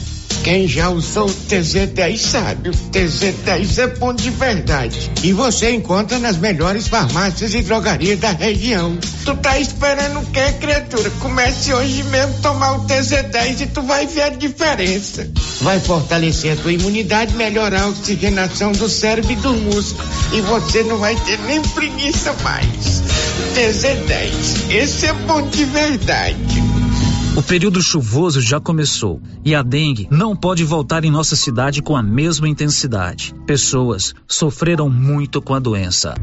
Quem 0.49 0.67
já 0.67 0.89
usou 0.89 1.27
o 1.27 1.31
TZ10 1.31 2.17
sabe, 2.17 2.71
o 2.71 2.73
TZ10 2.73 3.83
é 3.83 3.87
bom 3.99 4.15
de 4.15 4.31
verdade. 4.31 5.11
E 5.23 5.31
você 5.31 5.73
encontra 5.73 6.19
nas 6.19 6.39
melhores 6.39 6.89
farmácias 6.89 7.53
e 7.53 7.61
drogarias 7.61 8.19
da 8.19 8.31
região. 8.31 8.97
Tu 9.27 9.37
tá 9.37 9.61
esperando 9.61 10.21
o 10.21 10.25
que, 10.25 10.53
criatura? 10.53 11.11
Comece 11.21 11.75
hoje 11.75 12.03
mesmo 12.05 12.35
a 12.39 12.41
tomar 12.41 12.73
o 12.79 12.87
TZ10 12.87 13.61
e 13.61 13.67
tu 13.67 13.83
vai 13.83 14.07
ver 14.07 14.23
a 14.23 14.29
diferença. 14.31 15.31
Vai 15.61 15.79
fortalecer 15.81 16.55
a 16.55 16.57
tua 16.57 16.73
imunidade, 16.73 17.35
melhorar 17.35 17.83
a 17.83 17.89
oxigenação 17.89 18.73
do 18.73 18.89
cérebro 18.89 19.31
e 19.31 19.37
do 19.37 19.53
músculo. 19.53 20.09
E 20.33 20.41
você 20.41 20.83
não 20.83 20.97
vai 20.97 21.15
ter 21.15 21.39
nem 21.41 21.61
preguiça 21.61 22.33
mais. 22.43 23.03
TZ10, 23.55 24.71
esse 24.71 25.05
é 25.09 25.13
bom 25.13 25.43
de 25.43 25.67
verdade. 25.67 26.68
O 27.37 27.43
período 27.43 27.81
chuvoso 27.81 28.41
já 28.41 28.59
começou 28.61 29.21
e 29.45 29.55
a 29.55 29.63
dengue 29.63 30.09
não 30.11 30.35
pode 30.35 30.65
voltar 30.65 31.05
em 31.05 31.11
nossa 31.11 31.37
cidade 31.37 31.81
com 31.81 31.97
a 31.97 32.03
mesma 32.03 32.49
intensidade. 32.49 33.35
Pessoas 33.47 34.15
sofreram 34.27 34.89
muito 34.91 35.41
com 35.41 35.55
a 35.55 35.59
doença. 35.59 36.15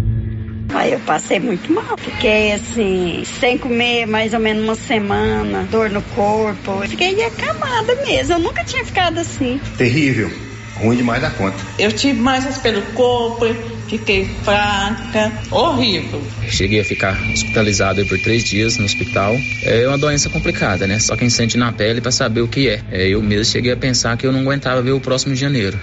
Aí 0.74 0.92
eu 0.94 1.00
passei 1.02 1.40
muito 1.40 1.72
mal. 1.72 1.98
Fiquei 1.98 2.52
assim, 2.52 3.24
sem 3.40 3.58
comer 3.58 4.06
mais 4.06 4.34
ou 4.34 4.40
menos 4.40 4.64
uma 4.64 4.76
semana, 4.76 5.64
dor 5.72 5.90
no 5.90 6.02
corpo. 6.02 6.82
Fiquei 6.88 7.24
acamada 7.24 7.96
mesmo. 8.06 8.34
Eu 8.34 8.40
nunca 8.40 8.64
tinha 8.64 8.84
ficado 8.84 9.18
assim. 9.20 9.60
Terrível. 9.78 10.30
Ruim 10.76 10.98
demais 10.98 11.22
da 11.22 11.30
conta. 11.30 11.56
Eu 11.80 11.92
tive 11.92 12.20
mais 12.20 12.58
pelo 12.58 12.82
corpo, 12.94 13.46
fiquei 13.88 14.26
fraca, 14.44 15.32
horrível. 15.52 16.22
Cheguei 16.50 16.80
a 16.80 16.86
ficar 16.86 17.18
hospitalizado 17.32 18.06
por 18.06 18.20
três 18.20 18.44
dias 18.44 18.78
no 18.78 18.86
hospital. 18.86 19.38
É 19.64 19.88
uma 19.88 19.98
doença 19.98 20.30
complicada, 20.30 20.88
né? 20.88 21.00
Só 21.00 21.16
quem 21.16 21.30
sente 21.30 21.58
na 21.58 21.72
pele 21.72 22.02
para 22.02 22.12
saber 22.12 22.42
o 22.42 22.48
que 22.48 22.70
é. 22.70 22.84
é. 22.92 23.08
Eu 23.08 23.22
mesmo 23.22 23.46
cheguei 23.46 23.72
a 23.72 23.78
pensar 23.78 24.18
que 24.18 24.26
eu 24.26 24.32
não 24.32 24.42
aguentava 24.42 24.82
ver 24.82 24.92
o 24.92 25.00
próximo 25.00 25.34
de 25.34 25.40
janeiro. 25.40 25.80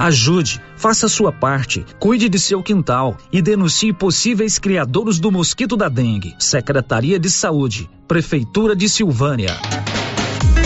Ajude, 0.00 0.60
faça 0.76 1.06
a 1.06 1.08
sua 1.08 1.32
parte, 1.32 1.84
cuide 2.00 2.28
de 2.28 2.38
seu 2.38 2.62
quintal 2.62 3.16
e 3.32 3.40
denuncie 3.40 3.92
possíveis 3.92 4.58
criadores 4.58 5.20
do 5.20 5.30
mosquito 5.30 5.76
da 5.76 5.88
dengue. 5.88 6.34
Secretaria 6.38 7.18
de 7.18 7.30
Saúde, 7.30 7.88
Prefeitura 8.08 8.74
de 8.74 8.88
Silvânia. 8.88 9.56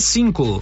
cinco. 0.00 0.60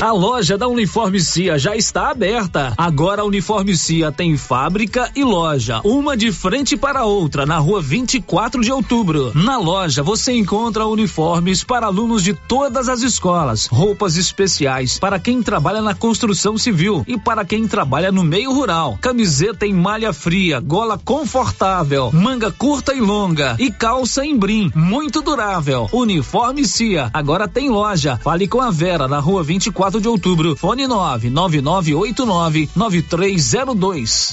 A 0.00 0.12
loja 0.12 0.56
da 0.56 0.68
Uniforme 0.68 1.18
Cia 1.18 1.58
já 1.58 1.74
está 1.74 2.10
aberta. 2.10 2.72
Agora 2.78 3.22
a 3.22 3.24
Uniforme 3.24 3.76
Cia 3.76 4.12
tem 4.12 4.36
fábrica 4.36 5.10
e 5.16 5.24
loja, 5.24 5.80
uma 5.82 6.16
de 6.16 6.30
frente 6.30 6.76
para 6.76 7.00
a 7.00 7.04
outra, 7.04 7.44
na 7.44 7.58
rua 7.58 7.82
24 7.82 8.62
de 8.62 8.70
outubro. 8.70 9.32
Na 9.34 9.58
loja 9.58 10.00
você 10.00 10.32
encontra 10.32 10.86
uniformes 10.86 11.64
para 11.64 11.86
alunos 11.86 12.22
de 12.22 12.32
todas 12.32 12.88
as 12.88 13.02
escolas, 13.02 13.66
roupas 13.66 14.16
especiais 14.16 15.00
para 15.00 15.18
quem 15.18 15.42
trabalha 15.42 15.82
na 15.82 15.96
construção 15.96 16.56
civil 16.56 17.02
e 17.04 17.18
para 17.18 17.44
quem 17.44 17.66
trabalha 17.66 18.12
no 18.12 18.22
meio 18.22 18.52
rural. 18.52 18.96
Camiseta 19.00 19.66
em 19.66 19.72
malha 19.72 20.12
fria, 20.12 20.60
gola 20.60 20.96
confortável, 20.96 22.12
manga 22.12 22.52
curta 22.52 22.94
e 22.94 23.00
longa 23.00 23.56
e 23.58 23.68
calça 23.68 24.24
em 24.24 24.38
brim, 24.38 24.70
muito 24.76 25.22
durável. 25.22 25.88
Uniforme 25.92 26.64
Cia 26.64 27.10
agora 27.12 27.48
tem 27.48 27.68
loja. 27.68 28.16
Fale 28.22 28.46
com 28.46 28.60
a 28.60 28.70
Vera 28.70 29.08
na 29.08 29.18
rua 29.18 29.42
24 29.42 29.87
de 29.96 30.08
outubro. 30.08 30.54
Fone 30.54 30.86
99989 30.86 32.68
9302. 32.76 34.32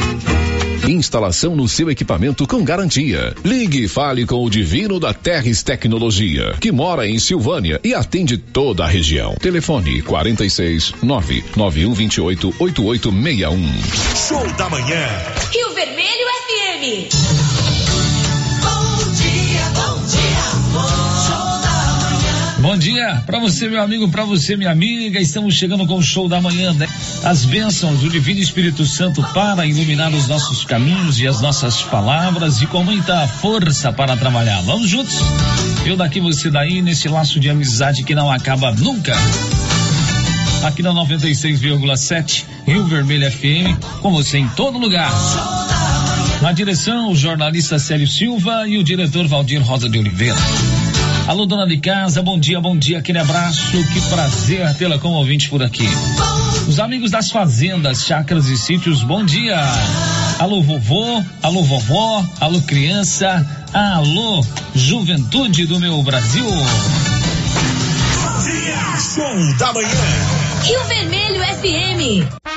Instalação 0.91 1.55
no 1.55 1.67
seu 1.67 1.89
equipamento 1.89 2.45
com 2.45 2.63
garantia. 2.63 3.33
Ligue 3.43 3.85
e 3.85 3.87
fale 3.87 4.25
com 4.25 4.43
o 4.43 4.49
Divino 4.49 4.99
da 4.99 5.13
Terres 5.13 5.63
Tecnologia, 5.63 6.55
que 6.59 6.71
mora 6.71 7.07
em 7.07 7.17
Silvânia 7.19 7.79
e 7.83 7.93
atende 7.93 8.37
toda 8.37 8.83
a 8.83 8.87
região. 8.87 9.35
Telefone 9.35 10.01
46 10.01 10.93
99128 11.01 12.55
8861. 12.59 14.27
Show 14.27 14.53
da 14.53 14.69
manhã. 14.69 15.07
Rio 15.51 15.73
Vermelho 15.73 16.27
FM. 16.47 17.60
Dia 22.91 23.23
para 23.25 23.39
você, 23.39 23.69
meu 23.69 23.81
amigo, 23.81 24.09
para 24.09 24.25
você, 24.25 24.55
minha 24.57 24.71
amiga. 24.71 25.19
Estamos 25.19 25.55
chegando 25.55 25.85
com 25.87 25.95
o 25.95 26.03
show 26.03 26.27
da 26.27 26.41
manhã, 26.41 26.73
né? 26.73 26.87
As 27.23 27.45
bênçãos 27.45 27.99
do 27.99 28.09
Divino 28.09 28.39
Espírito 28.39 28.85
Santo 28.85 29.23
para 29.33 29.65
iluminar 29.65 30.13
os 30.13 30.27
nossos 30.27 30.65
caminhos 30.65 31.19
e 31.19 31.27
as 31.27 31.41
nossas 31.41 31.81
palavras 31.83 32.61
e 32.61 32.67
com 32.67 32.83
muita 32.83 33.27
força 33.27 33.93
para 33.93 34.17
trabalhar. 34.17 34.61
Vamos 34.61 34.89
juntos? 34.89 35.15
Eu 35.85 35.95
daqui, 35.95 36.19
você 36.19 36.49
daí, 36.49 36.81
nesse 36.81 37.07
laço 37.07 37.39
de 37.39 37.49
amizade 37.49 38.03
que 38.03 38.13
não 38.13 38.29
acaba 38.29 38.71
nunca. 38.71 39.15
Aqui 40.63 40.83
na 40.83 40.91
96,7 40.91 42.43
Rio 42.67 42.85
Vermelho 42.85 43.31
FM, 43.31 44.01
com 44.01 44.11
você 44.11 44.37
em 44.37 44.47
todo 44.49 44.77
lugar. 44.77 45.11
Na 46.41 46.51
direção, 46.51 47.11
o 47.11 47.15
jornalista 47.15 47.79
Célio 47.79 48.07
Silva 48.07 48.67
e 48.67 48.77
o 48.77 48.83
diretor 48.83 49.27
Valdir 49.27 49.61
Rosa 49.63 49.87
de 49.87 49.97
Oliveira. 49.97 50.37
Alô, 51.27 51.45
dona 51.45 51.65
de 51.67 51.77
casa, 51.77 52.21
bom 52.21 52.39
dia, 52.39 52.59
bom 52.59 52.77
dia, 52.77 52.99
aquele 52.99 53.19
abraço, 53.19 53.71
que 53.93 54.01
prazer 54.09 54.75
tê-la 54.75 54.97
como 54.99 55.15
ouvinte 55.15 55.49
por 55.49 55.63
aqui. 55.63 55.87
Os 56.67 56.79
amigos 56.79 57.11
das 57.11 57.31
fazendas, 57.31 58.05
chácaras 58.05 58.47
e 58.47 58.57
sítios, 58.57 59.03
bom 59.03 59.23
dia. 59.23 59.57
Alô, 60.39 60.61
vovô, 60.61 61.23
alô, 61.41 61.63
vovó, 61.63 62.25
alô, 62.39 62.59
criança, 62.61 63.45
alô, 63.73 64.45
juventude 64.75 65.65
do 65.65 65.79
meu 65.79 66.01
Brasil. 66.03 66.45
Show 69.15 69.57
da 69.57 69.73
manhã. 69.73 69.87
Rio 70.63 70.83
Vermelho 70.85 71.41
FM. 71.41 72.50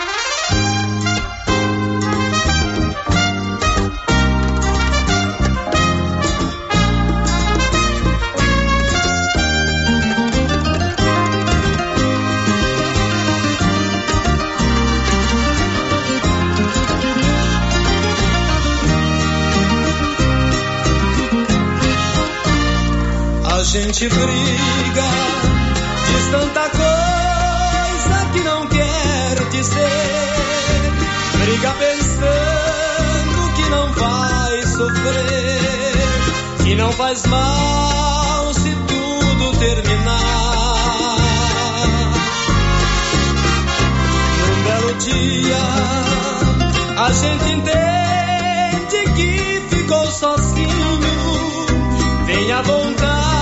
Gente 23.74 24.08
briga, 24.08 25.04
diz 26.06 26.26
tanta 26.30 26.70
coisa 26.70 28.24
que 28.32 28.40
não 28.44 28.64
quer 28.68 29.34
dizer. 29.50 30.92
Briga 31.42 31.74
pensando 31.80 33.52
que 33.56 33.68
não 33.70 33.92
vai 33.94 34.62
sofrer, 34.62 35.96
que 36.62 36.76
não 36.76 36.92
faz 36.92 37.26
mal 37.26 38.54
se 38.54 38.76
tudo 38.86 39.58
terminar. 39.58 40.22
Num 44.38 44.62
belo 44.62 44.94
dia, 45.00 45.58
a 46.96 47.12
gente 47.12 47.54
entende 47.54 49.04
que 49.16 49.62
ficou 49.68 50.06
sozinho. 50.12 50.70
Tem 52.24 52.52
a 52.52 52.62
vontade 52.62 53.33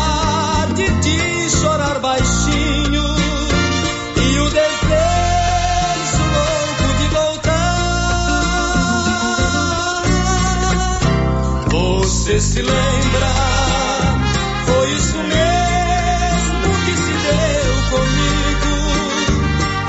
de 1.00 1.50
chorar 1.50 1.98
baixinho 1.98 3.04
e 4.16 4.38
o 4.38 4.50
desejo 4.50 6.22
louco 6.34 6.86
de 6.98 7.06
voltar. 7.08 7.62
Você 11.70 12.40
se 12.40 12.62
lembra? 12.62 13.30
Foi 14.66 14.90
isso 14.92 15.18
mesmo 15.18 16.68
que 16.84 16.94
se 16.96 17.12
deu 17.26 17.74
comigo. 17.90 18.74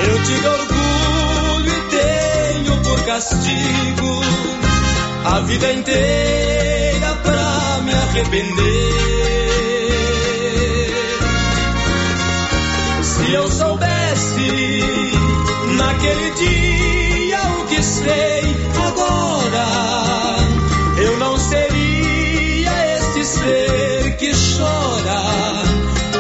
Eu 0.08 0.16
tive 0.24 0.48
orgulho 0.48 1.72
e 1.72 1.82
tenho 1.90 2.74
por 2.84 3.00
castigo 3.06 4.14
a 5.26 5.40
vida 5.40 5.72
inteira 5.74 7.16
pra 7.24 7.82
me 7.84 7.94
arrepender. 7.94 9.13
Se 13.34 13.38
eu 13.38 13.50
soubesse 13.50 14.80
naquele 15.76 16.30
dia 16.36 17.40
o 17.60 17.66
que 17.66 17.82
sei 17.82 18.56
agora, 18.86 19.66
eu 21.02 21.18
não 21.18 21.36
seria 21.40 22.96
este 22.96 23.26
ser 23.26 24.18
que 24.18 24.32
chora. 24.56 25.64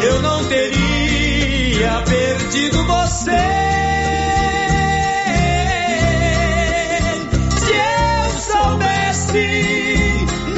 Eu 0.02 0.24
não 0.24 0.44
teria 0.46 2.02
perdido 2.02 2.84
você. 2.84 3.32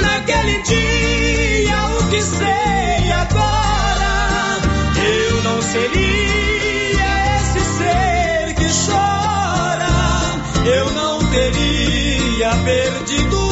Naquele 0.02 0.62
dia 0.64 1.88
o 2.00 2.10
que 2.10 2.22
sei 2.22 3.12
agora, 3.12 4.58
eu 5.04 5.44
não 5.44 5.62
seria 5.62 6.05
perdido 12.64 13.45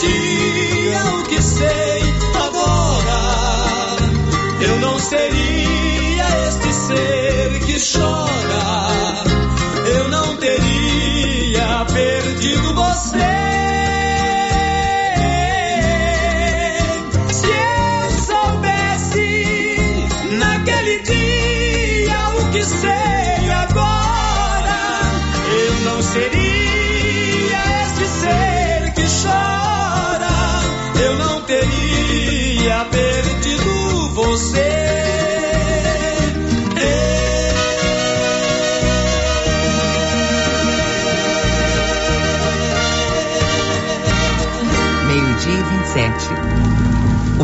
dia 0.00 1.04
o 1.14 1.22
que 1.24 1.42
sei 1.42 2.02
agora, 2.34 3.20
eu 4.60 4.80
não 4.80 4.98
seria 4.98 6.48
este 6.48 6.72
ser 6.72 7.60
que 7.66 7.78
chora. 7.78 9.30
Eu 9.94 10.08
não 10.08 10.36
teria 10.36 11.84
perdido 11.92 12.74
você. 12.74 13.39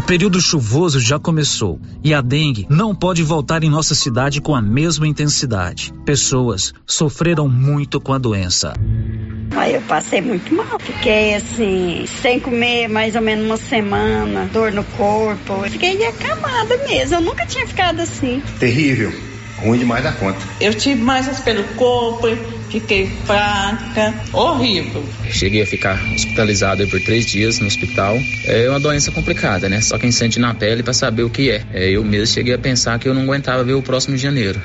Período 0.07 0.41
chuvoso 0.41 1.01
já 1.01 1.19
começou 1.19 1.81
e 2.03 2.15
a 2.15 2.20
dengue 2.20 2.65
não 2.70 2.95
pode 2.95 3.24
voltar 3.24 3.65
em 3.65 3.69
nossa 3.69 3.93
cidade 3.93 4.41
com 4.41 4.55
a 4.55 4.62
mesma 4.62 5.07
intensidade. 5.07 5.93
Pessoas 6.05 6.73
sofreram 6.87 7.49
muito 7.49 8.01
com 8.01 8.12
a 8.12 8.19
doença. 8.19 8.73
Aí 9.57 9.74
eu 9.74 9.83
passei 9.83 10.20
muito 10.20 10.55
mal. 10.55 10.78
Fiquei 10.78 11.35
assim, 11.35 12.07
sem 12.23 12.39
comer 12.39 12.89
mais 12.89 13.16
ou 13.16 13.20
menos 13.20 13.47
uma 13.47 13.57
semana, 13.57 14.49
dor 14.53 14.70
no 14.70 14.85
corpo. 14.85 15.69
Fiquei 15.69 16.07
acamada 16.07 16.77
mesmo. 16.89 17.16
Eu 17.16 17.20
nunca 17.20 17.45
tinha 17.45 17.66
ficado 17.66 18.01
assim. 18.01 18.41
Terrível. 18.61 19.12
Ruim 19.59 19.78
demais 19.78 20.05
da 20.05 20.12
conta. 20.12 20.39
Eu 20.61 20.73
tive 20.73 21.03
mais 21.03 21.41
pelo 21.41 21.65
corpo, 21.74 22.28
fiquei 22.71 23.07
fraca, 23.25 24.15
horrível. 24.33 25.05
Cheguei 25.31 25.63
a 25.63 25.67
ficar 25.67 25.99
hospitalizado 26.15 26.87
por 26.89 27.01
três 27.01 27.27
dias 27.27 27.59
no 27.59 27.67
hospital. 27.67 28.19
É 28.45 28.69
uma 28.69 28.81
doença 28.81 29.11
complicada, 29.11 29.69
né? 29.69 29.81
Só 29.81 29.99
quem 29.99 30.11
sente 30.11 30.39
na 30.39 30.55
pele 30.55 30.83
para 30.83 30.93
saber 30.93 31.23
o 31.23 31.31
que 31.31 31.51
é. 31.51 31.65
é. 31.73 31.91
Eu 31.91 32.05
mesmo 32.05 32.27
cheguei 32.27 32.55
a 32.55 32.59
pensar 32.59 32.99
que 32.99 33.09
eu 33.09 33.15
não 33.15 33.23
aguentava 33.23 33.65
ver 33.65 33.75
o 33.75 33.83
próximo 33.83 34.17
de 34.17 34.23
janeiro. 34.23 34.61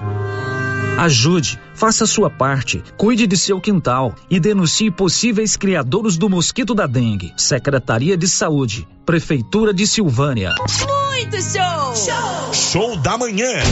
Ajude, 0.98 1.58
faça 1.74 2.04
a 2.04 2.08
sua 2.08 2.30
parte, 2.30 2.84
cuide 2.96 3.26
de 3.26 3.36
seu 3.36 3.60
quintal 3.60 4.14
e 4.30 4.40
denuncie 4.40 4.92
possíveis 4.92 5.56
criadores 5.58 6.18
do 6.18 6.30
mosquito 6.30 6.76
da 6.76 6.86
dengue. 6.86 7.34
Secretaria 7.36 8.16
de 8.16 8.28
Saúde, 8.28 8.88
Prefeitura 9.06 9.74
de 9.74 9.88
Silvânia. 9.88 10.54
Muito 10.60 11.38
show! 11.42 11.96
Show! 11.96 12.54
Show 12.54 12.98
da 12.98 13.18
manhã. 13.18 13.64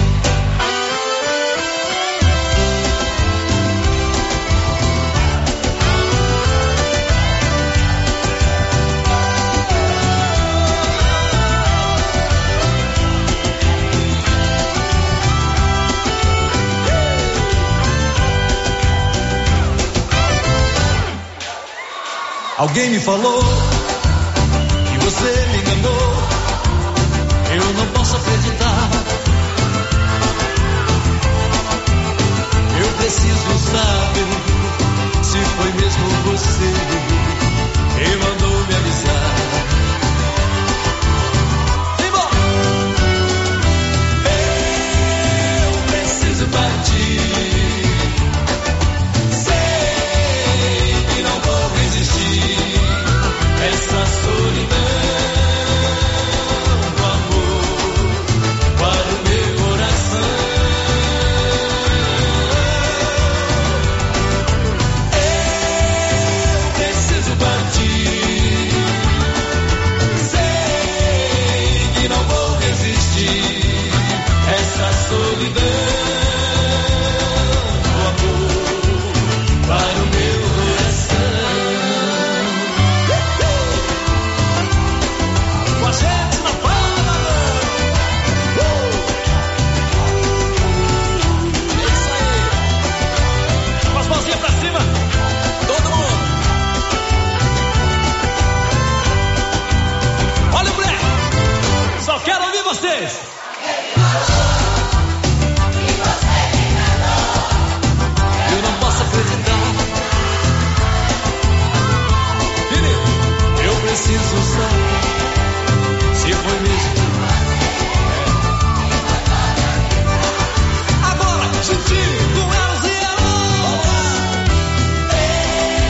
Alguém 22.60 22.90
me 22.90 23.00
falou 23.00 23.42
que 23.42 24.98
você 25.06 25.48
me 25.48 25.60
enganou. 25.60 26.14
Eu 27.56 27.74
não 27.74 27.88
posso 27.94 28.18
acreditar. 28.18 28.90
Eu 32.82 32.88
preciso 32.98 33.58
saber 33.72 34.28
se 35.24 35.38
foi 35.56 35.72